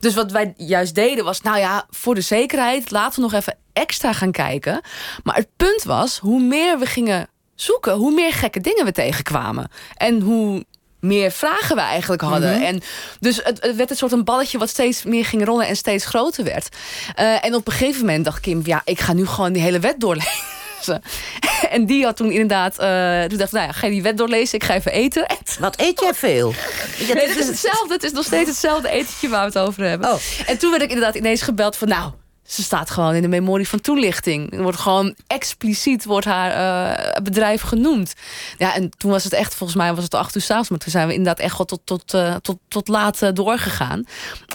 Dus 0.00 0.14
wat 0.14 0.32
wij 0.32 0.54
juist 0.56 0.94
deden 0.94 1.24
was... 1.24 1.40
nou 1.40 1.58
ja, 1.58 1.86
voor 1.90 2.14
de 2.14 2.20
zekerheid, 2.20 2.90
laten 2.90 3.14
we 3.14 3.30
nog 3.30 3.40
even 3.40 3.56
extra 3.72 4.12
gaan 4.12 4.32
kijken. 4.32 4.80
Maar 5.22 5.36
het 5.36 5.48
punt 5.56 5.82
was, 5.82 6.18
hoe 6.18 6.40
meer 6.40 6.78
we 6.78 6.86
gingen 6.86 7.28
zoeken... 7.54 7.92
hoe 7.92 8.12
meer 8.12 8.32
gekke 8.32 8.60
dingen 8.60 8.84
we 8.84 8.92
tegenkwamen. 8.92 9.70
En 9.96 10.20
hoe 10.20 10.64
meer 11.02 11.30
vragen 11.30 11.76
we 11.76 11.82
eigenlijk 11.82 12.22
hadden. 12.22 12.52
Mhm. 12.52 12.62
En 12.62 12.82
dus 13.20 13.40
het, 13.42 13.58
het, 13.60 13.76
werd 13.76 13.90
een 13.90 13.96
soort 13.96 14.12
een 14.12 14.24
balletje 14.24 14.58
wat 14.58 14.68
steeds 14.68 15.04
meer 15.04 15.24
ging 15.24 15.44
rollen 15.44 15.66
en 15.66 15.76
steeds 15.76 16.04
groter 16.04 16.44
werd. 16.44 16.76
Uh, 17.18 17.44
en 17.44 17.54
op 17.54 17.66
een 17.66 17.72
gegeven 17.72 18.00
moment 18.00 18.24
dacht 18.24 18.40
Kim, 18.40 18.60
ja, 18.64 18.82
ik 18.84 19.00
ga 19.00 19.12
nu 19.12 19.26
gewoon 19.26 19.52
die 19.52 19.62
hele 19.62 19.78
wet 19.78 20.00
doorlezen. 20.00 20.30
En 21.70 21.86
die 21.86 22.04
had 22.04 22.16
toen 22.16 22.30
inderdaad, 22.30 22.80
uh, 22.80 23.28
toen 23.28 23.38
dacht 23.38 23.52
nou 23.52 23.66
ja, 23.66 23.72
ga 23.72 23.86
je 23.86 23.92
die 23.92 24.02
wet 24.02 24.16
doorlezen, 24.16 24.54
ik 24.54 24.64
ga 24.64 24.74
even 24.74 24.92
eten. 24.92 25.26
Wat 25.60 25.80
eet 25.80 26.00
jij 26.00 26.14
veel? 26.14 26.54
Nee, 26.98 27.28
het 27.28 27.36
is 27.36 27.46
hetzelfde, 27.46 27.94
het 27.94 28.02
is 28.02 28.12
nog 28.12 28.24
steeds 28.24 28.48
hetzelfde 28.48 28.88
etentje 28.88 29.28
waar 29.28 29.40
we 29.40 29.58
het 29.58 29.68
over 29.68 29.84
hebben. 29.84 30.12
Oh. 30.12 30.18
En 30.46 30.58
toen 30.58 30.70
werd 30.70 30.82
ik 30.82 30.88
inderdaad 30.88 31.14
ineens 31.14 31.42
gebeld 31.42 31.76
van, 31.76 31.88
nou, 31.88 32.10
ze 32.52 32.62
staat 32.62 32.90
gewoon 32.90 33.14
in 33.14 33.22
de 33.22 33.28
memorie 33.28 33.68
van 33.68 33.80
toelichting. 33.80 34.52
Er 34.52 34.62
wordt 34.62 34.78
gewoon 34.78 35.14
expliciet 35.26 36.04
wordt 36.04 36.26
haar 36.26 36.50
uh, 36.50 37.22
bedrijf 37.22 37.62
genoemd. 37.62 38.14
Ja, 38.58 38.74
en 38.74 38.90
toen 38.96 39.10
was 39.10 39.24
het 39.24 39.32
echt, 39.32 39.54
volgens 39.54 39.78
mij 39.78 39.94
was 39.94 40.04
het 40.04 40.14
acht 40.14 40.36
uur 40.36 40.42
s'avonds. 40.42 40.68
Maar 40.68 40.78
toen 40.78 40.92
zijn 40.92 41.06
we 41.06 41.14
inderdaad 41.14 41.44
echt 41.44 41.56
tot, 41.56 41.80
tot, 41.84 42.14
uh, 42.14 42.34
tot, 42.34 42.58
tot 42.68 42.88
laat 42.88 43.22
uh, 43.22 43.28
doorgegaan. 43.32 44.04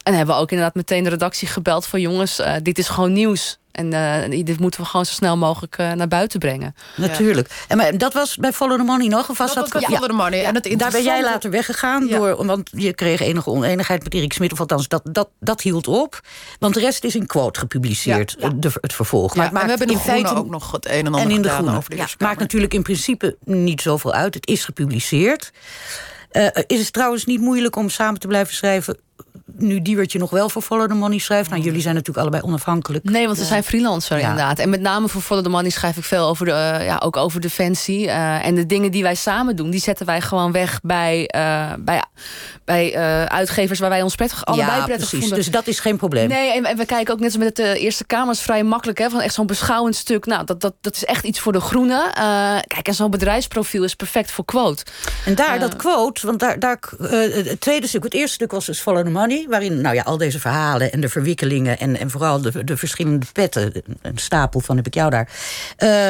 En 0.04 0.14
hebben 0.14 0.36
we 0.36 0.42
ook 0.42 0.52
inderdaad 0.52 0.76
meteen 0.76 1.04
de 1.04 1.10
redactie 1.10 1.48
gebeld 1.48 1.86
van 1.86 2.02
jongens, 2.02 2.42
dit 2.62 2.78
is 2.78 2.88
gewoon 2.88 3.14
nieuws. 3.14 3.58
En 3.78 3.94
uh, 4.32 4.46
dit 4.46 4.60
moeten 4.60 4.82
we 4.82 4.86
gewoon 4.86 5.06
zo 5.06 5.14
snel 5.14 5.38
mogelijk 5.38 5.78
uh, 5.78 5.92
naar 5.92 6.08
buiten 6.08 6.40
brengen. 6.40 6.76
Natuurlijk. 6.96 7.66
En 7.68 7.78
maar 7.78 7.98
dat 7.98 8.14
was 8.14 8.36
bij 8.36 8.54
Follow 8.54 8.78
the 8.78 8.84
Money 8.84 9.08
nog? 9.08 9.30
Of 9.30 9.38
was 9.38 9.54
dat, 9.54 9.72
dat 9.72 9.84
Follow 9.84 10.06
the 10.06 10.14
Money. 10.14 10.44
En 10.44 10.56
het 10.56 10.74
Daar 10.78 10.92
ben 10.92 11.04
jij 11.04 11.24
later 11.24 11.50
weggegaan. 11.50 12.08
Door, 12.08 12.46
want 12.46 12.70
je 12.72 12.94
kreeg 12.94 13.20
enige 13.20 13.50
oneenigheid 13.50 14.04
met 14.04 14.14
Erik 14.14 14.34
Smit. 14.34 14.52
Of 14.52 14.60
althans, 14.60 14.88
dat, 14.88 15.02
dat, 15.04 15.30
dat 15.40 15.62
hield 15.62 15.88
op. 15.88 16.22
Want 16.60 16.74
de 16.74 16.80
rest 16.80 17.04
is 17.04 17.16
in 17.16 17.26
quote 17.26 17.60
gepubliceerd. 17.60 18.36
De, 18.56 18.72
het 18.82 18.94
vervolg. 18.94 19.36
Maar, 19.36 19.52
we 19.52 19.60
hebben 19.60 19.88
in 19.88 20.00
feite 20.00 20.36
ook 20.36 20.50
nog 20.50 20.72
het 20.72 20.86
een 20.86 20.92
en 20.92 21.06
ander 21.06 21.22
en 21.22 21.32
in 21.32 21.42
de 21.42 21.50
gedaan 21.50 21.78
over 21.78 21.90
de 21.90 21.96
ja, 21.96 22.08
Maakt 22.20 22.40
natuurlijk 22.40 22.74
in 22.74 22.84
principe 22.84 23.38
niet 23.44 23.82
zoveel 23.82 24.14
uit. 24.14 24.34
Het 24.34 24.48
is 24.48 24.66
gepubliceerd. 24.66 25.52
Uh, 26.32 26.48
is 26.68 26.80
het 26.80 26.94
trouwens 26.94 27.26
niet 27.26 27.40
moeilijk 27.40 27.76
om 27.76 27.90
samen 27.90 28.20
te 28.20 28.28
blijven 28.28 28.56
schrijven 28.56 28.98
nu 29.56 29.82
Diewertje 29.82 30.20
nog 30.20 30.30
wel 30.30 30.50
voor 30.50 30.62
Follow 30.62 30.88
the 30.88 30.94
Money 30.94 31.18
schrijft. 31.18 31.50
Nou, 31.50 31.62
jullie 31.62 31.82
zijn 31.82 31.96
natuurlijk 31.96 32.20
allebei 32.20 32.44
onafhankelijk. 32.44 33.04
Nee, 33.04 33.26
want 33.26 33.38
ze 33.38 33.46
zijn 33.46 33.64
freelancer 33.64 34.20
inderdaad. 34.20 34.60
En 34.60 34.70
met 34.70 34.82
name 34.82 35.08
voor 35.08 35.22
Follow 35.22 35.44
the 35.44 35.50
Money 35.50 35.70
schrijf 35.70 35.98
ik 35.98 36.04
veel 36.04 36.28
over 36.28 36.46
de, 36.46 36.52
uh, 36.52 36.86
ja, 36.86 37.02
ook 37.04 37.18
over 37.18 37.42
defensie. 37.42 38.06
Uh, 38.06 38.46
en 38.46 38.56
de 38.56 38.66
dingen 38.66 38.92
die 38.92 39.04
wij 39.04 39.16
samen 39.16 39.56
doen, 39.56 39.70
die 39.70 39.80
zetten 39.80 40.06
wij 40.06 40.22
gewoon 40.22 40.52
weg 40.52 40.80
bij, 40.84 41.32
uh, 41.36 41.74
bij, 41.80 42.04
bij 42.66 42.98
uitgevers 43.28 43.80
waar 43.80 43.90
wij 43.90 44.02
ons 44.02 44.16
prettig, 44.16 44.46
allebei 44.46 44.84
prettig 44.84 44.96
precies. 44.96 45.20
Vonden. 45.20 45.38
Dus 45.38 45.52
dat 45.52 45.68
is 45.68 45.80
geen 45.80 45.98
probleem. 45.98 46.28
Nee, 46.28 46.54
en, 46.54 46.66
en 46.66 46.78
we 46.78 46.86
kijken 46.86 47.14
ook 47.14 47.20
net 47.20 47.34
als 47.34 47.44
met 47.44 47.56
de 47.56 47.80
Eerste 47.80 48.06
Kamer 48.06 48.34
is 48.34 48.42
vrij 48.42 48.64
makkelijk. 48.64 48.98
Hè, 48.98 49.10
van 49.10 49.22
echt 49.22 49.34
zo'n 49.34 49.48
beschouwend 49.48 49.96
stuk. 49.96 50.26
Nou, 50.26 50.46
dat, 50.46 50.62
dat, 50.62 50.74
dat 50.82 50.96
is 50.96 51.06
echt 51.06 51.24
iets 51.24 51.40
voor 51.40 51.54
de 51.54 51.62
groene. 51.62 52.12
kijk, 52.68 52.88
en 52.88 52.94
zo'n 52.94 53.12
bedrijfsprofiel 53.12 53.84
is 53.84 53.96
perfect 53.96 54.32
voor 54.32 54.46
quote. 54.46 54.84
En 55.26 55.36
daar, 55.36 55.60
dat 55.60 55.76
quote, 55.76 56.26
want 56.26 56.40
daar, 56.40 56.60
daar 56.60 56.80
het 57.00 57.62
tweede 57.62 57.88
stuk, 57.88 58.04
het 58.04 58.14
eerste 58.14 58.34
stuk 58.34 58.52
was 58.52 58.66
dus 58.66 58.80
Follow 58.80 59.04
the 59.04 59.10
Money 59.10 59.37
waarin 59.50 59.82
nou 59.82 59.96
ja, 59.96 60.04
al 60.04 60.18
deze 60.18 60.40
verhalen 60.40 60.92
en 60.92 61.02
de 61.02 61.10
verwikkelingen... 61.10 61.80
en, 61.80 61.98
en 62.00 62.10
vooral 62.10 62.42
de, 62.42 62.64
de 62.64 62.78
verschillende 62.78 63.26
petten, 63.34 63.72
een 64.02 64.18
stapel 64.18 64.60
van 64.60 64.76
heb 64.76 64.88
ik 64.88 64.94
jou 64.94 65.10
daar... 65.10 65.30
Uh, 65.80 66.10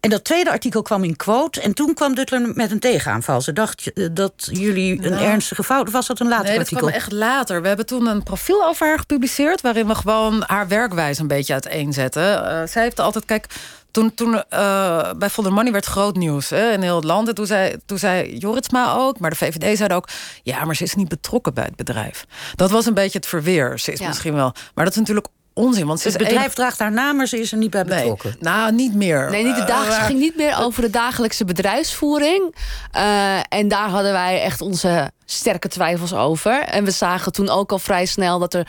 en 0.00 0.10
dat 0.10 0.24
tweede 0.24 0.50
artikel 0.50 0.82
kwam 0.82 1.04
in 1.04 1.16
quote. 1.16 1.60
En 1.60 1.74
toen 1.74 1.94
kwam 1.94 2.14
Duttler 2.14 2.52
met 2.54 2.70
een 2.70 2.78
tegenaanval. 2.78 3.40
Ze 3.40 3.52
dacht 3.52 3.92
eh, 3.92 4.06
dat 4.12 4.48
jullie 4.52 5.04
een 5.04 5.10
nou, 5.10 5.24
ernstige 5.24 5.64
fout... 5.64 5.90
Was 5.90 6.06
dat 6.06 6.20
een 6.20 6.28
later 6.28 6.44
nee, 6.44 6.58
artikel? 6.58 6.86
Nee, 6.86 6.90
kwam 6.90 7.02
echt 7.02 7.12
later. 7.12 7.62
We 7.62 7.68
hebben 7.68 7.86
toen 7.86 8.06
een 8.06 8.22
profiel 8.22 8.64
over 8.64 8.86
haar 8.86 8.98
gepubliceerd... 8.98 9.60
waarin 9.60 9.86
we 9.86 9.94
gewoon 9.94 10.44
haar 10.46 10.68
werkwijze 10.68 11.20
een 11.20 11.26
beetje 11.26 11.52
uiteenzetten. 11.52 12.22
Uh, 12.22 12.62
zij 12.66 12.82
heeft 12.82 13.00
altijd... 13.00 13.24
Kijk, 13.24 13.46
toen, 13.90 14.14
toen 14.14 14.34
uh, 14.34 15.10
bij 15.16 15.30
Folder 15.30 15.52
Money 15.52 15.72
werd 15.72 15.86
groot 15.86 16.16
nieuws 16.16 16.50
hè, 16.50 16.72
in 16.72 16.82
heel 16.82 16.96
het 16.96 17.04
land. 17.04 17.28
En 17.28 17.34
toen 17.34 17.46
zei, 17.46 17.76
toen 17.86 17.98
zei 17.98 18.36
Joritsma 18.36 18.92
ook, 18.94 19.18
maar 19.18 19.30
de 19.30 19.36
VVD 19.36 19.76
zei 19.76 19.94
ook... 19.94 20.08
ja, 20.42 20.64
maar 20.64 20.76
ze 20.76 20.84
is 20.84 20.94
niet 20.94 21.08
betrokken 21.08 21.54
bij 21.54 21.64
het 21.64 21.76
bedrijf. 21.76 22.26
Dat 22.54 22.70
was 22.70 22.86
een 22.86 22.94
beetje 22.94 23.18
het 23.18 23.26
verweer. 23.26 23.78
Ze 23.78 23.92
is 23.92 24.00
misschien 24.00 24.34
wel... 24.34 24.52
Maar 24.74 24.84
dat 24.84 24.92
is 24.92 24.98
natuurlijk 24.98 25.28
onzin. 25.52 25.86
Want 25.86 26.04
het 26.04 26.18
bedrijf 26.18 26.52
draagt 26.52 26.78
haar 26.78 26.92
naam, 26.92 27.16
maar 27.16 27.26
ze 27.26 27.40
is 27.40 27.52
er 27.52 27.58
niet 27.58 27.70
bij 27.70 27.84
betrokken. 27.84 28.36
Nee, 28.40 28.52
nou, 28.52 28.72
niet 28.72 28.94
meer. 28.94 29.30
Nee, 29.30 29.44
niet 29.44 29.56
de 29.56 29.64
dag, 29.64 29.86
uh, 29.86 30.04
ging 30.04 30.18
niet 30.18 30.36
meer 30.36 30.58
over 30.58 30.82
de 30.82 30.90
dagelijkse 30.90 31.44
bedrijfsvoering. 31.44 32.54
Uh, 32.96 33.38
en 33.48 33.68
daar 33.68 33.88
hadden 33.88 34.12
wij 34.12 34.42
echt 34.42 34.60
onze 34.60 35.10
sterke 35.24 35.68
twijfels 35.68 36.14
over. 36.14 36.62
En 36.62 36.84
we 36.84 36.90
zagen 36.90 37.32
toen 37.32 37.48
ook 37.48 37.72
al 37.72 37.78
vrij 37.78 38.06
snel 38.06 38.38
dat 38.38 38.54
er 38.54 38.66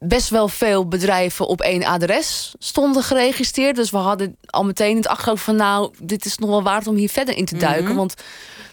best 0.00 0.28
wel 0.28 0.48
veel 0.48 0.88
bedrijven 0.88 1.46
op 1.46 1.60
één 1.60 1.84
adres 1.84 2.54
stonden 2.58 3.02
geregistreerd. 3.02 3.76
Dus 3.76 3.90
we 3.90 3.96
hadden 3.96 4.36
al 4.46 4.64
meteen 4.64 4.90
in 4.90 4.96
het 4.96 5.08
achterhoofd 5.08 5.42
van... 5.42 5.56
nou, 5.56 5.92
dit 5.98 6.24
is 6.24 6.38
nog 6.38 6.50
wel 6.50 6.62
waard 6.62 6.86
om 6.86 6.96
hier 6.96 7.08
verder 7.08 7.36
in 7.36 7.44
te 7.44 7.56
duiken. 7.56 7.84
Mhm. 7.84 7.94
Want 7.94 8.14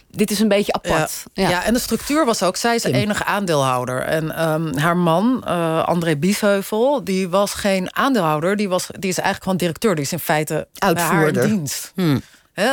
dit 0.10 0.32
is 0.32 0.40
een 0.40 0.48
beetje 0.48 0.74
apart. 0.74 1.24
Ja, 1.34 1.50
ja. 1.50 1.64
en 1.64 1.74
de 1.74 1.80
structuur 1.80 2.26
was 2.26 2.44
ook... 2.44 2.58
zij 2.58 2.76
is 2.76 2.82
de 2.82 2.92
enige 2.92 3.24
aandeelhouder. 3.24 4.02
En 4.02 4.50
um, 4.50 4.78
haar 4.78 4.98
man, 4.98 5.44
uh, 5.48 5.84
André 5.84 6.18
Biesheuvel... 6.18 7.04
die 7.04 7.30
was 7.30 7.54
geen 7.54 7.96
aandeelhouder. 7.96 8.56
Die, 8.56 8.70
was, 8.70 8.88
die 9.00 9.10
is 9.10 9.18
eigenlijk 9.18 9.44
gewoon 9.44 9.58
directeur. 9.58 9.96
Die 9.96 10.04
is 10.04 10.12
in 10.12 10.20
feite 10.20 10.68
uitvoerder. 10.78 11.42
Haar 11.42 11.50
dienst. 11.50 11.92
Hmm. 11.96 12.22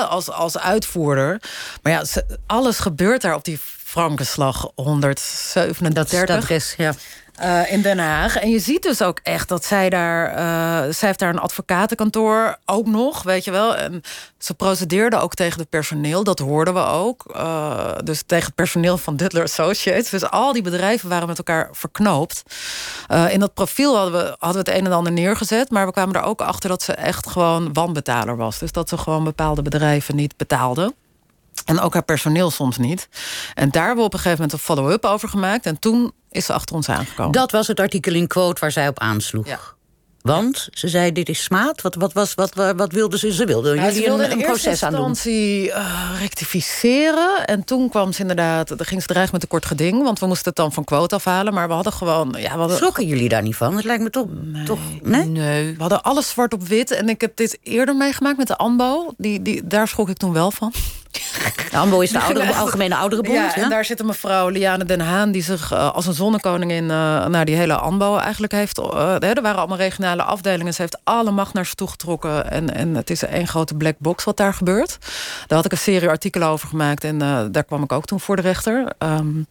als, 0.08 0.30
als 0.30 0.58
uitvoerder. 0.58 1.42
Maar 1.82 1.92
ja, 1.92 2.02
alles 2.46 2.78
gebeurt 2.78 3.22
daar 3.22 3.34
op 3.34 3.44
die 3.44 3.58
Frankenslag 3.84 4.70
137. 4.74 5.92
Dat 5.92 6.12
is 6.12 6.18
het 6.18 6.30
adres, 6.30 6.74
ja. 6.76 6.94
Uh, 7.42 7.72
in 7.72 7.82
Den 7.82 7.98
Haag. 7.98 8.36
En 8.36 8.50
je 8.50 8.58
ziet 8.58 8.82
dus 8.82 9.02
ook 9.02 9.20
echt 9.22 9.48
dat 9.48 9.64
zij 9.64 9.90
daar... 9.90 10.30
Uh, 10.30 10.92
zij 10.92 11.08
heeft 11.08 11.18
daar 11.18 11.28
een 11.28 11.38
advocatenkantoor 11.38 12.58
ook 12.64 12.86
nog, 12.86 13.22
weet 13.22 13.44
je 13.44 13.50
wel. 13.50 13.76
En 13.76 14.02
ze 14.38 14.54
procedeerde 14.54 15.16
ook 15.16 15.34
tegen 15.34 15.60
het 15.60 15.68
personeel, 15.68 16.24
dat 16.24 16.38
hoorden 16.38 16.74
we 16.74 16.84
ook. 16.84 17.24
Uh, 17.36 17.92
dus 18.04 18.22
tegen 18.26 18.46
het 18.46 18.54
personeel 18.54 18.98
van 18.98 19.16
Dudler 19.16 19.42
Associates. 19.42 20.10
Dus 20.10 20.30
al 20.30 20.52
die 20.52 20.62
bedrijven 20.62 21.08
waren 21.08 21.28
met 21.28 21.38
elkaar 21.38 21.68
verknoopt. 21.72 22.42
in 23.30 23.40
dat 23.40 23.54
profiel 23.54 23.96
hadden 23.96 24.12
we, 24.12 24.36
hadden 24.38 24.64
we 24.64 24.70
het 24.70 24.80
een 24.80 24.86
en 24.86 24.92
ander 24.92 25.12
neergezet... 25.12 25.70
maar 25.70 25.86
we 25.86 25.92
kwamen 25.92 26.14
er 26.14 26.22
ook 26.22 26.40
achter 26.40 26.68
dat 26.68 26.82
ze 26.82 26.92
echt 26.92 27.28
gewoon 27.28 27.72
wanbetaler 27.72 28.36
was. 28.36 28.58
Dus 28.58 28.72
dat 28.72 28.88
ze 28.88 28.98
gewoon 28.98 29.24
bepaalde 29.24 29.62
bedrijven 29.62 30.16
niet 30.16 30.36
betaalde. 30.36 30.94
En 31.64 31.80
ook 31.80 31.92
haar 31.92 32.04
personeel 32.04 32.50
soms 32.50 32.76
niet. 32.76 33.08
En 33.54 33.70
daar 33.70 33.86
hebben 33.86 34.00
we 34.00 34.06
op 34.06 34.12
een 34.12 34.18
gegeven 34.18 34.42
moment 34.42 34.52
een 34.52 34.74
follow-up 34.74 35.04
over 35.04 35.28
gemaakt. 35.28 35.66
En 35.66 35.78
toen 35.78 36.12
is 36.34 36.44
ze 36.44 36.52
achter 36.52 36.76
ons 36.76 36.88
aangekomen. 36.88 37.32
Dat 37.32 37.50
was 37.50 37.66
het 37.66 37.80
artikel 37.80 38.14
in 38.14 38.26
quote 38.26 38.60
waar 38.60 38.72
zij 38.72 38.88
op 38.88 38.98
aansloeg. 38.98 39.46
Ja. 39.46 39.58
Want 40.24 40.68
ze 40.72 40.88
zei: 40.88 41.12
Dit 41.12 41.28
is 41.28 41.42
smaad. 41.42 41.82
Wat, 41.82 41.94
wat, 41.94 42.12
was, 42.12 42.34
wat, 42.34 42.54
wat 42.76 42.92
wilde 42.92 43.18
ze? 43.18 43.32
Ze 43.32 43.44
wilde 43.44 43.74
jullie 43.74 43.92
ze 43.92 44.00
wilde 44.00 44.24
een, 44.24 44.30
een 44.32 44.44
proces 44.44 44.82
aan 44.82 44.94
doen. 44.94 45.16
Uh, 45.24 46.20
rectificeren. 46.20 47.46
En 47.46 47.64
toen 47.64 47.88
kwam 47.88 48.12
ze 48.12 48.20
inderdaad. 48.20 48.68
Dan 48.68 48.86
ging 48.86 49.00
ze 49.00 49.06
dreigen 49.06 49.32
met 49.32 49.42
een 49.42 49.48
kort 49.48 49.66
geding. 49.66 50.02
Want 50.02 50.18
we 50.18 50.26
moesten 50.26 50.46
het 50.46 50.56
dan 50.56 50.72
van 50.72 50.84
quote 50.84 51.14
afhalen. 51.14 51.54
Maar 51.54 51.68
we 51.68 51.74
hadden 51.74 51.92
gewoon. 51.92 52.34
Ja, 52.38 52.52
we 52.52 52.58
hadden... 52.58 52.76
Schrokken 52.76 53.06
jullie 53.06 53.28
daar 53.28 53.42
niet 53.42 53.56
van? 53.56 53.76
Het 53.76 53.84
lijkt 53.84 54.02
me 54.02 54.10
toch. 54.10 54.26
Nee, 54.30 54.64
toch 54.64 54.78
nee? 55.02 55.24
nee? 55.24 55.72
We 55.72 55.80
hadden 55.80 56.02
alles 56.02 56.28
zwart 56.28 56.52
op 56.52 56.62
wit. 56.62 56.90
En 56.90 57.08
ik 57.08 57.20
heb 57.20 57.36
dit 57.36 57.58
eerder 57.62 57.96
meegemaakt 57.96 58.36
met 58.36 58.46
de 58.46 58.56
AMBO. 58.56 59.12
Die, 59.16 59.42
die, 59.42 59.66
daar 59.66 59.88
schrok 59.88 60.08
ik 60.08 60.16
toen 60.16 60.32
wel 60.32 60.50
van. 60.50 60.72
De 61.70 61.76
AMBO 61.82 62.00
is 62.00 62.10
de 62.10 62.20
oudere, 62.26 62.54
Algemene 62.54 62.96
Ouderenbond. 62.96 63.54
Ja, 63.54 63.62
en 63.62 63.68
daar 63.68 63.84
zit 63.84 64.00
een 64.00 64.06
mevrouw 64.06 64.48
Liane 64.48 64.84
den 64.84 65.00
Haan... 65.00 65.32
die 65.32 65.42
zich 65.42 65.72
uh, 65.72 65.92
als 65.94 66.06
een 66.06 66.14
zonnekoningin 66.14 66.84
uh, 66.84 67.26
naar 67.26 67.44
die 67.44 67.56
hele 67.56 67.74
AMBO 67.74 68.16
eigenlijk 68.16 68.52
heeft... 68.52 68.78
Uh, 68.78 69.22
er 69.22 69.42
waren 69.42 69.58
allemaal 69.58 69.76
regionale 69.76 70.22
afdelingen. 70.22 70.74
Ze 70.74 70.82
heeft 70.82 70.98
alle 71.04 71.30
macht 71.30 71.54
naar 71.54 71.66
ze 71.66 71.74
toegetrokken. 71.74 72.50
En, 72.50 72.74
en 72.74 72.94
het 72.94 73.10
is 73.10 73.22
één 73.22 73.46
grote 73.46 73.74
black 73.74 73.94
box 73.98 74.24
wat 74.24 74.36
daar 74.36 74.54
gebeurt. 74.54 74.98
Daar 75.46 75.56
had 75.56 75.64
ik 75.64 75.72
een 75.72 75.78
serie 75.78 76.08
artikelen 76.08 76.48
over 76.48 76.68
gemaakt. 76.68 77.04
En 77.04 77.18
daar 77.52 77.64
kwam 77.64 77.82
ik 77.82 77.92
ook 77.92 78.04
toen 78.04 78.20
voor 78.20 78.36
de 78.36 78.42
rechter. 78.42 78.92
Um, 78.98 79.46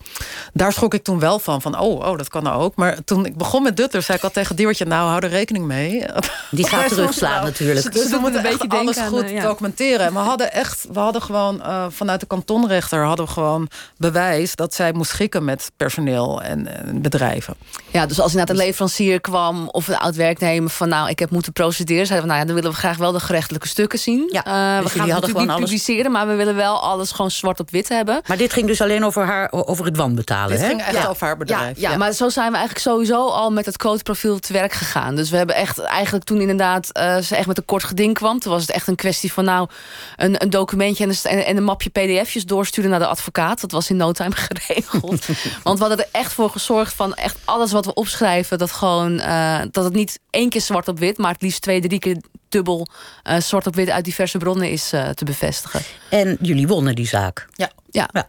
daar 0.53 0.73
schrok 0.73 0.93
ik 0.93 1.03
toen 1.03 1.19
wel 1.19 1.39
van. 1.39 1.61
Van 1.61 1.79
oh, 1.79 1.99
oh, 1.99 2.17
dat 2.17 2.29
kan 2.29 2.43
nou 2.43 2.61
ook. 2.61 2.75
Maar 2.75 3.03
toen 3.03 3.25
ik 3.25 3.37
begon 3.37 3.63
met 3.63 3.77
Dutter, 3.77 4.01
zei 4.01 4.17
ik 4.17 4.23
al 4.23 4.31
tegen 4.31 4.55
Diewertje... 4.55 4.85
nou, 4.85 5.09
hou 5.09 5.23
er 5.23 5.29
rekening 5.29 5.65
mee. 5.65 6.05
Die 6.51 6.67
gaat 6.67 6.89
terugslaan 6.93 7.43
natuurlijk. 7.43 7.93
Dus 7.93 8.09
we 8.09 8.17
moeten 8.17 8.45
een 8.45 8.57
beetje 8.57 8.77
alles 8.77 8.99
goed 8.99 9.41
documenteren. 9.41 10.05
En 10.05 10.13
we 10.13 10.19
hadden 10.19 10.53
echt... 10.53 10.85
We 10.93 10.99
hadden 10.99 11.21
gewoon 11.21 11.52
gewoon 11.61 11.75
uh, 11.75 11.85
vanuit 11.89 12.19
de 12.19 12.25
kantonrechter 12.25 13.05
hadden 13.05 13.25
we 13.25 13.31
gewoon 13.31 13.69
bewijs 13.97 14.55
dat 14.55 14.73
zij 14.73 14.93
moest 14.93 15.09
schikken 15.09 15.43
met 15.43 15.71
personeel 15.77 16.41
en, 16.41 16.67
bedrijven. 17.01 17.55
Ja, 17.91 18.05
dus 18.05 18.19
als 18.19 18.31
inderdaad 18.31 18.49
een 18.49 18.55
dus- 18.55 18.65
leverancier 18.65 19.21
kwam 19.21 19.67
of 19.69 19.87
een 19.87 19.97
oud 19.97 20.15
werknemer 20.15 20.69
van 20.69 20.89
nou 20.89 21.09
ik 21.09 21.19
heb 21.19 21.29
moeten 21.29 21.53
procederen, 21.53 22.05
zeiden 22.05 22.27
we 22.27 22.33
nou 22.33 22.39
ja, 22.39 22.53
dan 22.53 22.55
willen 22.55 22.71
we 22.71 22.77
graag 22.77 22.97
wel 22.97 23.11
de 23.11 23.19
gerechtelijke 23.19 23.67
stukken 23.67 23.99
zien. 23.99 24.29
Ja, 24.31 24.39
uh, 24.39 24.83
we 24.83 24.89
gaan 24.89 25.09
het 25.09 25.21
natuurlijk 25.21 25.47
niet 25.47 25.59
publiceren, 25.59 26.11
maar 26.11 26.27
we 26.27 26.35
willen 26.35 26.55
wel 26.55 26.81
alles 26.81 27.11
gewoon 27.11 27.31
zwart 27.31 27.59
op 27.59 27.71
wit 27.71 27.89
hebben. 27.89 28.21
Maar 28.27 28.37
dit 28.37 28.53
ging 28.53 28.67
dus 28.67 28.81
alleen 28.81 29.05
over 29.05 29.25
haar 29.25 29.51
over 29.51 29.85
het 29.85 29.97
wanbetalen. 29.97 30.49
Dit 30.49 30.59
hè? 30.59 30.67
ging 30.67 30.81
echt 30.81 31.07
over 31.07 31.25
haar 31.27 31.37
bedrijf. 31.37 31.79
Ja, 31.79 31.91
ja, 31.91 31.97
maar 31.97 32.11
zo 32.11 32.29
zijn 32.29 32.51
we 32.51 32.57
eigenlijk 32.57 32.85
sowieso 32.87 33.27
al 33.27 33.51
met 33.51 33.65
het 33.65 33.77
quoteprofiel 33.77 34.39
te 34.39 34.53
werk 34.53 34.73
gegaan. 34.73 35.15
Dus 35.15 35.29
we 35.29 35.37
hebben 35.37 35.55
echt 35.55 35.79
eigenlijk 35.79 36.25
toen 36.25 36.41
inderdaad 36.41 36.89
uh, 36.93 37.17
ze 37.17 37.35
echt 37.35 37.47
met 37.47 37.57
een 37.57 37.65
kort 37.65 37.83
geding 37.83 38.13
kwam, 38.13 38.39
toen 38.39 38.51
was 38.51 38.61
het 38.61 38.71
echt 38.71 38.87
een 38.87 38.95
kwestie 38.95 39.33
van 39.33 39.45
nou 39.45 39.67
een, 40.15 40.41
een 40.41 40.49
documentje 40.49 41.03
en 41.03 41.37
een, 41.37 41.42
en 41.45 41.57
een 41.57 41.63
mapje 41.63 41.89
pdf'jes 41.89 42.45
doorsturen 42.45 42.89
naar 42.89 42.99
de 42.99 43.05
advocaat. 43.05 43.61
Dat 43.61 43.71
was 43.71 43.89
in 43.89 43.97
no 43.97 44.11
time 44.11 44.35
geregeld. 44.49 45.25
Want 45.63 45.79
we 45.79 45.85
hadden 45.85 45.97
er 45.97 46.09
echt 46.11 46.33
voor 46.33 46.49
gezorgd 46.49 46.93
van 46.93 47.13
echt 47.13 47.37
alles 47.45 47.71
wat 47.71 47.85
we 47.85 47.93
opschrijven, 47.93 48.57
dat 48.57 48.71
gewoon 48.71 49.19
uh, 49.19 49.61
dat 49.71 49.83
het 49.83 49.93
niet 49.93 50.19
één 50.29 50.49
keer 50.49 50.61
zwart 50.61 50.87
op 50.87 50.99
wit, 50.99 51.17
maar 51.17 51.31
het 51.31 51.41
liefst 51.41 51.61
twee, 51.61 51.81
drie 51.81 51.99
keer 51.99 52.17
dubbel 52.49 52.87
uh, 53.23 53.39
zwart 53.39 53.67
op 53.67 53.75
wit 53.75 53.89
uit 53.89 54.05
diverse 54.05 54.37
bronnen 54.37 54.69
is 54.69 54.89
te 54.89 55.25
bevestigen. 55.25 55.81
En 56.09 56.37
jullie 56.41 56.67
wonnen 56.67 56.95
die 56.95 57.07
zaak. 57.07 57.47
Ja. 57.53 57.71
ja. 57.91 58.09
ja. 58.13 58.27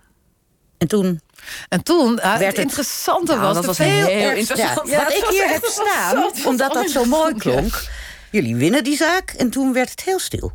En 0.78 0.88
toen 0.88 1.20
en 1.68 1.82
toen, 1.82 2.12
uh, 2.12 2.36
werd 2.36 2.56
het 2.56 2.66
interessante 2.66 3.32
nou, 3.34 3.44
was... 3.44 3.54
Dat 3.54 3.64
was 3.64 3.78
heel, 3.78 4.06
heel 4.06 4.30
interessant. 4.30 4.88
Ja, 4.88 5.04
wat 5.04 5.12
ik 5.12 5.26
hier 5.30 5.48
heb 5.48 5.64
staan, 5.64 6.30
omdat 6.46 6.72
dat 6.72 6.90
zo 6.90 7.04
mooi 7.04 7.34
klonk... 7.34 7.82
Jullie 8.30 8.56
winnen 8.56 8.84
die 8.84 8.96
zaak 8.96 9.30
en 9.30 9.50
toen 9.50 9.72
werd 9.72 9.90
het 9.90 10.02
heel 10.02 10.18
stil. 10.18 10.52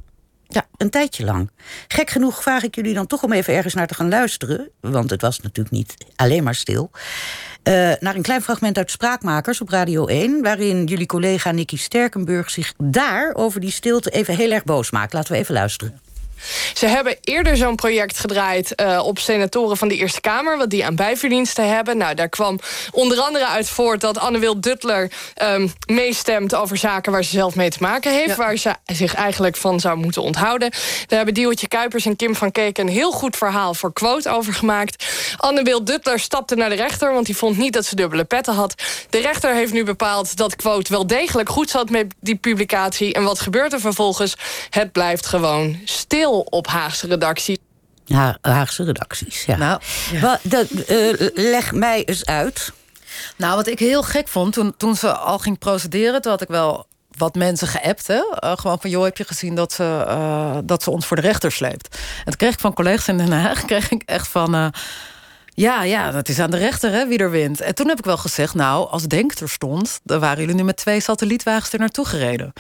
Ja, 0.52 0.66
een 0.78 0.90
tijdje 0.90 1.26
lang. 1.26 1.52
Gek 1.88 2.10
genoeg 2.10 2.42
vraag 2.42 2.64
ik 2.64 2.76
jullie 2.76 2.94
dan 2.94 3.08
toch 3.08 3.24
om 3.24 3.32
even 3.32 3.54
ergens 3.54 3.74
naar 3.74 3.88
te 3.88 3.94
gaan 3.94 4.10
luisteren. 4.10 4.70
Want 4.80 5.10
het 5.10 5.22
was 5.22 5.40
natuurlijk 5.40 5.76
niet 5.76 5.94
alleen 6.16 6.44
maar 6.44 6.56
stil. 6.56 6.92
Uh, 6.94 7.74
naar 8.00 8.16
een 8.16 8.22
klein 8.22 8.42
fragment 8.42 8.78
uit 8.78 8.92
Spraakmakers 8.92 9.62
op 9.62 9.70
Radio 9.70 10.06
1... 10.06 10.42
waarin 10.42 10.86
jullie 10.86 11.06
collega 11.06 11.52
Nicky 11.52 11.78
Sterkenburg 11.78 12.50
zich 12.50 12.74
daar 12.78 13.34
over 13.34 13.60
die 13.60 13.72
stilte 13.72 14.10
even 14.10 14.36
heel 14.36 14.52
erg 14.52 14.64
boos 14.64 14.92
maakt. 14.92 15.14
Laten 15.14 15.32
we 15.32 15.38
even 15.38 15.54
luisteren. 15.54 16.00
Ze 16.74 16.86
hebben 16.86 17.18
eerder 17.22 17.58
zo'n 17.58 17.76
project 17.76 18.20
gedraaid 18.20 18.74
uh, 18.82 19.02
op 19.06 19.20
senatoren 19.20 19.78
van 19.78 19.88
de 19.88 19.96
Eerste 19.96 20.22
Kamer... 20.22 20.58
wat 20.58 20.70
die 20.70 20.86
aan 20.86 20.96
bijverdiensten 20.96 21.70
hebben. 21.76 21.98
Nou, 21.98 22.16
daar 22.16 22.30
kwam 22.30 22.60
onder 22.92 23.20
andere 23.20 23.48
uit 23.48 23.70
voort 23.70 24.02
dat 24.02 24.18
Anne-Wil 24.18 24.62
Duttler... 24.62 25.12
Um, 25.44 25.74
meestemt 25.86 26.56
over 26.56 26.78
zaken 26.78 27.12
waar 27.12 27.24
ze 27.24 27.30
zelf 27.30 27.56
mee 27.56 27.70
te 27.70 27.78
maken 27.82 28.14
heeft... 28.14 28.36
waar 28.36 28.58
ze 28.58 28.76
zich 28.86 29.14
eigenlijk 29.16 29.58
van 29.58 29.80
zou 29.80 29.98
moeten 29.98 30.22
onthouden. 30.22 30.70
Daar 30.70 31.18
hebben 31.18 31.34
Diewertje 31.34 31.68
Kuipers 31.68 32.06
en 32.06 32.16
Kim 32.16 32.36
van 32.36 32.52
Keek... 32.52 32.78
een 32.78 32.88
heel 32.88 33.12
goed 33.12 33.38
verhaal 33.38 33.74
voor 33.74 33.94
quote 33.94 34.30
over 34.30 34.54
gemaakt. 34.54 35.06
Anne-Wil 35.38 35.84
Duttler 35.84 36.20
stapte 36.20 36.56
naar 36.56 36.70
de 36.70 36.76
rechter... 36.76 37.14
want 37.14 37.26
die 37.26 37.38
vond 37.38 37.58
niet 37.58 37.74
dat 37.74 37.86
ze 37.86 37.96
dubbele 37.96 38.24
petten 38.24 38.54
had. 38.54 38.74
De 39.10 39.20
rechter 39.20 39.54
heeft 39.54 39.74
nu 39.74 39.84
bepaald 39.84 40.36
dat 40.38 40.56
quote 40.56 40.92
wel 40.92 41.08
degelijk 41.08 41.50
goed 41.50 41.70
zat... 41.70 41.90
met 41.90 42.14
die 42.20 42.36
publicatie. 42.36 43.14
En 43.14 43.24
wat 43.24 43.40
gebeurt 43.40 43.74
er 43.74 43.80
vervolgens? 43.80 44.36
Het 44.70 44.92
blijft 44.92 45.26
gewoon 45.26 45.80
stil 45.86 46.29
op 46.38 46.68
Haagse 46.68 47.08
redacties. 47.08 47.58
Ja, 48.06 48.38
Haagse 48.42 48.84
redacties, 48.84 49.46
ja. 49.46 49.58
Nou, 49.58 49.82
Wat, 50.22 50.40
dat, 50.42 50.68
uh, 50.72 51.30
leg 51.34 51.72
mij 51.72 52.06
eens 52.06 52.26
uit. 52.26 52.72
Nou, 53.36 53.56
wat 53.56 53.68
ik 53.68 53.80
heel 53.80 54.04
gek 54.04 54.28
vond, 54.28 54.54
toen, 54.54 54.74
toen 54.78 54.96
ze 54.96 55.14
al 55.14 55.40
ging 55.40 55.58
procederen... 55.58 56.22
toen 56.22 56.32
had 56.32 56.42
ik 56.42 56.48
wel 56.48 56.88
wat 57.18 57.36
mensen 57.36 57.68
geappt. 57.68 58.08
Hè? 58.08 58.16
Uh, 58.16 58.52
gewoon 58.56 58.82
van, 58.82 58.90
joh, 58.90 59.04
heb 59.04 59.18
je 59.18 59.24
gezien 59.24 59.56
dat 59.56 59.74
ze, 59.74 60.06
uh, 60.08 60.58
dat 60.64 60.84
ze 60.84 60.92
ons 60.92 61.06
voor 61.06 61.16
de 61.16 61.22
rechter 61.22 61.52
sleept? 61.52 61.98
En 62.18 62.26
toen 62.26 62.36
kreeg 62.36 62.54
ik 62.54 62.60
van 62.60 62.74
collega's 62.74 63.08
in 63.08 63.18
Den 63.18 63.32
Haag... 63.32 63.66
kreeg 63.66 63.92
ik 63.92 64.04
echt 64.06 64.28
van... 64.28 64.56
Uh, 64.56 64.68
ja, 65.54 65.84
ja, 65.84 66.12
dat 66.12 66.30
is 66.30 66.40
aan 66.40 66.52
de 66.52 66.58
rechter 66.58 66.92
hè, 66.92 67.08
wie 67.08 67.18
er 67.18 67.32
wint. 67.32 67.62
En 67.62 67.76
toen 67.76 67.88
heb 67.88 67.98
ik 67.98 68.06
wel 68.06 68.18
gezegd, 68.18 68.54
nou, 68.54 68.90
als 68.90 69.04
Denk 69.04 69.32
er 69.34 69.50
stond... 69.50 70.00
dan 70.04 70.20
waren 70.20 70.40
jullie 70.40 70.56
nu 70.56 70.64
met 70.64 70.78
twee 70.78 71.00
satellietwagens 71.00 71.74
er 71.74 71.80
naartoe 71.80 72.06
gereden. 72.06 72.54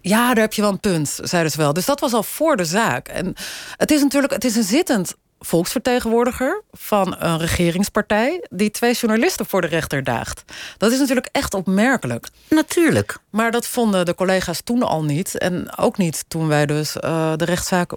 Ja, 0.00 0.26
daar 0.34 0.42
heb 0.42 0.52
je 0.52 0.62
wel 0.62 0.70
een 0.70 0.80
punt, 0.80 1.18
zeiden 1.22 1.52
ze 1.52 1.58
wel. 1.58 1.72
Dus 1.72 1.84
dat 1.84 2.00
was 2.00 2.12
al 2.12 2.22
voor 2.22 2.56
de 2.56 2.64
zaak. 2.64 3.08
En 3.08 3.34
het 3.76 3.90
is 3.90 4.02
natuurlijk 4.02 4.32
het 4.32 4.44
is 4.44 4.56
een 4.56 4.62
zittend 4.62 5.14
volksvertegenwoordiger 5.40 6.62
van 6.72 7.16
een 7.18 7.38
regeringspartij 7.38 8.46
die 8.50 8.70
twee 8.70 8.94
journalisten 8.94 9.46
voor 9.46 9.60
de 9.60 9.66
rechter 9.66 10.04
daagt. 10.04 10.44
Dat 10.76 10.92
is 10.92 10.98
natuurlijk 10.98 11.28
echt 11.32 11.54
opmerkelijk. 11.54 12.28
Natuurlijk. 12.48 13.18
Maar 13.30 13.50
dat 13.50 13.66
vonden 13.66 14.06
de 14.06 14.14
collega's 14.14 14.60
toen 14.64 14.82
al 14.82 15.04
niet. 15.04 15.38
En 15.38 15.76
ook 15.76 15.96
niet 15.96 16.24
toen 16.28 16.48
wij 16.48 16.66
dus 16.66 16.96
uh, 16.96 17.32
de 17.36 17.44
rechtszaak 17.44 17.92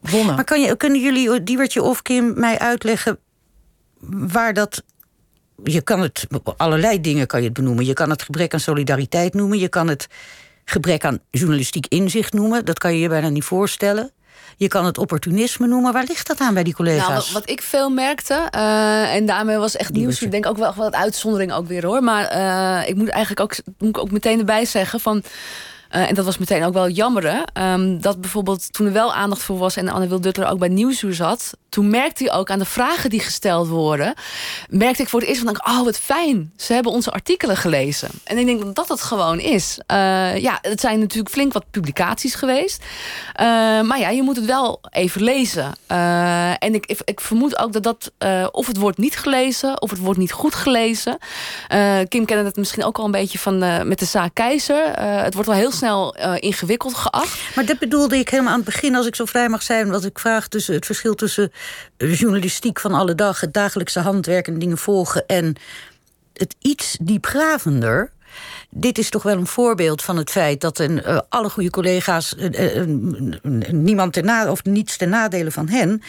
wonnen. 0.00 0.34
Maar 0.34 0.44
kan 0.44 0.60
je, 0.60 0.76
kunnen 0.76 1.00
jullie, 1.00 1.42
Diewertje 1.42 1.82
of 1.82 2.02
Kim, 2.02 2.40
mij 2.40 2.58
uitleggen 2.58 3.18
waar 4.08 4.54
dat 4.54 4.82
je 5.64 5.80
kan 5.80 6.00
het, 6.00 6.26
allerlei 6.56 7.00
dingen 7.00 7.26
kan 7.26 7.40
je 7.40 7.46
het 7.46 7.54
benoemen. 7.54 7.84
Je 7.84 7.92
kan 7.92 8.10
het 8.10 8.22
gebrek 8.22 8.52
aan 8.52 8.60
solidariteit 8.60 9.34
noemen. 9.34 9.58
Je 9.58 9.68
kan 9.68 9.88
het 9.88 10.06
gebrek 10.64 11.04
aan 11.04 11.18
journalistiek 11.30 11.86
inzicht 11.88 12.32
noemen. 12.32 12.64
Dat 12.64 12.78
kan 12.78 12.92
je 12.94 13.00
je 13.00 13.08
bijna 13.08 13.28
niet 13.28 13.44
voorstellen. 13.44 14.12
Je 14.56 14.68
kan 14.68 14.84
het 14.84 14.98
opportunisme 14.98 15.66
noemen. 15.66 15.92
Waar 15.92 16.04
ligt 16.08 16.26
dat 16.26 16.40
aan 16.40 16.54
bij 16.54 16.62
die 16.62 16.74
collega's? 16.74 17.08
Nou, 17.08 17.32
wat, 17.32 17.50
ik 17.50 17.62
veel 17.62 17.90
merkte, 17.90 18.48
uh, 18.56 19.14
en 19.14 19.26
daarmee 19.26 19.56
was 19.56 19.76
echt 19.76 19.92
nieuws. 19.92 20.22
Ik 20.22 20.30
denk 20.30 20.46
ook 20.46 20.56
wel 20.56 20.74
wat 20.74 20.94
uitzondering 20.94 21.52
ook 21.52 21.66
weer 21.66 21.86
hoor. 21.86 22.02
Maar 22.02 22.36
uh, 22.36 22.88
ik 22.88 22.96
moet 22.96 23.08
eigenlijk 23.08 23.40
ook, 23.40 23.56
moet 23.78 23.88
ik 23.88 23.98
ook 23.98 24.10
meteen 24.10 24.38
erbij 24.38 24.64
zeggen 24.64 25.00
van. 25.00 25.22
Uh, 25.94 26.08
en 26.08 26.14
dat 26.14 26.24
was 26.24 26.38
meteen 26.38 26.64
ook 26.64 26.72
wel 26.72 26.88
jammer. 26.88 27.44
Um, 27.58 28.00
dat 28.00 28.20
bijvoorbeeld 28.20 28.72
toen 28.72 28.86
er 28.86 28.92
wel 28.92 29.14
aandacht 29.14 29.42
voor 29.42 29.58
was 29.58 29.76
en 29.76 29.88
Anne 29.88 30.08
Wil 30.08 30.20
Duttler 30.20 30.48
ook 30.48 30.58
bij 30.58 30.68
Nieuwsuur 30.68 31.14
zat 31.14 31.54
toen 31.74 31.90
merkte 31.90 32.24
hij 32.24 32.32
ook 32.32 32.50
aan 32.50 32.58
de 32.58 32.64
vragen 32.64 33.10
die 33.10 33.20
gesteld 33.20 33.68
worden... 33.68 34.14
merkte 34.68 35.02
ik 35.02 35.08
voor 35.08 35.20
het 35.20 35.28
eerst 35.28 35.42
van, 35.42 35.66
oh 35.66 35.84
wat 35.84 35.98
fijn, 35.98 36.52
ze 36.56 36.72
hebben 36.72 36.92
onze 36.92 37.12
artikelen 37.12 37.56
gelezen. 37.56 38.08
En 38.24 38.38
ik 38.38 38.46
denk 38.46 38.62
dat 38.62 38.74
dat 38.74 38.88
het 38.88 39.00
gewoon 39.00 39.40
is. 39.40 39.78
Uh, 39.90 40.38
ja, 40.38 40.58
het 40.60 40.80
zijn 40.80 40.98
natuurlijk 40.98 41.34
flink 41.34 41.52
wat 41.52 41.64
publicaties 41.70 42.34
geweest. 42.34 42.82
Uh, 42.82 43.46
maar 43.80 43.98
ja, 43.98 44.08
je 44.08 44.22
moet 44.22 44.36
het 44.36 44.44
wel 44.44 44.80
even 44.90 45.22
lezen. 45.22 45.72
En 46.58 46.74
ik, 46.74 46.86
ik, 46.86 47.00
ik, 47.04 47.20
vermoed 47.20 47.58
ook 47.58 47.72
dat 47.72 47.82
dat, 47.82 48.12
of 48.52 48.66
het 48.66 48.76
wordt 48.76 48.98
niet 48.98 49.16
gelezen... 49.16 49.82
of 49.82 49.90
het 49.90 49.98
wordt 49.98 50.18
niet 50.18 50.32
goed 50.32 50.54
gelezen. 50.54 51.18
Kim 52.08 52.24
kende 52.24 52.44
het 52.44 52.56
misschien 52.56 52.84
ook 52.84 52.98
al 52.98 53.04
een 53.04 53.10
beetje 53.10 53.38
van 53.38 53.58
met 53.88 53.98
de 53.98 54.04
zaak 54.04 54.34
Keizer. 54.34 54.92
het 55.00 55.34
wordt 55.34 55.48
wel 55.48 55.58
heel 55.58 55.72
snel 55.72 55.83
ingewikkeld 56.38 56.94
geacht. 56.94 57.54
Maar 57.54 57.66
dat 57.66 57.78
bedoelde 57.78 58.18
ik 58.18 58.28
helemaal 58.28 58.52
aan 58.52 58.60
het 58.60 58.68
begin, 58.68 58.94
als 58.94 59.06
ik 59.06 59.14
zo 59.14 59.24
vrij 59.24 59.48
mag 59.48 59.62
zijn... 59.62 59.90
wat 59.90 60.04
ik 60.04 60.18
vraag 60.18 60.48
tussen 60.48 60.74
het 60.74 60.86
verschil 60.86 61.14
tussen 61.14 61.52
journalistiek 61.96 62.80
van 62.80 62.92
alle 62.92 63.14
dag, 63.14 63.40
het 63.40 63.54
dagelijkse 63.54 64.00
handwerk 64.00 64.46
en 64.46 64.58
dingen 64.58 64.78
volgen 64.78 65.26
en 65.26 65.56
het 66.32 66.54
iets 66.60 66.96
diepgravender. 67.00 68.12
Dit 68.70 68.98
is 68.98 69.10
toch 69.10 69.22
wel 69.22 69.36
een 69.36 69.46
voorbeeld 69.46 70.02
van 70.02 70.16
het 70.16 70.30
feit 70.30 70.60
dat 70.60 70.78
een, 70.78 71.02
uh, 71.06 71.20
alle 71.28 71.50
goede 71.50 71.70
collega's, 71.70 72.34
uh, 72.38 72.84
niemand 73.70 74.12
ten 74.12 74.24
na, 74.24 74.50
of 74.50 74.64
niets 74.64 74.96
ten 74.96 75.08
nadele 75.08 75.50
van 75.50 75.68
hen, 75.68 76.02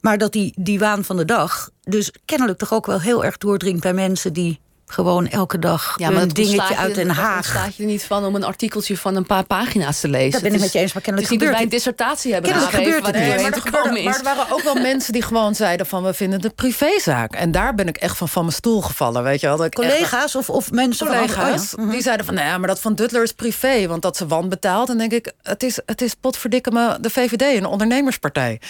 maar 0.00 0.18
dat 0.18 0.32
die, 0.32 0.52
die 0.56 0.78
waan 0.78 1.04
van 1.04 1.16
de 1.16 1.24
dag 1.24 1.70
dus 1.82 2.12
kennelijk 2.24 2.58
toch 2.58 2.72
ook 2.72 2.86
wel 2.86 3.00
heel 3.00 3.24
erg 3.24 3.38
doordringt 3.38 3.82
bij 3.82 3.94
mensen 3.94 4.32
die 4.32 4.60
gewoon 4.92 5.28
elke 5.28 5.58
dag 5.58 5.94
ja, 5.96 6.10
een 6.10 6.28
dingetje 6.28 6.76
uit 6.76 6.94
Den 6.94 7.10
Haag. 7.10 7.52
Daar 7.52 7.62
staat 7.62 7.76
je 7.76 7.82
er 7.82 7.88
niet 7.88 8.04
van 8.04 8.24
om 8.24 8.34
een 8.34 8.44
artikeltje 8.44 8.96
van 8.96 9.16
een 9.16 9.26
paar 9.26 9.44
pagina's 9.44 10.00
te 10.00 10.08
lezen. 10.08 10.32
Dat 10.32 10.42
ben 10.42 10.54
ik 10.54 10.60
met 10.60 10.72
je 10.72 10.78
eens, 10.78 10.92
maar 10.92 11.02
kennelijk 11.02 11.32
het 11.32 11.40
is 11.40 11.46
niet 11.46 11.56
wij 11.56 11.64
een 11.64 11.70
dissertatie 11.70 12.32
hebben 12.32 12.50
kennelijk 12.50 12.76
gebeurt 12.76 13.06
het 13.06 13.14
nee, 13.14 13.28
maar, 13.42 14.02
maar, 14.02 14.16
er 14.16 14.22
waren 14.22 14.52
ook 14.52 14.62
wel 14.62 14.74
mensen 14.74 15.12
die 15.12 15.22
gewoon 15.22 15.54
zeiden 15.54 15.86
van... 15.86 16.02
we 16.02 16.14
vinden 16.14 16.36
het 16.36 16.44
een 16.44 16.54
privézaak. 16.54 17.34
En 17.34 17.50
daar 17.50 17.74
ben 17.74 17.88
ik 17.88 17.96
echt 17.96 18.16
van 18.16 18.28
van 18.28 18.42
mijn 18.42 18.56
stoel 18.56 18.80
gevallen, 18.80 19.22
weet 19.22 19.40
je 19.40 19.46
wel. 19.46 19.68
Collega's 19.68 20.34
of, 20.34 20.50
of 20.50 20.70
mensen 20.70 21.06
Collega's, 21.06 21.68
van... 21.68 21.84
Oh 21.84 21.90
die 21.90 22.02
zeiden 22.02 22.26
van, 22.26 22.34
nou 22.34 22.46
ja, 22.46 22.58
maar 22.58 22.68
dat 22.68 22.80
van 22.80 22.94
Duttler 22.94 23.22
is 23.22 23.32
privé... 23.32 23.86
want 23.86 24.02
dat 24.02 24.16
ze 24.16 24.26
wan 24.26 24.48
betaalt. 24.48 24.88
En 24.88 24.98
denk 24.98 25.12
ik, 25.12 25.32
het 25.42 25.62
is, 25.62 25.78
het 25.86 26.02
is 26.02 26.14
potverdikke 26.14 26.70
me 26.70 26.96
de 27.00 27.10
VVD, 27.10 27.56
een 27.56 27.66
ondernemerspartij. 27.66 28.60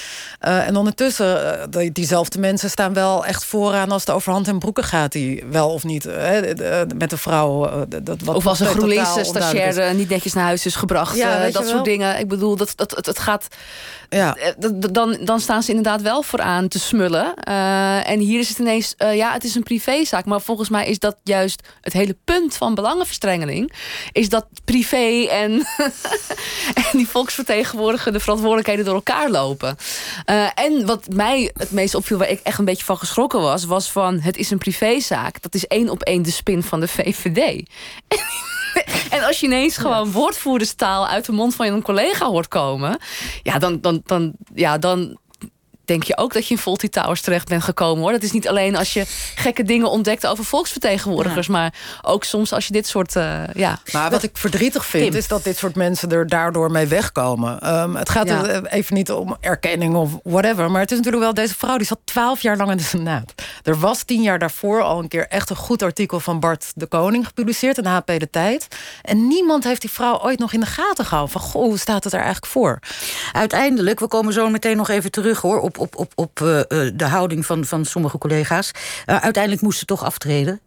Uh, 0.43 0.67
en 0.67 0.77
ondertussen, 0.77 1.69
uh, 1.77 1.91
diezelfde 1.93 2.39
mensen 2.39 2.71
staan 2.71 2.93
wel 2.93 3.27
echt 3.27 3.45
vooraan... 3.45 3.91
als 3.91 4.01
het 4.01 4.11
over 4.15 4.33
hand 4.33 4.49
en 4.49 4.59
broeken 4.59 4.85
gaat, 4.85 5.13
die 5.13 5.45
wel 5.51 5.71
of 5.71 5.85
niet... 5.85 6.07
Met 6.97 7.13
een 7.13 7.19
vrouw. 7.19 7.67
Eh, 7.67 7.81
dat, 8.03 8.21
wat 8.23 8.37
of 8.37 8.47
als 8.47 8.61
een 8.61 8.67
GroenLinks 8.67 9.19
stagiair 9.23 9.95
niet 9.95 10.09
netjes 10.09 10.33
naar 10.33 10.45
huis 10.45 10.67
is 10.67 10.75
gebracht. 10.75 11.17
Ja, 11.17 11.47
uh, 11.47 11.53
dat 11.53 11.69
soort 11.69 11.85
dingen. 11.85 12.19
Ik 12.19 12.29
bedoel, 12.29 12.57
dat, 12.57 12.73
dat, 12.77 12.91
het, 12.91 13.07
het 13.07 13.19
gaat... 13.19 13.47
Ja. 14.09 14.37
Eh, 14.37 14.53
dan, 14.91 15.19
dan 15.25 15.41
staan 15.41 15.63
ze 15.63 15.69
inderdaad 15.69 16.03
wel 16.03 16.23
vooraan 16.23 16.69
te 16.69 16.79
smullen. 16.79 17.35
Uh, 17.49 18.09
en 18.09 18.19
hier 18.19 18.39
is 18.39 18.49
het 18.49 18.59
ineens... 18.59 18.95
Uh, 18.99 19.17
ja, 19.17 19.33
het 19.33 19.45
is 19.45 19.55
een 19.55 19.63
privézaak. 19.63 20.25
Maar 20.25 20.41
volgens 20.41 20.69
mij 20.69 20.87
is 20.87 20.99
dat 20.99 21.17
juist 21.23 21.69
het 21.81 21.93
hele 21.93 22.17
punt 22.25 22.57
van 22.57 22.75
belangenverstrengeling. 22.75 23.73
Is 24.13 24.29
dat 24.29 24.47
privé 24.65 25.27
en, 25.31 25.53
en 26.91 26.93
die 26.93 27.09
volksvertegenwoordiger... 27.09 28.13
de 28.13 28.21
verantwoordelijkheden 28.21 28.85
door 28.85 28.95
elkaar 28.95 29.31
lopen. 29.31 29.77
en 30.55 30.87
wat 30.87 31.07
mij 31.09 31.51
het 31.57 31.71
meest 31.71 31.95
opviel... 31.95 32.19
waar 32.19 32.31
ik 32.31 32.41
echt 32.43 32.59
een 32.59 32.65
beetje 32.65 32.85
van 32.85 32.99
geschrokken 32.99 33.41
was... 33.41 33.65
was 33.65 33.91
van 33.91 34.21
het 34.21 34.37
is 34.37 34.51
een 34.51 34.59
privézaak. 34.59 35.43
Dat 35.43 35.55
is 35.55 35.67
één 35.67 35.89
op 35.89 36.02
één 36.03 36.23
de 36.23 36.31
spin 36.31 36.63
van 36.63 36.81
de 36.81 36.89
VVD. 36.89 37.69
en 39.17 39.23
als 39.23 39.41
je 39.41 39.47
ineens 39.47 39.77
gewoon 39.77 40.13
woordvoerderstaal 40.13 41.09
uit 41.09 41.25
de 41.25 41.33
mond 41.33 41.55
van 41.55 41.67
een 41.67 41.83
collega 41.83 42.27
hoort 42.27 42.49
komen, 42.49 42.99
ja, 43.43 43.59
dan, 43.59 43.81
dan, 43.81 44.01
dan, 44.05 44.33
ja, 44.55 44.79
dan 44.79 45.19
denk 45.85 46.03
je 46.03 46.17
ook 46.17 46.33
dat 46.33 46.47
je 46.47 46.55
in 46.55 46.61
Fawlty 46.61 46.89
Towers 46.89 47.21
terecht 47.21 47.49
bent 47.49 47.63
gekomen 47.63 48.03
hoor. 48.03 48.13
Dat 48.13 48.23
is 48.23 48.33
niet 48.33 48.49
alleen 48.49 48.77
als 48.77 48.93
je 48.93 49.05
gekke 49.35 49.63
dingen 49.63 49.91
ontdekt 49.91 50.27
over 50.27 50.45
volksvertegenwoordigers, 50.45 51.49
maar 51.49 51.75
ook 52.03 52.25
soms 52.25 52.53
als 52.53 52.67
je 52.67 52.73
dit 52.73 52.87
soort. 52.87 53.17
Uh, 53.17 53.43
ja. 53.55 53.79
Maar 53.93 54.11
wat 54.11 54.23
ik 54.23 54.37
verdrietig 54.37 54.87
vind, 54.87 55.15
is 55.15 55.29
dat 55.29 55.45
dit 55.45 55.57
soort 55.57 55.75
mensen 55.75 56.11
er 56.11 56.27
daardoor 56.27 56.71
mee 56.71 56.87
wegkomen. 56.87 57.75
Um, 57.81 57.97
het 57.97 58.09
gaat 58.09 58.29
er 58.29 58.67
even 58.67 58.95
niet 58.95 59.11
om 59.13 59.37
erkenning 59.41 59.95
of 59.95 60.11
whatever. 60.23 60.71
Maar 60.71 60.81
het 60.81 60.91
is 60.91 60.97
natuurlijk 60.97 61.25
wel 61.25 61.35
deze 61.35 61.55
vrouw 61.55 61.77
die 61.77 61.87
zat 61.87 61.99
twaalf 62.05 62.43
jaar 62.43 62.57
lang 62.57 62.71
in 62.71 62.77
de 62.77 62.83
Senaat. 62.83 63.35
Er 63.63 63.79
was 63.79 64.03
tien 64.03 64.23
jaar 64.23 64.39
daarvoor 64.39 64.83
al 64.83 64.99
een 64.99 65.09
keer 65.09 65.27
echt 65.29 65.51
een 65.51 65.57
goed 65.57 65.83
artikel 65.83 66.21
van 66.21 66.41
Bart 66.41 66.73
de 66.75 66.87
Koning 66.87 67.27
gepubliceerd 67.27 67.79
in 67.79 67.85
HP 67.85 68.07
De 68.07 68.31
Tijd. 68.31 68.69
En 69.03 69.27
niemand 69.27 69.65
heeft 69.65 69.81
die 69.81 69.91
vrouw 69.91 70.21
ooit 70.23 70.39
nog 70.39 70.53
in 70.53 70.61
de 70.61 70.67
gaten 70.67 71.05
gehouden. 71.05 71.33
Van 71.33 71.51
goh, 71.51 71.63
hoe 71.63 71.79
staat 71.79 72.05
het 72.05 72.13
er 72.13 72.21
eigenlijk 72.21 72.53
voor? 72.53 72.79
Uiteindelijk, 73.33 74.01
we 74.01 74.09
komen 74.09 74.33
zo 74.33 74.49
meteen 74.49 74.77
nog 74.77 74.89
even 74.89 75.11
terug 75.11 75.41
hoor, 75.41 75.61
op, 75.61 75.72
op, 75.79 75.97
op, 75.97 76.13
op 76.15 76.41
uh, 76.41 76.61
de 76.95 77.05
houding 77.05 77.47
van, 77.47 77.65
van 77.65 77.85
sommige 77.85 78.19
collega's. 78.19 78.71
Uh, 79.07 79.17
uiteindelijk 79.17 79.63
moest 79.63 79.79
ze 79.79 79.85
toch 79.85 80.05
aftreden. 80.05 80.61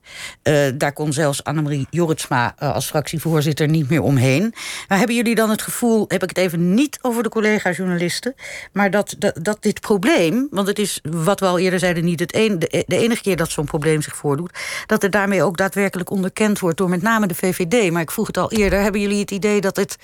Daar 0.76 0.94
kon 0.94 1.14
zelfs 1.14 1.44
Annemarie 1.44 1.88
Jorritsma 1.90 2.56
als 2.58 2.86
fractievoorzitter 2.86 3.68
niet 3.68 3.90
meer 3.90 4.02
omheen. 4.02 4.54
Maar 4.88 4.98
hebben 4.98 5.16
jullie 5.16 5.36
dan 5.36 5.50
het 5.50 5.62
gevoel, 5.62 6.06
heb 6.08 6.24
ik 6.24 6.30
het 6.30 6.38
even 6.38 6.74
niet 6.74 7.00
over 7.02 7.24
de 7.24 7.30
collega-journalisten, 7.30 8.36
maar 8.72 8.92
dat, 8.92 9.16
dat, 9.42 9.58
dit 9.60 9.80
probleem, 9.82 10.48
want 10.52 10.68
het 10.68 10.80
is 10.80 11.00
wat 11.10 11.40
we 11.40 11.46
al 11.46 11.60
eerder 11.60 11.80
zeiden, 11.80 12.06
niet 12.06 12.20
het 12.20 12.36
een, 12.36 12.60
de, 12.60 12.84
de 12.88 12.98
enige 12.98 13.22
keer 13.22 13.36
dat 13.36 13.50
zo'n 13.50 13.66
probleem 13.66 14.02
zich 14.02 14.16
voordoet, 14.16 14.60
dat 14.86 15.04
er 15.04 15.10
daarmee 15.10 15.44
ook 15.44 15.58
daadwerkelijk 15.58 16.10
onderkend 16.10 16.60
wordt 16.60 16.78
door 16.78 16.90
met 16.90 17.02
name 17.02 17.28
de 17.28 17.36
VVD. 17.36 17.92
Maar 17.92 18.02
ik 18.02 18.12
vroeg 18.12 18.28
het 18.28 18.38
al 18.38 18.52
eerder, 18.52 18.82
hebben 18.82 19.02
jullie 19.02 19.20
het 19.20 19.32
idee 19.32 19.62
dat 19.62 19.76
het 19.76 19.98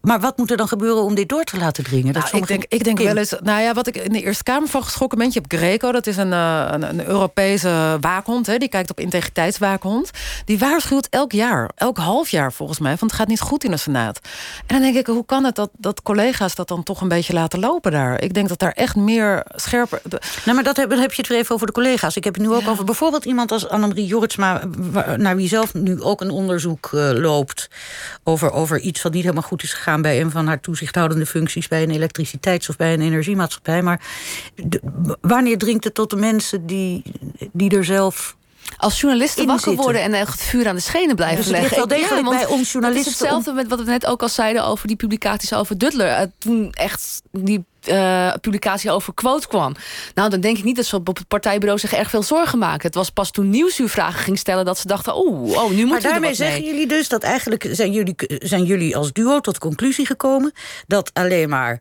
maar 0.00 0.20
wat 0.20 0.36
moet 0.36 0.50
er 0.50 0.56
dan 0.56 0.68
gebeuren 0.68 1.02
om 1.02 1.14
dit 1.14 1.28
door 1.28 1.44
te 1.44 1.58
laten 1.58 1.84
dringen? 1.84 2.12
Dat 2.12 2.22
nou, 2.22 2.36
ik 2.36 2.46
denk, 2.48 2.64
ik 2.68 2.84
denk 2.84 2.98
wel 2.98 3.16
eens. 3.16 3.34
Nou 3.42 3.62
ja, 3.62 3.72
wat 3.74 3.86
ik 3.86 3.96
in 3.96 4.12
de 4.12 4.22
Eerste 4.22 4.42
Kamer 4.42 4.68
van 4.68 4.82
geschrokken 4.82 5.18
ben. 5.18 5.26
Je 5.26 5.40
hebt 5.40 5.54
Greco, 5.54 5.92
dat 5.92 6.06
is 6.06 6.16
een, 6.16 6.32
uh, 6.32 6.68
een, 6.70 6.82
een, 6.82 7.06
Europese 7.06 7.96
waakhond. 8.00 8.46
Hè, 8.46 8.58
die 8.58 8.68
kijkt 8.68 8.90
op 8.90 9.00
integriteitswaakhond. 9.00 10.10
Die 10.44 10.58
waarschuwt 10.58 11.08
elk 11.10 11.32
jaar, 11.32 11.70
elk 11.74 11.96
half 11.96 12.28
jaar 12.28 12.52
volgens 12.52 12.78
mij. 12.78 12.88
Want 12.90 13.10
het 13.10 13.20
gaat 13.20 13.28
niet 13.28 13.40
goed 13.40 13.64
in 13.64 13.70
de 13.70 13.76
Senaat. 13.76 14.20
En 14.66 14.74
dan 14.74 14.80
denk 14.80 14.96
ik, 14.96 15.06
hoe 15.06 15.26
kan 15.26 15.44
het 15.44 15.54
dat, 15.54 15.70
dat 15.72 16.02
collega's 16.02 16.54
dat 16.54 16.68
dan 16.68 16.82
toch 16.82 17.00
een 17.00 17.08
beetje 17.08 17.32
laten 17.32 17.58
lopen 17.58 17.92
daar? 17.92 18.22
Ik 18.22 18.34
denk 18.34 18.48
dat 18.48 18.58
daar 18.58 18.72
echt 18.72 18.96
meer 18.96 19.42
scherper. 19.54 20.00
Nou, 20.44 20.54
maar 20.54 20.64
dat 20.64 20.76
heb, 20.76 20.90
heb 20.90 21.12
je 21.12 21.20
het 21.20 21.28
weer 21.28 21.38
even 21.38 21.54
over 21.54 21.66
de 21.66 21.72
collega's. 21.72 22.16
Ik 22.16 22.24
heb 22.24 22.34
het 22.34 22.42
nu 22.42 22.52
ook 22.52 22.68
over 22.68 22.84
bijvoorbeeld 22.84 23.24
iemand 23.24 23.52
als 23.52 23.68
Annemarie 23.68 24.06
Jorritsma. 24.06 24.62
naar 25.16 25.36
wie 25.36 25.48
zelf 25.48 25.74
nu 25.74 26.02
ook 26.02 26.20
een 26.20 26.30
onderzoek 26.30 26.90
uh, 26.94 27.10
loopt. 27.12 27.70
Over, 28.24 28.52
over 28.52 28.80
iets 28.80 29.02
wat 29.02 29.12
niet 29.12 29.22
helemaal 29.22 29.42
goed 29.42 29.62
is 29.62 29.72
gegaan 29.72 29.87
bij 29.96 30.20
een 30.20 30.30
van 30.30 30.46
haar 30.46 30.60
toezichthoudende 30.60 31.26
functies 31.26 31.68
bij 31.68 31.82
een 31.82 31.90
elektriciteits- 31.90 32.68
of 32.68 32.76
bij 32.76 32.92
een 32.92 33.00
energiemaatschappij. 33.00 33.82
Maar 33.82 34.00
wanneer 35.20 35.58
dringt 35.58 35.84
het 35.84 35.94
tot 35.94 36.10
de 36.10 36.16
mensen 36.16 36.66
die, 36.66 37.02
die 37.52 37.76
er 37.76 37.84
zelf 37.84 38.36
als 38.76 39.00
journalisten 39.00 39.46
wakker 39.46 39.74
worden 39.74 40.02
en 40.02 40.14
echt 40.14 40.32
het 40.32 40.42
vuur 40.42 40.68
aan 40.68 40.74
de 40.74 40.80
schenen 40.80 41.16
blijven 41.16 41.36
dus 41.36 41.46
leggen. 41.46 41.76
Wel 41.76 41.86
degelijk 41.86 42.26
ja, 42.26 42.30
bij 42.30 42.46
ons 42.46 42.72
journalisten. 42.72 43.12
Het 43.12 43.20
is 43.20 43.20
hetzelfde 43.20 43.52
met 43.52 43.68
wat 43.68 43.78
we 43.78 43.84
net 43.84 44.06
ook 44.06 44.22
al 44.22 44.28
zeiden 44.28 44.64
over 44.64 44.86
die 44.86 44.96
publicaties 44.96 45.52
over 45.52 45.78
Duttler. 45.78 46.08
Uh, 46.08 46.20
toen 46.38 46.72
echt 46.72 47.22
die 47.30 47.64
uh, 47.88 48.32
publicatie 48.40 48.90
over 48.90 49.14
quote 49.14 49.48
kwam. 49.48 49.74
Nou, 50.14 50.30
dan 50.30 50.40
denk 50.40 50.58
ik 50.58 50.64
niet 50.64 50.76
dat 50.76 50.84
ze 50.84 50.96
op 50.96 51.06
het 51.06 51.28
partijbureau 51.28 51.78
zich 51.78 51.92
erg 51.92 52.10
veel 52.10 52.22
zorgen 52.22 52.58
maken. 52.58 52.86
Het 52.86 52.94
was 52.94 53.10
pas 53.10 53.30
toen 53.30 53.50
Nieuwsuur 53.50 53.88
vragen 53.88 54.20
ging 54.20 54.38
stellen 54.38 54.64
dat 54.64 54.78
ze 54.78 54.86
dachten: 54.86 55.14
oh, 55.14 55.50
oh 55.50 55.70
nu 55.70 55.76
moeten 55.76 55.88
maar 55.88 56.00
daarmee 56.00 56.34
zeggen 56.34 56.64
jullie 56.64 56.86
dus 56.86 57.08
dat 57.08 57.22
eigenlijk 57.22 57.68
zijn 57.70 57.92
jullie, 57.92 58.14
zijn 58.38 58.64
jullie 58.64 58.96
als 58.96 59.12
duo 59.12 59.40
tot 59.40 59.58
conclusie 59.58 60.06
gekomen 60.06 60.52
dat 60.86 61.10
alleen 61.12 61.48
maar 61.48 61.80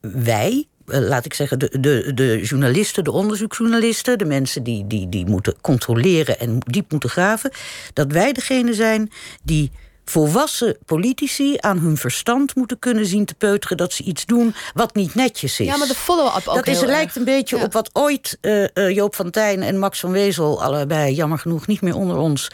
wij 0.00 0.68
eh, 0.88 1.00
laat 1.00 1.24
ik 1.24 1.34
zeggen, 1.34 1.58
de, 1.58 1.80
de, 1.80 2.14
de 2.14 2.40
journalisten, 2.42 3.04
de 3.04 3.10
onderzoeksjournalisten, 3.12 4.18
de 4.18 4.24
mensen 4.24 4.62
die, 4.62 4.86
die, 4.86 5.08
die 5.08 5.26
moeten 5.26 5.54
controleren 5.60 6.38
en 6.38 6.58
diep 6.58 6.90
moeten 6.90 7.10
graven, 7.10 7.50
dat 7.92 8.12
wij 8.12 8.32
degene 8.32 8.74
zijn 8.74 9.10
die 9.42 9.70
volwassen 10.10 10.78
politici 10.84 11.56
aan 11.58 11.78
hun 11.78 11.96
verstand 11.96 12.54
moeten 12.54 12.78
kunnen 12.78 13.06
zien 13.06 13.24
te 13.24 13.34
peuteren 13.34 13.76
dat 13.76 13.92
ze 13.92 14.02
iets 14.02 14.26
doen 14.26 14.54
wat 14.74 14.94
niet 14.94 15.14
netjes 15.14 15.60
is. 15.60 15.66
Ja, 15.66 15.76
maar 15.76 15.86
de 15.86 15.94
follow-up 15.94 16.46
ook. 16.46 16.54
Dat 16.54 16.66
is, 16.66 16.80
lijkt 16.80 17.16
een 17.16 17.24
beetje 17.24 17.62
op 17.62 17.72
wat 17.72 17.90
ooit 17.92 18.38
uh, 18.40 18.66
uh, 18.74 18.90
Joop 18.90 19.14
van 19.14 19.30
Tijn 19.30 19.62
en 19.62 19.78
Max 19.78 20.00
van 20.00 20.10
Wezel, 20.10 20.62
allebei 20.62 21.14
jammer 21.14 21.38
genoeg 21.38 21.66
niet 21.66 21.80
meer 21.80 21.96
onder 21.96 22.16
ons, 22.16 22.50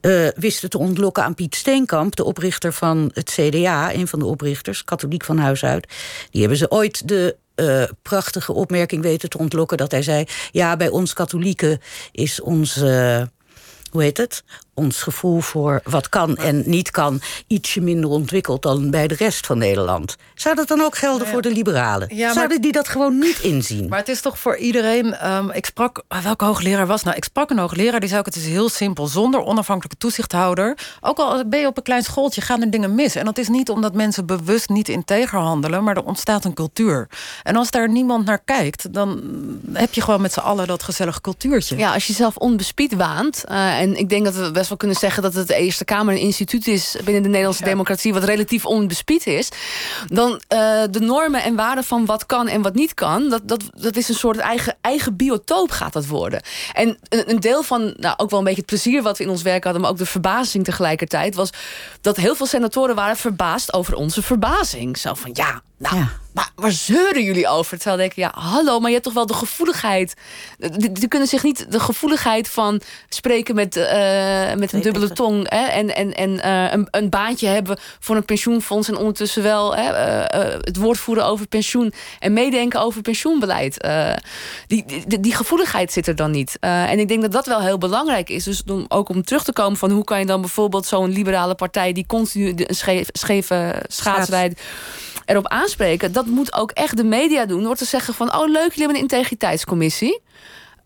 uh, 0.00 0.28
wisten 0.36 0.70
te 0.70 0.78
ontlokken 0.78 1.24
aan 1.24 1.34
Piet 1.34 1.54
Steenkamp, 1.54 2.16
de 2.16 2.24
oprichter 2.24 2.72
van 2.72 3.10
het 3.14 3.30
CDA, 3.30 3.94
een 3.94 4.08
van 4.08 4.18
de 4.18 4.24
oprichters, 4.24 4.84
katholiek 4.84 5.24
van 5.24 5.38
huis 5.38 5.64
uit. 5.64 5.92
Die 6.30 6.40
hebben 6.40 6.58
ze 6.58 6.70
ooit 6.70 7.08
de 7.08 7.36
uh, 7.56 7.82
prachtige 8.02 8.52
opmerking 8.52 9.02
weten 9.02 9.30
te 9.30 9.38
ontlokken. 9.38 9.76
Dat 9.76 9.90
hij 9.90 10.02
zei: 10.02 10.24
Ja, 10.50 10.76
bij 10.76 10.88
ons 10.88 11.12
katholieken 11.12 11.80
is. 12.12 12.40
Uh, 12.78 13.22
hoe 13.90 14.02
heet 14.02 14.16
het? 14.16 14.44
Ons 14.78 15.02
gevoel 15.02 15.40
voor 15.40 15.80
wat 15.84 16.08
kan 16.08 16.36
en 16.36 16.62
niet 16.66 16.90
kan 16.90 17.20
ietsje 17.46 17.80
minder 17.80 18.10
ontwikkeld 18.10 18.62
dan 18.62 18.90
bij 18.90 19.08
de 19.08 19.14
rest 19.14 19.46
van 19.46 19.58
Nederland. 19.58 20.16
Zou 20.34 20.54
dat 20.54 20.68
dan 20.68 20.80
ook 20.80 20.96
gelden 20.96 21.26
voor 21.26 21.42
de 21.42 21.52
liberalen? 21.52 22.08
Zouden 22.32 22.60
die 22.60 22.72
dat 22.72 22.88
gewoon 22.88 23.18
niet 23.18 23.38
inzien? 23.40 23.88
Maar 23.88 23.98
het 23.98 24.08
is 24.08 24.20
toch 24.20 24.38
voor 24.38 24.56
iedereen. 24.56 25.30
Um, 25.32 25.50
ik 25.50 25.66
sprak, 25.66 26.02
ah, 26.08 26.22
welke 26.22 26.44
hoogleraar 26.44 26.86
was 26.86 27.02
nou? 27.02 27.16
Ik 27.16 27.24
sprak 27.24 27.50
een 27.50 27.58
hoogleraar 27.58 28.00
die 28.00 28.08
zei 28.08 28.20
ook: 28.20 28.26
het 28.26 28.36
is 28.36 28.46
heel 28.46 28.68
simpel. 28.68 29.06
Zonder 29.06 29.44
onafhankelijke 29.44 29.98
toezichthouder, 29.98 30.78
ook 31.00 31.18
al 31.18 31.48
ben 31.48 31.60
je 31.60 31.66
op 31.66 31.76
een 31.76 31.82
klein 31.82 32.02
schooltje, 32.02 32.40
gaan 32.40 32.60
er 32.60 32.70
dingen 32.70 32.94
mis. 32.94 33.14
En 33.14 33.24
dat 33.24 33.38
is 33.38 33.48
niet 33.48 33.70
omdat 33.70 33.94
mensen 33.94 34.26
bewust 34.26 34.68
niet 34.68 34.88
integer 34.88 35.38
handelen, 35.38 35.84
maar 35.84 35.96
er 35.96 36.04
ontstaat 36.04 36.44
een 36.44 36.54
cultuur. 36.54 37.08
En 37.42 37.56
als 37.56 37.70
daar 37.70 37.88
niemand 37.88 38.24
naar 38.24 38.42
kijkt, 38.44 38.92
dan 38.92 39.22
heb 39.72 39.94
je 39.94 40.00
gewoon 40.00 40.20
met 40.20 40.32
z'n 40.32 40.40
allen 40.40 40.66
dat 40.66 40.82
gezellige 40.82 41.20
cultuurtje. 41.20 41.76
Ja, 41.76 41.94
als 41.94 42.06
je 42.06 42.12
zelf 42.12 42.36
onbespied 42.36 42.94
waant. 42.94 43.44
Uh, 43.48 43.80
en 43.80 43.96
ik 43.96 44.08
denk 44.08 44.24
dat 44.24 44.34
we 44.34 44.50
best 44.50 44.67
best 44.68 44.82
wel 44.82 44.90
kunnen 44.90 44.96
zeggen 44.96 45.22
dat 45.22 45.34
het 45.34 45.48
de 45.48 45.64
Eerste 45.64 45.84
Kamer 45.84 46.14
een 46.14 46.20
instituut 46.20 46.66
is 46.66 46.96
binnen 47.04 47.22
de 47.22 47.28
Nederlandse 47.28 47.64
democratie, 47.64 48.12
wat 48.12 48.24
relatief 48.24 48.66
onbespied 48.66 49.26
is. 49.26 49.48
Dan 50.06 50.30
uh, 50.30 50.38
de 50.90 51.00
normen 51.00 51.42
en 51.42 51.56
waarden 51.56 51.84
van 51.84 52.06
wat 52.06 52.26
kan 52.26 52.48
en 52.48 52.62
wat 52.62 52.74
niet 52.74 52.94
kan, 52.94 53.28
dat, 53.28 53.40
dat, 53.44 53.62
dat 53.74 53.96
is 53.96 54.08
een 54.08 54.14
soort 54.14 54.36
eigen, 54.36 54.76
eigen 54.80 55.16
biotoop 55.16 55.70
gaat 55.70 55.92
dat 55.92 56.06
worden. 56.06 56.42
En 56.72 56.98
een, 57.08 57.30
een 57.30 57.40
deel 57.40 57.62
van, 57.62 57.94
nou 57.96 58.14
ook 58.16 58.30
wel 58.30 58.38
een 58.38 58.44
beetje 58.44 58.60
het 58.60 58.70
plezier 58.70 59.02
wat 59.02 59.18
we 59.18 59.24
in 59.24 59.30
ons 59.30 59.42
werk 59.42 59.64
hadden, 59.64 59.82
maar 59.82 59.90
ook 59.90 59.98
de 59.98 60.06
verbazing 60.06 60.64
tegelijkertijd, 60.64 61.34
was 61.34 61.50
dat 62.00 62.16
heel 62.16 62.34
veel 62.34 62.46
senatoren 62.46 62.94
waren 62.94 63.16
verbaasd 63.16 63.72
over 63.72 63.94
onze 63.94 64.22
verbazing. 64.22 64.98
Zo 64.98 65.14
van 65.14 65.30
ja, 65.34 65.62
nou. 65.76 65.96
Ja 65.96 66.08
maar 66.38 66.50
waar 66.54 66.72
zeuren 66.72 67.22
jullie 67.22 67.48
over? 67.48 67.76
Terwijl 67.76 67.96
denk 67.96 68.10
ik, 68.10 68.16
ja, 68.16 68.32
hallo, 68.34 68.78
maar 68.78 68.88
je 68.88 68.92
hebt 68.92 69.04
toch 69.04 69.14
wel 69.14 69.26
de 69.26 69.34
gevoeligheid. 69.34 70.14
Die, 70.76 71.08
kunnen 71.08 71.28
zich 71.28 71.42
niet 71.42 71.72
de 71.72 71.80
gevoeligheid 71.80 72.48
van 72.48 72.80
spreken 73.08 73.54
met, 73.54 73.76
uh, 73.76 74.54
met 74.54 74.72
een 74.72 74.80
dubbele 74.80 75.12
tong. 75.12 75.50
Hè, 75.50 75.64
en 75.64 75.94
en, 75.94 76.14
en 76.14 76.30
uh, 76.30 76.72
een, 76.72 76.88
een, 76.90 77.10
baantje 77.10 77.46
hebben 77.46 77.78
voor 77.98 78.16
een 78.16 78.24
pensioenfonds. 78.24 78.88
En 78.88 78.96
ondertussen 78.96 79.42
wel 79.42 79.76
hè, 79.76 79.88
uh, 79.88 80.56
het 80.60 80.76
woord 80.76 80.98
voeren 80.98 81.24
over 81.24 81.46
pensioen. 81.46 81.92
En 82.18 82.32
meedenken 82.32 82.80
over 82.80 83.02
pensioenbeleid. 83.02 83.86
die, 84.66 84.84
die, 85.06 85.20
die, 85.20 85.34
gevoeligheid 85.34 85.92
zit 85.92 86.06
er 86.06 86.16
dan 86.16 86.30
niet. 86.30 86.56
en 86.60 86.98
ik 86.98 87.08
denk 87.08 87.22
dat 87.22 87.32
dat 87.32 87.46
wel 87.46 87.60
heel 87.60 87.78
belangrijk 87.78 88.28
is. 88.28 88.44
Dus 88.44 88.62
om, 88.66 88.84
ook 88.88 89.08
om 89.08 89.22
terug 89.22 89.44
te 89.44 89.52
komen 89.52 89.78
van 89.78 89.90
hoe 89.90 90.04
kan 90.04 90.18
je 90.18 90.26
dan 90.26 90.40
bijvoorbeeld 90.40 90.86
zo'n 90.86 91.10
liberale 91.10 91.54
partij 91.54 91.92
die 91.92 92.06
continu 92.06 92.52
een 92.56 92.74
scheef, 92.74 93.08
scheve 93.12 93.82
schaatsrijd 93.86 94.60
erop 95.28 95.48
aanspreken. 95.48 96.12
Dat 96.12 96.26
moet 96.30 96.54
ook 96.54 96.70
echt 96.70 96.96
de 96.96 97.04
media 97.04 97.46
doen. 97.46 97.62
Door 97.62 97.76
te 97.76 97.84
zeggen 97.84 98.14
van, 98.14 98.34
oh 98.34 98.46
leuk, 98.46 98.62
jullie 98.62 98.78
hebben 98.78 98.96
een 98.96 99.02
integriteitscommissie. 99.02 100.20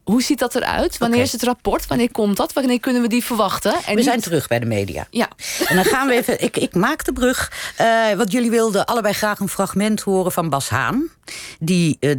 Hoe 0.03 0.23
ziet 0.23 0.39
dat 0.39 0.55
eruit? 0.55 0.99
Wanneer 0.99 1.21
is 1.23 1.33
het 1.33 1.43
rapport? 1.43 1.87
Wanneer 1.87 2.11
komt 2.11 2.37
dat? 2.37 2.53
Wanneer 2.53 2.81
kunnen 2.81 3.03
we 3.03 3.09
die 3.09 3.25
verwachten? 3.25 3.75
En 3.87 3.97
we 3.97 4.03
zijn 4.03 4.21
terug 4.21 4.49
bij 4.49 4.59
de 4.59 4.67
media. 4.67 5.07
Ja. 5.11 5.29
En 5.67 5.77
dan 5.77 5.85
gaan 5.85 6.09
we 6.09 6.15
even. 6.15 6.43
Ik, 6.43 6.57
ik 6.57 6.75
maak 6.75 7.05
de 7.05 7.13
brug. 7.13 7.53
Uh, 7.81 8.13
want 8.13 8.33
jullie 8.33 8.51
wilden 8.51 8.85
allebei 8.87 9.15
graag 9.15 9.39
een 9.39 9.49
fragment 9.49 10.01
horen 10.01 10.33
van 10.33 10.49
Bas 10.49 10.69
Haan. 10.69 11.09
Die, 11.61 11.97
uh, 12.01 12.15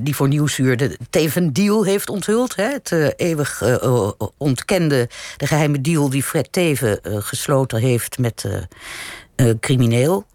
die 0.00 0.14
voor 0.14 0.28
Nieuwsuur 0.28 0.76
de 0.76 0.98
Teven 1.10 1.52
Deal 1.52 1.84
heeft 1.84 2.08
onthuld. 2.10 2.56
Hè? 2.56 2.68
Het 2.68 2.90
uh, 2.90 3.08
eeuwig 3.16 3.62
ontkende, 4.36 5.08
de 5.36 5.46
geheime 5.46 5.80
deal 5.80 6.10
die 6.10 6.22
Fred 6.22 6.52
Teven 6.52 7.00
gesloten 7.02 7.80
heeft 7.80 8.18
met 8.18 8.44
crimineel. 9.60 10.26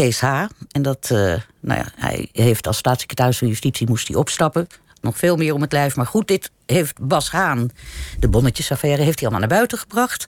Kees. 0.00 0.20
En 0.20 0.82
dat, 0.82 1.08
uh, 1.12 1.18
nou 1.60 1.80
ja, 1.80 1.86
hij 1.96 2.28
heeft 2.32 2.66
als 2.66 2.76
staatssecretaris 2.76 3.38
van 3.38 3.48
Justitie 3.48 3.88
moest 3.88 4.08
hij 4.08 4.16
opstappen. 4.16 4.66
Nog 5.00 5.18
veel 5.18 5.36
meer 5.36 5.54
om 5.54 5.60
het 5.60 5.72
lijf. 5.72 5.96
Maar 5.96 6.06
goed, 6.06 6.28
dit 6.28 6.50
heeft 6.66 6.98
Bas 7.00 7.30
Haan, 7.30 7.70
de 8.18 8.28
bonnetjesaffaire, 8.28 9.02
heeft 9.02 9.20
hij 9.20 9.28
allemaal 9.28 9.48
naar 9.48 9.56
buiten 9.58 9.78
gebracht. 9.78 10.26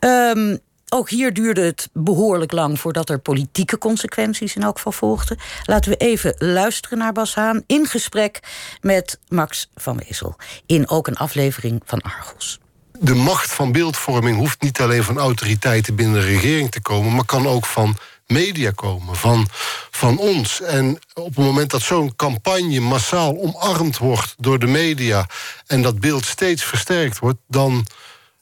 Um, 0.00 0.58
ook 0.88 1.10
hier 1.10 1.32
duurde 1.32 1.60
het 1.60 1.88
behoorlijk 1.92 2.52
lang 2.52 2.80
voordat 2.80 3.10
er 3.10 3.18
politieke 3.18 3.78
consequenties 3.78 4.56
in 4.56 4.62
elk 4.62 4.76
geval 4.76 4.92
volgden. 4.92 5.38
Laten 5.64 5.90
we 5.90 5.96
even 5.96 6.34
luisteren 6.38 6.98
naar 6.98 7.12
Bas 7.12 7.34
Haan 7.34 7.62
in 7.66 7.86
gesprek 7.86 8.40
met 8.80 9.18
Max 9.28 9.70
van 9.74 10.00
Wezel. 10.06 10.36
In 10.66 10.88
ook 10.88 11.06
een 11.06 11.16
aflevering 11.16 11.82
van 11.84 12.00
Argos. 12.00 12.58
De 13.00 13.14
macht 13.14 13.52
van 13.52 13.72
beeldvorming 13.72 14.36
hoeft 14.36 14.62
niet 14.62 14.80
alleen 14.80 15.04
van 15.04 15.18
autoriteiten 15.18 15.94
binnen 15.94 16.20
de 16.20 16.26
regering 16.26 16.70
te 16.70 16.80
komen, 16.80 17.14
maar 17.14 17.24
kan 17.24 17.46
ook 17.46 17.66
van 17.66 17.96
media 18.28 18.70
komen, 18.70 19.16
van, 19.16 19.48
van 19.90 20.18
ons. 20.18 20.60
En 20.60 20.98
op 21.14 21.36
het 21.36 21.44
moment 21.44 21.70
dat 21.70 21.82
zo'n 21.82 22.16
campagne 22.16 22.80
massaal 22.80 23.36
omarmd 23.38 23.98
wordt 23.98 24.34
door 24.38 24.58
de 24.58 24.66
media... 24.66 25.26
en 25.66 25.82
dat 25.82 26.00
beeld 26.00 26.24
steeds 26.24 26.64
versterkt 26.64 27.18
wordt, 27.18 27.38
dan, 27.48 27.86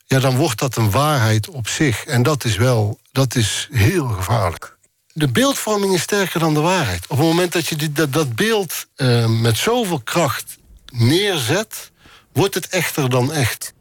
ja, 0.07 0.19
dan 0.19 0.37
wordt 0.37 0.59
dat 0.59 0.77
een 0.77 0.91
waarheid 0.91 1.49
op 1.49 1.69
zich. 1.69 2.05
En 2.05 2.23
dat 2.23 2.45
is 2.45 2.57
wel 2.57 2.99
dat 3.13 3.35
is 3.35 3.69
heel 3.73 4.07
gevaarlijk. 4.07 4.77
De 5.13 5.29
beeldvorming 5.29 5.95
is 5.95 6.03
sterker 6.03 6.41
dan 6.41 6.55
de 6.55 6.61
waarheid. 6.61 7.05
Op 7.09 7.17
het 7.17 7.27
moment 7.27 7.53
dat 7.53 7.67
je 7.67 7.77
die, 7.77 7.93
dat, 7.93 8.13
dat 8.13 8.35
beeld 8.35 8.87
uh, 8.97 9.27
met 9.27 9.57
zoveel 9.57 10.01
kracht 10.01 10.59
neerzet... 10.93 11.91
wordt 12.33 12.55
het 12.55 12.69
echter 12.69 13.11
dan 13.11 13.33
echt. 13.33 13.73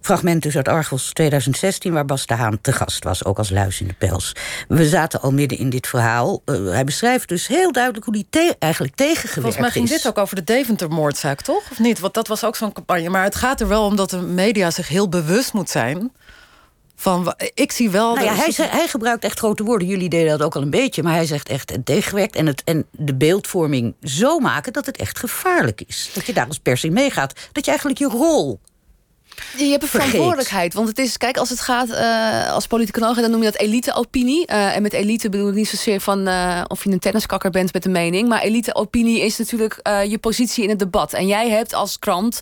Fragment 0.00 0.42
dus 0.42 0.56
uit 0.56 0.68
Argos 0.68 1.12
2016, 1.12 1.92
waar 1.92 2.04
Bas 2.04 2.26
de 2.26 2.34
Haan 2.34 2.60
te 2.60 2.72
gast 2.72 3.04
was, 3.04 3.24
ook 3.24 3.38
als 3.38 3.50
luis 3.50 3.80
in 3.80 3.86
de 3.86 3.94
pels. 3.94 4.32
We 4.68 4.88
zaten 4.88 5.20
al 5.20 5.32
midden 5.32 5.58
in 5.58 5.70
dit 5.70 5.86
verhaal. 5.86 6.42
Uh, 6.46 6.70
hij 6.70 6.84
beschrijft 6.84 7.28
dus 7.28 7.46
heel 7.46 7.72
duidelijk 7.72 8.04
hoe 8.04 8.14
hij 8.14 8.24
te 8.30 8.56
eigenlijk 8.58 8.94
tegengewerkt 8.94 9.36
is. 9.36 9.42
Volgens 9.42 9.62
mij 9.62 9.70
ging 9.70 9.88
dit 9.88 10.06
ook 10.06 10.18
over 10.18 10.36
de 10.36 10.44
Deventer-moordzaak, 10.44 11.40
toch? 11.40 11.70
Of 11.70 11.78
niet? 11.78 11.98
Want 11.98 12.14
dat 12.14 12.28
was 12.28 12.44
ook 12.44 12.56
zo'n 12.56 12.72
campagne. 12.72 13.08
Maar 13.08 13.24
het 13.24 13.34
gaat 13.34 13.60
er 13.60 13.68
wel 13.68 13.84
om 13.84 13.96
dat 13.96 14.10
de 14.10 14.20
media 14.20 14.70
zich 14.70 14.88
heel 14.88 15.08
bewust 15.08 15.52
moet 15.52 15.70
zijn 15.70 16.10
van, 17.00 17.34
ik 17.54 17.72
zie 17.72 17.90
wel. 17.90 18.14
Nou 18.14 18.26
ja, 18.26 18.34
hij, 18.34 18.54
hij, 18.56 18.88
gebruikt 18.88 19.24
echt 19.24 19.38
grote 19.38 19.62
woorden. 19.64 19.88
Jullie 19.88 20.08
deden 20.08 20.28
dat 20.28 20.42
ook 20.42 20.56
al 20.56 20.62
een 20.62 20.70
beetje. 20.70 21.02
Maar 21.02 21.14
hij 21.14 21.26
zegt 21.26 21.48
echt 21.48 21.70
het 21.70 21.86
tegenwerkt 21.86 22.36
en, 22.36 22.46
het, 22.46 22.62
en 22.64 22.86
de 22.90 23.14
beeldvorming 23.14 23.94
zo 24.02 24.38
maken 24.38 24.72
dat 24.72 24.86
het 24.86 24.96
echt 24.96 25.18
gevaarlijk 25.18 25.82
is. 25.86 26.10
Dat 26.14 26.26
je 26.26 26.32
daar 26.32 26.46
als 26.46 26.58
pers 26.58 26.84
in 26.84 26.92
meegaat. 26.92 27.32
Dat 27.52 27.64
je 27.64 27.70
eigenlijk 27.70 28.00
je 28.00 28.08
rol 28.08 28.60
je 29.56 29.70
hebt 29.70 29.82
een 29.82 29.88
verantwoordelijkheid. 29.88 30.74
Want 30.74 30.88
het 30.88 30.98
is, 30.98 31.16
kijk, 31.16 31.36
als 31.36 31.50
het 31.50 31.60
gaat 31.60 31.88
uh, 31.88 32.52
als 32.52 32.66
politicoloog, 32.66 33.20
dan 33.20 33.30
noem 33.30 33.42
je 33.42 33.50
dat 33.50 33.60
elite-opinie. 33.60 34.46
Uh, 34.50 34.76
en 34.76 34.82
met 34.82 34.92
elite 34.92 35.28
bedoel 35.28 35.48
ik 35.48 35.54
niet 35.54 35.68
zozeer 35.68 36.00
van 36.00 36.28
uh, 36.28 36.62
of 36.68 36.84
je 36.84 36.90
een 36.90 36.98
tenniskakker 36.98 37.50
bent 37.50 37.72
met 37.72 37.84
een 37.84 37.92
mening. 37.92 38.28
Maar 38.28 38.40
elite-opinie 38.40 39.20
is 39.20 39.38
natuurlijk 39.38 39.80
je 40.08 40.18
positie 40.20 40.64
in 40.64 40.70
het 40.70 40.78
debat. 40.78 41.12
En 41.12 41.26
jij 41.26 41.48
hebt 41.48 41.74
als 41.74 41.98
krant 41.98 42.40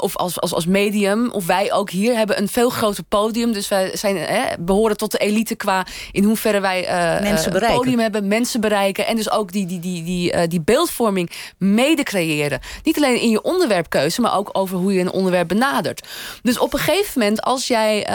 of 0.00 0.16
als, 0.16 0.40
als, 0.40 0.54
als 0.54 0.66
medium, 0.66 1.30
of 1.30 1.46
wij 1.46 1.72
ook 1.72 1.90
hier, 1.90 2.16
hebben 2.16 2.38
een 2.38 2.48
veel 2.48 2.70
groter 2.70 3.04
podium. 3.04 3.52
Dus 3.52 3.68
wij 3.68 3.96
zijn, 3.96 4.18
behoren 4.60 4.96
tot 4.96 5.12
de 5.12 5.18
elite 5.18 5.54
qua 5.54 5.86
in 6.12 6.24
hoeverre 6.24 6.60
wij 6.60 6.86
mensen 7.22 7.52
bereiken. 7.52 7.78
podium 7.78 7.98
hebben, 7.98 8.28
mensen 8.28 8.60
bereiken. 8.60 9.06
En 9.06 9.16
dus 9.16 9.30
ook 9.30 9.52
die, 9.52 9.66
die, 9.66 9.80
die, 9.80 10.04
die, 10.04 10.48
die 10.48 10.60
beeldvorming 10.60 11.30
mede 11.58 12.02
creëren. 12.02 12.60
Niet 12.82 12.96
alleen 12.96 13.20
in 13.20 13.30
je 13.30 13.42
onderwerpkeuze, 13.42 14.20
maar 14.20 14.36
ook 14.36 14.48
over 14.52 14.78
hoe 14.78 14.92
je 14.92 15.00
een 15.00 15.12
onderwerp 15.12 15.48
benadert. 15.48 15.83
Dus 16.42 16.58
op 16.58 16.72
een 16.72 16.78
gegeven 16.78 17.20
moment, 17.20 17.42
als 17.42 17.66
jij 17.66 18.06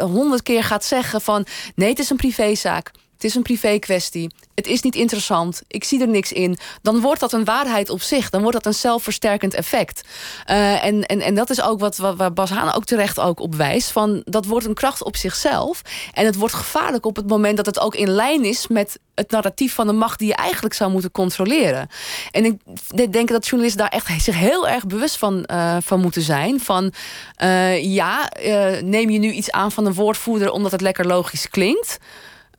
honderd 0.00 0.42
keer 0.42 0.64
gaat 0.64 0.84
zeggen 0.84 1.20
van 1.20 1.46
nee, 1.74 1.88
het 1.88 1.98
is 1.98 2.10
een 2.10 2.16
privézaak. 2.16 2.90
Het 3.16 3.24
is 3.24 3.34
een 3.34 3.42
privé 3.42 3.78
kwestie. 3.78 4.30
Het 4.54 4.66
is 4.66 4.82
niet 4.82 4.94
interessant. 4.94 5.62
Ik 5.66 5.84
zie 5.84 6.00
er 6.00 6.08
niks 6.08 6.32
in. 6.32 6.58
Dan 6.82 7.00
wordt 7.00 7.20
dat 7.20 7.32
een 7.32 7.44
waarheid 7.44 7.90
op 7.90 8.00
zich. 8.00 8.30
Dan 8.30 8.40
wordt 8.40 8.56
dat 8.56 8.66
een 8.66 8.78
zelfversterkend 8.78 9.54
effect. 9.54 10.02
Uh, 10.50 10.84
en, 10.84 11.06
en, 11.06 11.20
en 11.20 11.34
dat 11.34 11.50
is 11.50 11.62
ook 11.62 11.80
wat, 11.80 11.96
waar 11.96 12.32
Bas 12.32 12.50
Haan 12.50 12.74
ook 12.74 12.84
terecht 12.84 13.20
ook 13.20 13.40
op 13.40 13.54
wijst. 13.54 13.90
Van, 13.90 14.22
dat 14.24 14.46
wordt 14.46 14.66
een 14.66 14.74
kracht 14.74 15.04
op 15.04 15.16
zichzelf. 15.16 15.82
En 16.12 16.24
het 16.26 16.36
wordt 16.36 16.54
gevaarlijk 16.54 17.06
op 17.06 17.16
het 17.16 17.28
moment 17.28 17.56
dat 17.56 17.66
het 17.66 17.80
ook 17.80 17.94
in 17.94 18.08
lijn 18.08 18.44
is... 18.44 18.66
met 18.66 18.98
het 19.14 19.30
narratief 19.30 19.74
van 19.74 19.86
de 19.86 19.92
macht 19.92 20.18
die 20.18 20.28
je 20.28 20.34
eigenlijk 20.34 20.74
zou 20.74 20.90
moeten 20.90 21.10
controleren. 21.10 21.88
En 22.30 22.44
ik 22.44 23.12
denk 23.12 23.28
dat 23.28 23.46
journalisten 23.46 23.82
daar 23.82 24.00
echt 24.00 24.22
zich 24.22 24.36
heel 24.38 24.68
erg 24.68 24.86
bewust 24.86 25.16
van, 25.16 25.48
uh, 25.50 25.76
van 25.80 26.00
moeten 26.00 26.22
zijn. 26.22 26.60
Van 26.60 26.92
uh, 27.42 27.94
ja, 27.94 28.30
neem 28.82 29.10
je 29.10 29.18
nu 29.18 29.30
iets 29.30 29.50
aan 29.50 29.72
van 29.72 29.86
een 29.86 29.94
woordvoerder... 29.94 30.50
omdat 30.50 30.72
het 30.72 30.80
lekker 30.80 31.06
logisch 31.06 31.48
klinkt... 31.48 31.98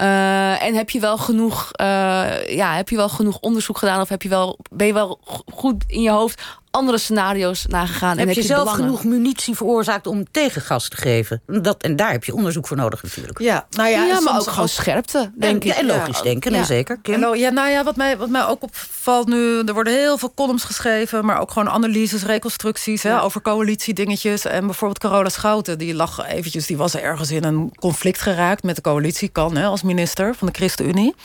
Uh, 0.01 0.63
en 0.63 0.75
heb 0.75 0.89
je 0.89 0.99
wel 0.99 1.17
genoeg, 1.17 1.71
uh, 1.81 2.49
ja, 2.49 2.75
heb 2.75 2.89
je 2.89 2.95
wel 2.95 3.09
genoeg 3.09 3.39
onderzoek 3.39 3.77
gedaan? 3.77 4.01
Of 4.01 4.09
heb 4.09 4.21
je 4.21 4.29
wel, 4.29 4.57
ben 4.71 4.87
je 4.87 4.93
wel 4.93 5.19
goed 5.53 5.83
in 5.87 6.01
je 6.01 6.09
hoofd 6.09 6.41
andere 6.77 6.97
scenario's 6.97 7.65
nagegaan. 7.65 8.09
Heb, 8.09 8.19
en 8.19 8.27
heb 8.27 8.35
je, 8.35 8.43
zelf 8.43 8.71
genoeg 8.71 9.03
munitie 9.03 9.55
veroorzaakt 9.55 10.07
om 10.07 10.31
tegengas 10.31 10.89
te 10.89 10.97
geven? 10.97 11.41
Dat, 11.45 11.81
en 11.83 11.95
daar 11.95 12.11
heb 12.11 12.23
je 12.23 12.33
onderzoek 12.33 12.67
voor 12.67 12.77
nodig 12.77 13.03
natuurlijk. 13.03 13.39
Ja, 13.39 13.67
nou 13.69 13.89
ja, 13.89 14.05
ja 14.05 14.19
maar 14.19 14.39
ook 14.39 14.47
gewoon 14.47 14.69
scherpte, 14.69 15.31
denk 15.35 15.63
en, 15.63 15.69
ik. 15.69 15.75
En 15.75 15.85
logisch 15.85 16.21
denken, 16.21 16.51
nee, 16.51 16.63
zeker. 16.63 16.99
En, 17.01 17.37
ja, 17.37 17.49
nou 17.49 17.69
ja, 17.69 17.83
wat 17.83 17.95
mij, 17.95 18.17
wat 18.17 18.29
mij 18.29 18.45
ook 18.45 18.63
opvalt 18.63 19.27
nu... 19.27 19.59
er 19.59 19.73
worden 19.73 19.93
heel 19.93 20.17
veel 20.17 20.33
columns 20.35 20.63
geschreven... 20.63 21.25
maar 21.25 21.39
ook 21.39 21.51
gewoon 21.51 21.69
analyses, 21.69 22.23
reconstructies... 22.23 23.03
Hè, 23.03 23.21
over 23.21 23.41
coalitiedingetjes. 23.41 24.45
En 24.45 24.65
bijvoorbeeld 24.65 24.99
Carola 24.99 25.29
Schouten, 25.29 25.77
die 25.77 25.95
lag 25.95 26.27
eventjes... 26.27 26.65
die 26.65 26.77
was 26.77 26.95
ergens 26.95 27.31
in 27.31 27.43
een 27.43 27.71
conflict 27.79 28.21
geraakt 28.21 28.63
met 28.63 28.75
de 28.75 28.81
coalitie... 28.81 29.29
kan 29.29 29.55
hè, 29.55 29.65
als 29.65 29.81
minister 29.81 30.35
van 30.35 30.47
de 30.47 30.53
ChristenUnie. 30.53 31.15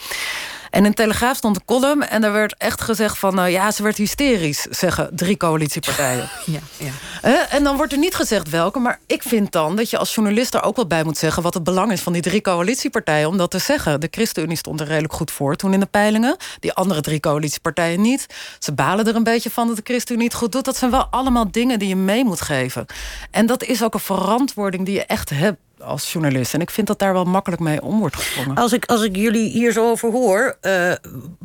En 0.72 0.84
in 0.84 0.94
Telegraaf 0.94 1.36
stond 1.36 1.56
een 1.56 1.64
column 1.64 2.02
en 2.02 2.24
er 2.24 2.32
werd 2.32 2.54
echt 2.58 2.80
gezegd 2.80 3.18
van... 3.18 3.38
Uh, 3.38 3.50
ja, 3.50 3.70
ze 3.70 3.82
werd 3.82 3.96
hysterisch, 3.96 4.66
zeggen 4.70 5.10
drie 5.16 5.36
coalitiepartijen. 5.36 6.28
ja, 6.46 6.58
ja. 6.76 6.90
Uh, 7.24 7.54
en 7.54 7.64
dan 7.64 7.76
wordt 7.76 7.92
er 7.92 7.98
niet 7.98 8.14
gezegd 8.14 8.50
welke, 8.50 8.78
maar 8.78 8.98
ik 9.06 9.22
vind 9.22 9.52
dan... 9.52 9.76
dat 9.76 9.90
je 9.90 9.98
als 9.98 10.14
journalist 10.14 10.54
er 10.54 10.62
ook 10.62 10.76
wel 10.76 10.86
bij 10.86 11.04
moet 11.04 11.18
zeggen... 11.18 11.42
wat 11.42 11.54
het 11.54 11.64
belang 11.64 11.92
is 11.92 12.00
van 12.00 12.12
die 12.12 12.22
drie 12.22 12.40
coalitiepartijen 12.40 13.28
om 13.28 13.36
dat 13.36 13.50
te 13.50 13.58
zeggen. 13.58 14.00
De 14.00 14.08
ChristenUnie 14.10 14.56
stond 14.56 14.80
er 14.80 14.86
redelijk 14.86 15.12
goed 15.12 15.30
voor 15.30 15.56
toen 15.56 15.72
in 15.72 15.80
de 15.80 15.86
peilingen. 15.86 16.36
Die 16.60 16.72
andere 16.72 17.00
drie 17.00 17.20
coalitiepartijen 17.20 18.00
niet. 18.00 18.26
Ze 18.58 18.72
balen 18.72 19.06
er 19.06 19.16
een 19.16 19.24
beetje 19.24 19.50
van 19.50 19.66
dat 19.66 19.76
de 19.76 19.82
ChristenUnie 19.84 20.26
het 20.26 20.36
goed 20.36 20.52
doet. 20.52 20.64
Dat 20.64 20.76
zijn 20.76 20.90
wel 20.90 21.06
allemaal 21.10 21.50
dingen 21.50 21.78
die 21.78 21.88
je 21.88 21.96
mee 21.96 22.24
moet 22.24 22.40
geven. 22.40 22.86
En 23.30 23.46
dat 23.46 23.62
is 23.62 23.82
ook 23.82 23.94
een 23.94 24.00
verantwoording 24.00 24.84
die 24.84 24.94
je 24.94 25.04
echt 25.04 25.30
hebt 25.30 25.58
als 25.82 26.12
journalist. 26.12 26.54
En 26.54 26.60
ik 26.60 26.70
vind 26.70 26.86
dat 26.86 26.98
daar 26.98 27.12
wel 27.12 27.24
makkelijk 27.24 27.62
mee 27.62 27.82
om 27.82 27.98
wordt 27.98 28.16
gesprongen. 28.16 28.54
Als 28.54 28.72
ik, 28.72 28.84
als 28.84 29.02
ik 29.02 29.16
jullie 29.16 29.50
hier 29.50 29.72
zo 29.72 29.90
over 29.90 30.10
hoor, 30.10 30.56
uh, 30.62 30.92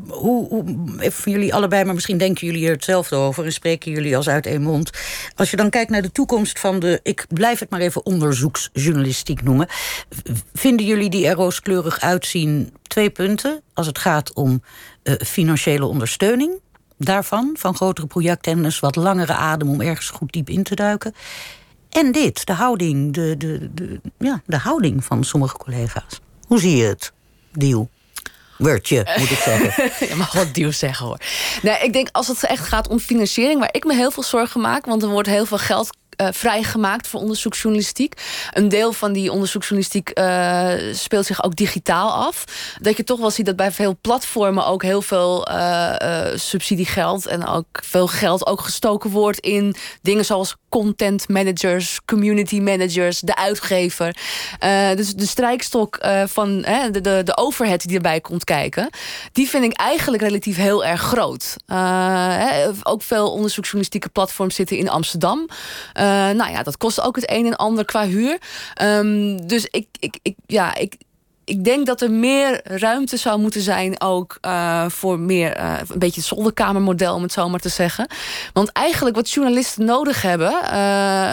hoe, 0.07 0.63
voor 0.99 1.31
jullie 1.31 1.53
allebei, 1.53 1.83
maar 1.83 1.93
misschien 1.93 2.17
denken 2.17 2.47
jullie 2.47 2.65
er 2.65 2.73
hetzelfde 2.73 3.15
over 3.15 3.45
en 3.45 3.53
spreken 3.53 3.91
jullie 3.91 4.17
als 4.17 4.29
uit 4.29 4.45
één 4.45 4.61
mond. 4.61 4.89
Als 5.35 5.51
je 5.51 5.57
dan 5.57 5.69
kijkt 5.69 5.89
naar 5.89 6.01
de 6.01 6.11
toekomst 6.11 6.59
van 6.59 6.79
de, 6.79 6.99
ik 7.03 7.25
blijf 7.29 7.59
het 7.59 7.69
maar 7.69 7.79
even 7.79 8.05
onderzoeksjournalistiek 8.05 9.43
noemen. 9.43 9.67
Vinden 10.53 10.85
jullie 10.85 11.09
die 11.09 11.27
er 11.27 11.35
rooskleurig 11.35 11.99
uitzien? 11.99 12.73
Twee 12.87 13.09
punten. 13.09 13.61
Als 13.73 13.87
het 13.87 13.97
gaat 13.97 14.33
om 14.33 14.63
uh, 15.03 15.13
financiële 15.25 15.85
ondersteuning 15.85 16.59
daarvan, 16.97 17.55
van 17.59 17.75
grotere 17.75 18.07
projecten 18.07 18.51
en 18.51 18.63
dus 18.63 18.79
wat 18.79 18.95
langere 18.95 19.33
adem 19.33 19.69
om 19.69 19.81
ergens 19.81 20.09
goed 20.09 20.31
diep 20.31 20.49
in 20.49 20.63
te 20.63 20.75
duiken. 20.75 21.13
En 21.97 22.11
dit, 22.11 22.45
de 22.45 22.53
houding, 22.53 23.13
de, 23.13 23.35
de, 23.37 23.69
de, 23.73 24.01
ja, 24.17 24.41
de 24.45 24.57
houding 24.57 25.03
van 25.03 25.23
sommige 25.23 25.57
collega's. 25.57 26.19
Hoe 26.47 26.59
zie 26.59 26.75
je 26.75 26.83
het, 26.83 27.11
Deal? 27.53 27.89
Wordje, 28.57 29.15
moet 29.17 29.31
ik 29.31 29.37
zeggen. 29.37 29.83
je 30.09 30.15
mag 30.15 30.33
wat 30.33 30.53
duw 30.53 30.71
zeggen 30.71 31.05
hoor. 31.05 31.17
Nee, 31.61 31.77
ik 31.79 31.93
denk 31.93 32.09
als 32.11 32.27
het 32.27 32.45
echt 32.45 32.67
gaat 32.67 32.87
om 32.87 32.99
financiering, 32.99 33.59
waar 33.59 33.69
ik 33.73 33.83
me 33.83 33.95
heel 33.95 34.11
veel 34.11 34.23
zorgen 34.23 34.61
maak, 34.61 34.85
want 34.85 35.03
er 35.03 35.09
wordt 35.09 35.27
heel 35.27 35.45
veel 35.45 35.57
geld 35.57 35.97
uh, 36.21 36.27
vrijgemaakt 36.31 37.07
voor 37.07 37.19
onderzoeksjournalistiek. 37.19 38.13
Een 38.51 38.69
deel 38.69 38.93
van 38.93 39.13
die 39.13 39.31
onderzoeksjournalistiek 39.31 40.19
uh, 40.19 40.71
speelt 40.91 41.25
zich 41.25 41.43
ook 41.43 41.55
digitaal 41.55 42.11
af. 42.11 42.43
Dat 42.81 42.97
je 42.97 43.03
toch 43.03 43.19
wel 43.19 43.31
ziet 43.31 43.45
dat 43.45 43.55
bij 43.55 43.71
veel 43.71 43.97
platformen 44.01 44.65
ook 44.65 44.83
heel 44.83 45.01
veel 45.01 45.47
uh, 45.51 45.93
subsidiegeld 46.35 47.25
en 47.25 47.47
ook 47.47 47.65
veel 47.71 48.07
geld 48.07 48.47
ook 48.47 48.61
gestoken 48.61 49.09
wordt 49.09 49.39
in 49.39 49.75
dingen 50.01 50.25
zoals 50.25 50.55
content 50.69 51.29
managers, 51.29 51.99
community 52.05 52.59
managers, 52.59 53.19
de 53.19 53.35
uitgever. 53.35 54.15
dus 54.95 55.13
de 55.13 55.25
strijkstok 55.25 55.99
van 56.25 56.61
de, 56.61 57.01
de, 57.01 57.21
de 57.23 57.37
overhead 57.37 57.81
die 57.81 57.95
erbij 57.95 58.21
komt 58.21 58.43
kijken, 58.43 58.89
die 59.31 59.49
vind 59.49 59.63
ik 59.63 59.73
eigenlijk 59.73 60.23
relatief 60.23 60.55
heel 60.55 60.85
erg 60.85 61.01
groot. 61.01 61.55
ook 62.83 63.01
veel 63.01 63.31
onderzoeksjournalistieke 63.31 64.09
platforms 64.09 64.55
zitten 64.55 64.77
in 64.77 64.89
Amsterdam. 64.89 65.47
Nou 66.09 66.51
ja, 66.51 66.63
dat 66.63 66.77
kost 66.77 67.01
ook 67.01 67.15
het 67.15 67.31
een 67.31 67.45
en 67.45 67.55
ander 67.55 67.85
qua 67.85 68.05
huur. 68.05 68.37
Um, 68.81 69.47
dus 69.47 69.67
ik, 69.71 69.87
ik, 69.99 70.19
ik, 70.21 70.35
ja, 70.45 70.75
ik, 70.75 70.95
ik 71.45 71.63
denk 71.63 71.85
dat 71.85 72.01
er 72.01 72.11
meer 72.11 72.61
ruimte 72.63 73.17
zou 73.17 73.39
moeten 73.39 73.61
zijn 73.61 74.01
ook 74.01 74.37
uh, 74.41 74.89
voor 74.89 75.19
meer 75.19 75.59
uh, 75.59 75.73
een 75.87 75.99
beetje 75.99 76.19
het 76.19 76.29
zolderkamermodel, 76.29 77.15
om 77.15 77.21
het 77.21 77.31
zo 77.31 77.49
maar 77.49 77.59
te 77.59 77.69
zeggen. 77.69 78.07
Want 78.53 78.71
eigenlijk 78.71 79.15
wat 79.15 79.31
journalisten 79.31 79.85
nodig 79.85 80.21
hebben, 80.21 80.53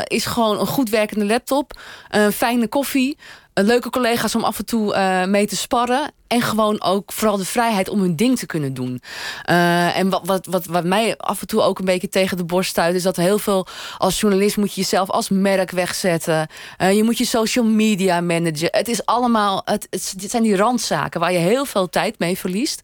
is 0.06 0.26
gewoon 0.26 0.60
een 0.60 0.66
goed 0.66 0.90
werkende 0.90 1.24
laptop, 1.24 1.80
een 2.08 2.32
fijne 2.32 2.68
koffie, 2.68 3.18
leuke 3.54 3.90
collega's 3.90 4.34
om 4.34 4.44
af 4.44 4.58
en 4.58 4.66
toe 4.66 4.96
mee 5.26 5.46
te 5.46 5.56
sparren 5.56 6.12
En 6.34 6.42
gewoon 6.42 6.82
ook 6.82 7.12
vooral 7.12 7.36
de 7.36 7.44
vrijheid 7.44 7.88
om 7.88 8.00
hun 8.00 8.16
ding 8.16 8.38
te 8.38 8.46
kunnen 8.46 8.74
doen. 8.74 9.02
Uh, 9.50 9.96
en 9.98 10.08
wat, 10.08 10.20
wat, 10.24 10.46
wat, 10.46 10.66
wat 10.66 10.84
mij 10.84 11.16
af 11.16 11.40
en 11.40 11.46
toe 11.46 11.60
ook 11.60 11.78
een 11.78 11.84
beetje 11.84 12.08
tegen 12.08 12.36
de 12.36 12.44
borst 12.44 12.70
stuit... 12.70 12.94
is 12.94 13.02
dat 13.02 13.16
heel 13.16 13.38
veel 13.38 13.66
als 13.98 14.20
journalist 14.20 14.56
moet 14.56 14.74
je 14.74 14.80
jezelf 14.80 15.10
als 15.10 15.28
merk 15.28 15.70
wegzetten. 15.70 16.48
Uh, 16.78 16.92
je 16.92 17.04
moet 17.04 17.18
je 17.18 17.24
social 17.24 17.64
media 17.64 18.20
managen. 18.20 18.68
Het 18.70 18.88
is 18.88 19.06
allemaal... 19.06 19.62
Het, 19.64 19.86
het, 19.90 20.14
zijn 20.26 20.42
die 20.42 20.56
randzaken 20.56 21.20
waar 21.20 21.32
je 21.32 21.38
heel 21.38 21.64
veel 21.64 21.88
tijd 21.88 22.18
mee 22.18 22.38
verliest. 22.38 22.80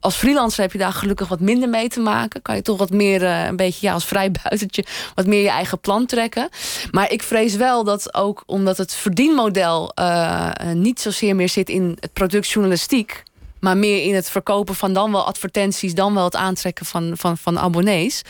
Als 0.00 0.16
freelancer 0.16 0.62
heb 0.62 0.72
je 0.72 0.78
daar 0.78 0.92
gelukkig 0.92 1.28
wat 1.28 1.40
minder 1.40 1.68
mee 1.68 1.88
te 1.88 2.00
maken. 2.00 2.42
Kan 2.42 2.54
je 2.54 2.62
toch 2.62 2.78
wat 2.78 2.90
meer 2.90 3.22
uh, 3.22 3.44
een 3.44 3.56
beetje 3.56 3.86
ja, 3.86 3.92
als 3.92 4.04
vrijbuitertje... 4.04 4.84
wat 5.14 5.26
meer 5.26 5.42
je 5.42 5.50
eigen 5.50 5.80
plan 5.80 6.06
trekken. 6.06 6.48
Maar 6.90 7.12
ik 7.12 7.22
vrees 7.22 7.54
wel 7.54 7.84
dat 7.84 8.14
ook 8.14 8.42
omdat 8.46 8.78
het 8.78 8.94
verdienmodel... 8.94 9.92
niet 10.74 11.00
zozeer 11.00 11.36
meer 11.36 11.48
zit 11.48 11.68
in 11.68 11.96
het 12.00 12.12
maar 13.60 13.76
meer 13.76 14.02
in 14.02 14.14
het 14.14 14.30
verkopen 14.30 14.74
van 14.74 14.92
dan 14.92 15.12
wel 15.12 15.26
advertenties, 15.26 15.94
dan 15.94 16.14
wel 16.14 16.24
het 16.24 16.36
aantrekken 16.36 16.86
van, 16.86 17.12
van, 17.16 17.38
van 17.38 17.58
abonnees. 17.58 18.22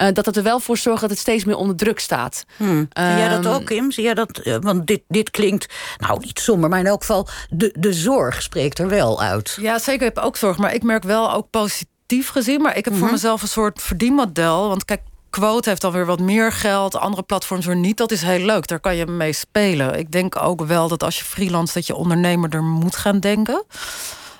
Uh, 0.00 0.08
dat 0.12 0.26
het 0.26 0.36
er 0.36 0.42
wel 0.42 0.60
voor 0.60 0.76
zorgt 0.76 1.00
dat 1.00 1.10
het 1.10 1.18
steeds 1.18 1.44
meer 1.44 1.56
onder 1.56 1.76
druk 1.76 1.98
staat. 1.98 2.44
Hmm. 2.56 2.88
Zie 2.92 3.04
jij 3.04 3.28
dat 3.28 3.46
ook, 3.46 3.64
Kim? 3.64 3.90
Zie 3.90 4.04
jij 4.04 4.14
dat? 4.14 4.38
Eh, 4.38 4.56
want 4.60 4.86
dit, 4.86 5.02
dit 5.08 5.30
klinkt, 5.30 5.74
nou 5.98 6.18
niet 6.20 6.38
somber, 6.38 6.68
maar 6.68 6.78
in 6.78 6.86
elk 6.86 7.00
geval, 7.00 7.28
de, 7.50 7.74
de 7.78 7.92
zorg 7.92 8.42
spreekt 8.42 8.78
er 8.78 8.88
wel 8.88 9.22
uit. 9.22 9.58
Ja, 9.60 9.78
zeker. 9.78 10.06
Ik 10.06 10.14
heb 10.14 10.24
ook 10.24 10.36
zorg, 10.36 10.58
maar 10.58 10.74
ik 10.74 10.82
merk 10.82 11.02
wel 11.02 11.32
ook 11.32 11.50
positief 11.50 12.28
gezien. 12.28 12.62
Maar 12.62 12.76
ik 12.76 12.84
heb 12.84 12.94
voor 12.94 13.02
mhm. 13.02 13.12
mezelf 13.12 13.42
een 13.42 13.48
soort 13.48 13.82
verdienmodel. 13.82 14.68
Want 14.68 14.84
kijk, 14.84 15.00
Quote 15.30 15.68
heeft 15.68 15.80
dan 15.80 15.92
weer 15.92 16.06
wat 16.06 16.20
meer 16.20 16.52
geld, 16.52 16.96
andere 16.96 17.22
platforms 17.22 17.66
weer 17.66 17.76
niet. 17.76 17.96
Dat 17.96 18.10
is 18.10 18.22
heel 18.22 18.44
leuk, 18.44 18.66
daar 18.66 18.80
kan 18.80 18.96
je 18.96 19.06
mee 19.06 19.32
spelen. 19.32 19.98
Ik 19.98 20.12
denk 20.12 20.42
ook 20.42 20.64
wel 20.64 20.88
dat 20.88 21.02
als 21.02 21.18
je 21.18 21.24
freelance, 21.24 21.74
dat 21.74 21.86
je 21.86 21.94
ondernemer 21.94 22.54
er 22.54 22.62
moet 22.62 22.96
gaan 22.96 23.20
denken. 23.20 23.64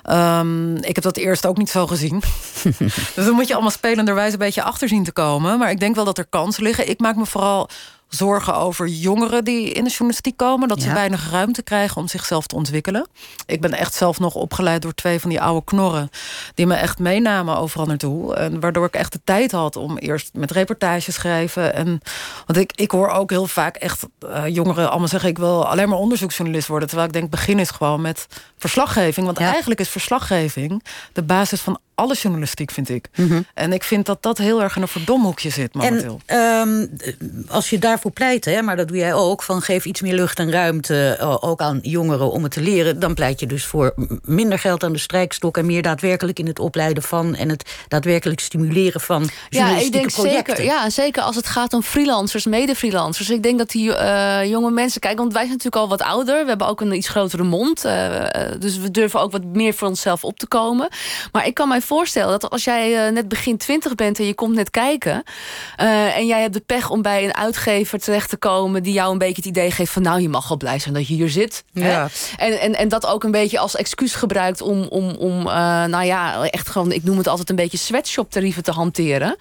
Um, 0.09 0.75
ik 0.75 0.95
heb 0.95 1.03
dat 1.03 1.17
eerst 1.17 1.45
ook 1.45 1.57
niet 1.57 1.69
zo 1.69 1.87
gezien. 1.87 2.19
dus 3.15 3.25
dan 3.25 3.33
moet 3.33 3.47
je 3.47 3.53
allemaal 3.53 3.71
spelenderwijs 3.71 4.33
een 4.33 4.39
beetje 4.39 4.63
achter 4.63 4.87
zien 4.87 5.03
te 5.03 5.11
komen. 5.11 5.59
Maar 5.59 5.71
ik 5.71 5.79
denk 5.79 5.95
wel 5.95 6.05
dat 6.05 6.17
er 6.17 6.25
kansen 6.25 6.63
liggen. 6.63 6.89
Ik 6.89 6.99
maak 6.99 7.15
me 7.15 7.25
vooral 7.25 7.69
zorgen 8.15 8.55
over 8.55 8.87
jongeren 8.87 9.43
die 9.43 9.71
in 9.71 9.83
de 9.83 9.89
journalistiek 9.89 10.37
komen. 10.37 10.67
Dat 10.67 10.81
ze 10.81 10.93
weinig 10.93 11.31
ruimte 11.31 11.61
krijgen 11.61 11.97
om 11.97 12.07
zichzelf 12.07 12.47
te 12.47 12.55
ontwikkelen. 12.55 13.07
Ik 13.45 13.61
ben 13.61 13.73
echt 13.73 13.93
zelf 13.93 14.19
nog 14.19 14.35
opgeleid 14.35 14.81
door 14.81 14.93
twee 14.93 15.19
van 15.19 15.29
die 15.29 15.41
oude 15.41 15.63
knorren. 15.65 16.09
Die 16.55 16.65
me 16.65 16.75
echt 16.75 16.99
meenamen 16.99 17.57
overal 17.57 17.85
naartoe. 17.85 18.35
En 18.35 18.59
waardoor 18.59 18.85
ik 18.85 18.93
echt 18.93 19.11
de 19.11 19.21
tijd 19.23 19.51
had 19.51 19.75
om 19.75 19.97
eerst 19.97 20.29
met 20.33 20.51
reportages 20.51 21.13
schrijven. 21.13 21.73
En, 21.73 22.01
want 22.45 22.59
ik, 22.59 22.71
ik 22.75 22.91
hoor 22.91 23.09
ook 23.09 23.29
heel 23.29 23.47
vaak 23.47 23.75
echt 23.75 24.07
uh, 24.25 24.47
jongeren 24.47 24.89
allemaal 24.89 25.07
zeggen... 25.07 25.29
ik 25.29 25.37
wil 25.37 25.67
alleen 25.67 25.89
maar 25.89 25.97
onderzoeksjournalist 25.97 26.67
worden. 26.67 26.87
Terwijl 26.87 27.07
ik 27.07 27.13
denk, 27.13 27.29
begin 27.29 27.59
is 27.59 27.69
gewoon 27.69 28.01
met 28.01 28.27
verslaggeving. 28.57 29.25
Want 29.25 29.37
eigenlijk 29.37 29.79
is 29.79 29.89
verslaggeving 29.89 30.83
de 31.13 31.23
basis 31.23 31.61
van 31.61 31.79
alle 31.95 32.13
journalistiek, 32.13 32.71
vind 32.71 32.89
ik. 32.89 33.09
Mhm. 33.15 33.41
En 33.53 33.73
ik 33.73 33.83
vind 33.83 34.05
dat 34.05 34.23
dat 34.23 34.37
heel 34.37 34.61
erg 34.61 34.75
in 34.75 34.81
een 34.81 34.87
verdomhoekje 34.87 35.49
zit 35.49 35.73
momenteel. 35.73 36.21
En 36.25 36.39
um, 36.39 36.89
als 37.49 37.69
je 37.69 37.79
daarvoor 37.79 38.11
pleit, 38.11 38.45
hè, 38.45 38.61
maar 38.61 38.75
dat 38.75 38.87
doe 38.87 38.97
jij 38.97 39.13
ook... 39.13 39.43
van 39.43 39.61
geef 39.61 39.85
iets 39.85 40.01
meer 40.01 40.13
lucht 40.13 40.39
en 40.39 40.51
ruimte 40.51 41.17
uh, 41.19 41.37
ook 41.39 41.61
aan 41.61 41.79
jongeren 41.81 42.31
om 42.31 42.43
het 42.43 42.51
te 42.51 42.61
leren... 42.61 42.99
dan 42.99 43.13
pleit 43.13 43.39
je 43.39 43.45
dus 43.45 43.65
voor 43.65 43.93
minder 44.23 44.59
geld 44.59 44.83
aan 44.83 44.91
de 44.91 44.97
strijkstok... 44.97 45.57
en 45.57 45.65
meer 45.65 45.81
daadwerkelijk 45.81 46.39
in 46.39 46.47
het 46.47 46.59
opleiden 46.59 47.03
van... 47.03 47.35
en 47.35 47.49
het 47.49 47.75
daadwerkelijk 47.87 48.39
stimuleren 48.39 49.01
van 49.01 49.29
ja, 49.49 49.77
ik 49.77 49.91
denk 49.91 50.11
projecten. 50.11 50.55
Zeker, 50.55 50.71
ja, 50.73 50.89
zeker 50.89 51.21
als 51.21 51.35
het 51.35 51.47
gaat 51.47 51.73
om 51.73 51.81
freelancers, 51.81 52.45
mede-freelancers. 52.45 53.29
Ik 53.29 53.43
denk 53.43 53.57
dat 53.57 53.69
die 53.69 53.89
uh, 53.89 54.45
jonge 54.45 54.71
mensen... 54.71 55.01
Kijk, 55.01 55.17
want 55.17 55.33
wij 55.33 55.45
zijn 55.45 55.57
natuurlijk 55.57 55.83
al 55.83 55.89
wat 55.89 56.01
ouder. 56.01 56.41
We 56.41 56.49
hebben 56.49 56.67
ook 56.67 56.81
een 56.81 56.95
iets 56.95 57.09
grotere 57.09 57.43
mond. 57.43 57.85
Uh, 57.85 58.25
dus 58.59 58.77
we 58.77 58.91
durven 58.91 59.19
ook 59.19 59.31
wat 59.31 59.43
meer 59.43 59.73
voor 59.73 59.87
onszelf 59.87 60.23
op 60.23 60.39
te 60.39 60.47
komen. 60.47 60.89
Maar 61.31 61.47
ik 61.47 61.53
kan 61.53 61.67
mij 61.67 61.80
voorstellen 61.81 62.39
dat 62.39 62.49
als 62.49 62.63
jij 62.63 63.05
uh, 63.07 63.13
net 63.13 63.27
begin 63.27 63.57
twintig 63.57 63.95
bent 63.95 64.19
en 64.19 64.25
je 64.25 64.33
komt 64.33 64.55
net 64.55 64.69
kijken. 64.69 65.23
Uh, 65.81 66.17
en 66.17 66.25
jij 66.25 66.41
hebt 66.41 66.53
de 66.53 66.63
pech 66.65 66.89
om 66.89 67.01
bij 67.01 67.23
een 67.23 67.35
uitgever 67.35 67.99
terecht 67.99 68.29
te 68.29 68.37
komen 68.37 68.83
die 68.83 68.93
jou 68.93 69.11
een 69.11 69.17
beetje 69.17 69.35
het 69.35 69.45
idee 69.45 69.71
geeft 69.71 69.91
van 69.91 70.01
nou 70.01 70.21
je 70.21 70.29
mag 70.29 70.47
wel 70.47 70.57
blij 70.57 70.79
zijn 70.79 70.93
dat 70.93 71.07
je 71.07 71.13
hier 71.13 71.29
zit. 71.29 71.63
Ja. 71.71 72.09
En, 72.37 72.59
en, 72.59 72.75
en 72.75 72.87
dat 72.87 73.05
ook 73.05 73.23
een 73.23 73.31
beetje 73.31 73.59
als 73.59 73.75
excuus 73.75 74.15
gebruikt 74.15 74.61
om, 74.61 74.83
om, 74.83 75.09
om 75.09 75.37
uh, 75.47 75.53
nou 75.85 76.03
ja, 76.03 76.43
echt 76.49 76.69
gewoon, 76.69 76.91
ik 76.91 77.03
noem 77.03 77.17
het 77.17 77.27
altijd 77.27 77.49
een 77.49 77.55
beetje 77.55 77.77
sweatshop 77.77 78.31
tarieven 78.31 78.63
te 78.63 78.71
hanteren. 78.71 79.35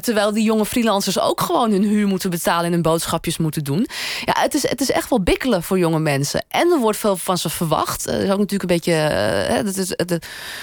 terwijl 0.00 0.32
die 0.32 0.44
jonge 0.44 0.66
freelancers 0.66 1.20
ook 1.20 1.40
gewoon 1.40 1.70
hun 1.70 1.82
huur 1.82 2.06
moeten 2.06 2.30
betalen 2.30 2.64
en 2.64 2.72
hun 2.72 2.82
boodschapjes 2.82 3.38
moeten 3.38 3.64
doen. 3.64 3.86
Ja, 4.24 4.34
het 4.40 4.54
is, 4.54 4.68
het 4.68 4.80
is 4.80 4.90
echt 4.90 5.10
wel 5.10 5.22
bikkelen 5.22 5.62
voor 5.62 5.78
jonge 5.78 5.98
mensen. 5.98 6.44
En 6.48 6.72
er 6.72 6.78
wordt 6.78 6.98
veel 6.98 7.16
van 7.16 7.38
ze 7.38 7.48
verwacht. 7.48 8.04
Dat 8.04 8.14
is 8.14 8.30
ook 8.30 8.38
natuurlijk 8.38 8.70
een 8.70 8.76
beetje. 8.76 9.62
dat 9.64 9.76
is, 9.76 9.94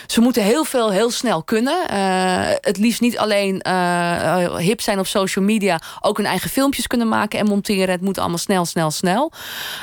ze 0.08 0.22
moeten 0.22 0.43
heel 0.43 0.64
veel 0.64 0.87
heel 0.92 1.12
snel 1.12 1.44
kunnen. 1.44 1.88
Uh, 1.92 2.50
het 2.62 2.78
liefst 2.78 3.02
niet 3.02 3.18
alleen 3.18 3.64
uh, 3.68 4.56
hip 4.56 4.82
zijn 4.82 5.00
op 5.00 5.08
social 5.08 5.46
media, 5.46 5.80
ook 6.02 6.18
hun 6.18 6.26
eigen 6.26 6.50
filmpjes 6.50 6.88
kunnen 6.88 7.08
maken 7.08 7.40
en 7.40 7.46
monteren. 7.46 7.90
Het 7.90 8.02
moet 8.02 8.18
allemaal 8.18 8.38
snel, 8.38 8.66
snel, 8.66 8.92
snel. 8.92 9.32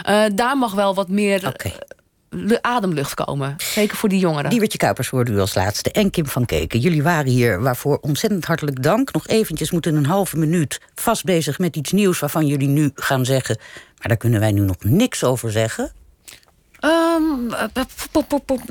Uh, 0.09 0.25
daar 0.35 0.59
mag 0.59 0.73
wel 0.73 0.95
wat 0.95 1.09
meer. 1.09 1.47
Okay 1.47 1.75
ademlucht 2.61 3.15
komen. 3.15 3.55
Zeker 3.59 3.97
voor 3.97 4.09
die 4.09 4.19
jongeren. 4.19 4.51
Diewertje 4.51 4.79
Kuipers 4.79 5.09
hoorde 5.09 5.33
u 5.33 5.39
als 5.39 5.55
laatste. 5.55 5.91
En 5.91 6.11
Kim 6.11 6.27
van 6.27 6.45
Keken. 6.45 6.81
Jullie 6.81 7.03
waren 7.03 7.31
hier, 7.31 7.61
waarvoor 7.61 7.99
ontzettend 8.01 8.45
hartelijk 8.45 8.83
dank. 8.83 9.13
Nog 9.13 9.27
eventjes 9.27 9.71
moeten 9.71 9.97
een 9.97 10.07
halve 10.07 10.37
minuut 10.37 10.81
vast 10.95 11.25
bezig 11.25 11.59
met 11.59 11.77
iets 11.77 11.93
nieuws... 11.93 12.19
waarvan 12.19 12.47
jullie 12.47 12.69
nu 12.69 12.91
gaan 12.95 13.25
zeggen... 13.25 13.59
maar 13.99 14.09
daar 14.09 14.17
kunnen 14.17 14.41
wij 14.41 14.53
nu 14.53 14.61
nog 14.61 14.77
niks 14.81 15.25
over 15.25 15.51
zeggen. 15.51 15.93
Um, 16.85 17.49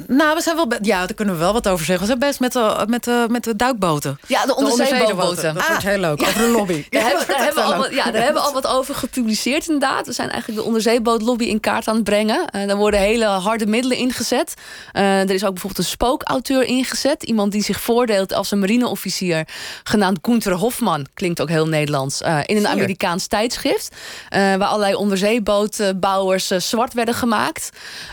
nou, 0.07 0.35
we 0.35 0.41
zijn 0.41 0.55
wel. 0.55 0.67
Ja, 0.81 0.99
daar 0.99 1.13
kunnen 1.13 1.33
we 1.33 1.39
wel 1.39 1.53
wat 1.53 1.67
over 1.67 1.85
zeggen. 1.85 2.07
We 2.07 2.11
zijn 2.11 2.19
best 2.19 2.39
met 2.39 2.53
de, 2.53 2.85
met 2.87 3.03
de, 3.03 3.25
met 3.29 3.43
de 3.43 3.55
duikboten. 3.55 4.19
Ja, 4.27 4.45
de 4.45 4.55
onderzeeboten. 4.55 5.53
Dat 5.53 5.63
ah. 5.63 5.69
wordt 5.69 5.83
heel 5.83 5.99
leuk. 5.99 6.21
Over 6.21 6.41
de 6.41 6.47
lobby. 6.47 6.85
Daar, 6.89 7.03
hebben, 7.03 7.27
daar 7.27 7.43
hebben, 7.43 7.67
we 7.67 7.73
al, 7.73 7.91
ja, 7.91 8.03
daar 8.03 8.23
hebben 8.23 8.41
we 8.41 8.47
al 8.47 8.53
wat 8.53 8.67
over 8.67 8.95
gepubliceerd, 8.95 9.65
inderdaad. 9.65 10.05
We 10.05 10.13
zijn 10.13 10.29
eigenlijk 10.29 10.61
de 10.61 10.65
onderzeebootlobby 10.65 11.43
in 11.43 11.59
kaart 11.59 11.87
aan 11.87 11.95
het 11.95 12.03
brengen. 12.03 12.49
Uh, 12.55 12.67
daar 12.67 12.75
worden 12.75 12.99
hele 12.99 13.25
harde 13.25 13.65
middelen 13.65 13.97
ingezet. 13.97 14.53
Uh, 14.93 15.21
er 15.21 15.31
is 15.31 15.43
ook 15.43 15.51
bijvoorbeeld 15.51 15.85
een 15.85 15.91
spookauteur 15.91 16.63
ingezet. 16.63 17.23
Iemand 17.23 17.51
die 17.51 17.63
zich 17.63 17.81
voordeelt 17.81 18.33
als 18.33 18.51
een 18.51 18.59
marineofficier. 18.59 19.47
Genaamd 19.83 20.19
Gunther 20.21 20.53
Hofman. 20.53 21.07
Klinkt 21.13 21.41
ook 21.41 21.49
heel 21.49 21.67
Nederlands. 21.67 22.21
Uh, 22.21 22.39
in 22.45 22.57
een 22.57 22.67
Amerikaans 22.67 23.27
tijdschrift. 23.27 23.95
waar 24.29 24.63
allerlei 24.63 24.95
onderzeebootbouwers 24.95 26.47
zwart 26.47 26.93
werden 26.93 27.13
gemaakt. 27.13 27.69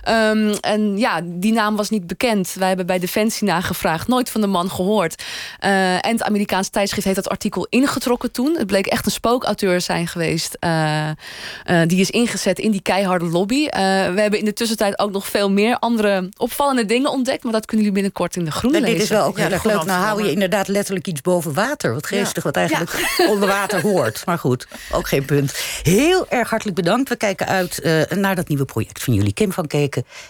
Um, 0.09 0.53
en 0.61 0.99
ja, 0.99 1.21
die 1.25 1.53
naam 1.53 1.77
was 1.77 1.91
niet 1.91 2.07
bekend. 2.07 2.55
Wij 2.59 2.69
hebben 2.69 2.87
bij 2.87 2.99
Defensie 2.99 3.47
nagevraagd, 3.47 4.09
nooit 4.09 4.31
van 4.31 4.41
de 4.41 4.47
man 4.47 4.71
gehoord. 4.71 5.23
Uh, 5.65 5.93
en 5.93 6.13
het 6.13 6.23
Amerikaans 6.23 6.69
tijdschrift 6.69 7.05
heeft 7.05 7.17
dat 7.17 7.29
artikel 7.29 7.67
ingetrokken 7.71 8.33
toen. 8.33 8.57
Het 8.57 8.67
bleek 8.67 8.87
echt 8.87 9.07
een 9.07 9.13
spookauteur 9.13 9.81
zijn 9.81 10.07
geweest. 10.07 10.57
Uh, 10.61 11.09
uh, 11.09 11.81
die 11.87 12.01
is 12.01 12.11
ingezet 12.11 12.59
in 12.59 12.71
die 12.71 12.83
keiharde 12.83 13.25
lobby. 13.25 13.65
we 13.67 14.21
hebben 14.21 14.39
in 14.39 14.45
de 14.45 14.53
tussentijd 14.53 14.99
ook 14.99 15.13
nog 15.13 15.27
veel 15.27 15.51
meer 15.51 15.79
andere 15.79 16.29
opvallende 16.37 16.85
dingen 16.85 17.11
ontdekt. 17.11 17.43
Maar 17.43 17.53
dat 17.53 17.67
kunnen 17.67 17.87
jullie 17.87 18.01
binnenkort 18.01 18.37
in 18.37 18.45
de 18.45 18.51
groene 18.51 18.77
en 18.77 18.83
lezen. 18.83 18.99
Dit 18.99 19.09
is 19.11 19.17
wel 19.17 19.27
ook 19.27 19.39
heel 19.39 19.51
erg 19.51 19.65
leuk. 19.65 19.85
Nou 19.85 20.05
hou 20.05 20.25
je 20.25 20.31
inderdaad 20.31 20.69
letterlijk 20.69 21.07
iets 21.07 21.21
boven 21.21 21.55
water. 21.55 21.95
Wat 21.95 22.07
geestig, 22.07 22.43
wat 22.43 22.57
eigenlijk 22.57 23.13
onder 23.31 23.49
water 23.49 23.81
hoort. 23.81 24.23
Maar 24.27 24.39
goed, 24.39 24.67
ook 24.93 25.09
geen 25.09 25.25
punt. 25.25 25.53
Heel 25.83 26.29
erg 26.29 26.51
hartelijk 26.51 26.77
bedankt. 26.77 27.09
We 27.09 27.17
kijken 27.17 27.47
uit 27.47 27.83
naar 28.09 28.35
dat 28.35 28.49
nieuwe 28.49 28.65
project 28.65 29.03
van 29.03 29.15
jullie. 29.15 29.33
Kim 29.33 29.53
van 29.53 29.67
Kees 29.67 29.80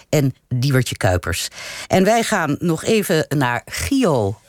en 0.09 0.35
Diewertje 0.49 0.97
Kuipers. 0.97 1.49
En 1.87 2.05
wij 2.05 2.23
gaan 2.23 2.57
nog 2.59 2.85
even 2.85 3.27
naar 3.29 3.63
Gio. 3.65 4.41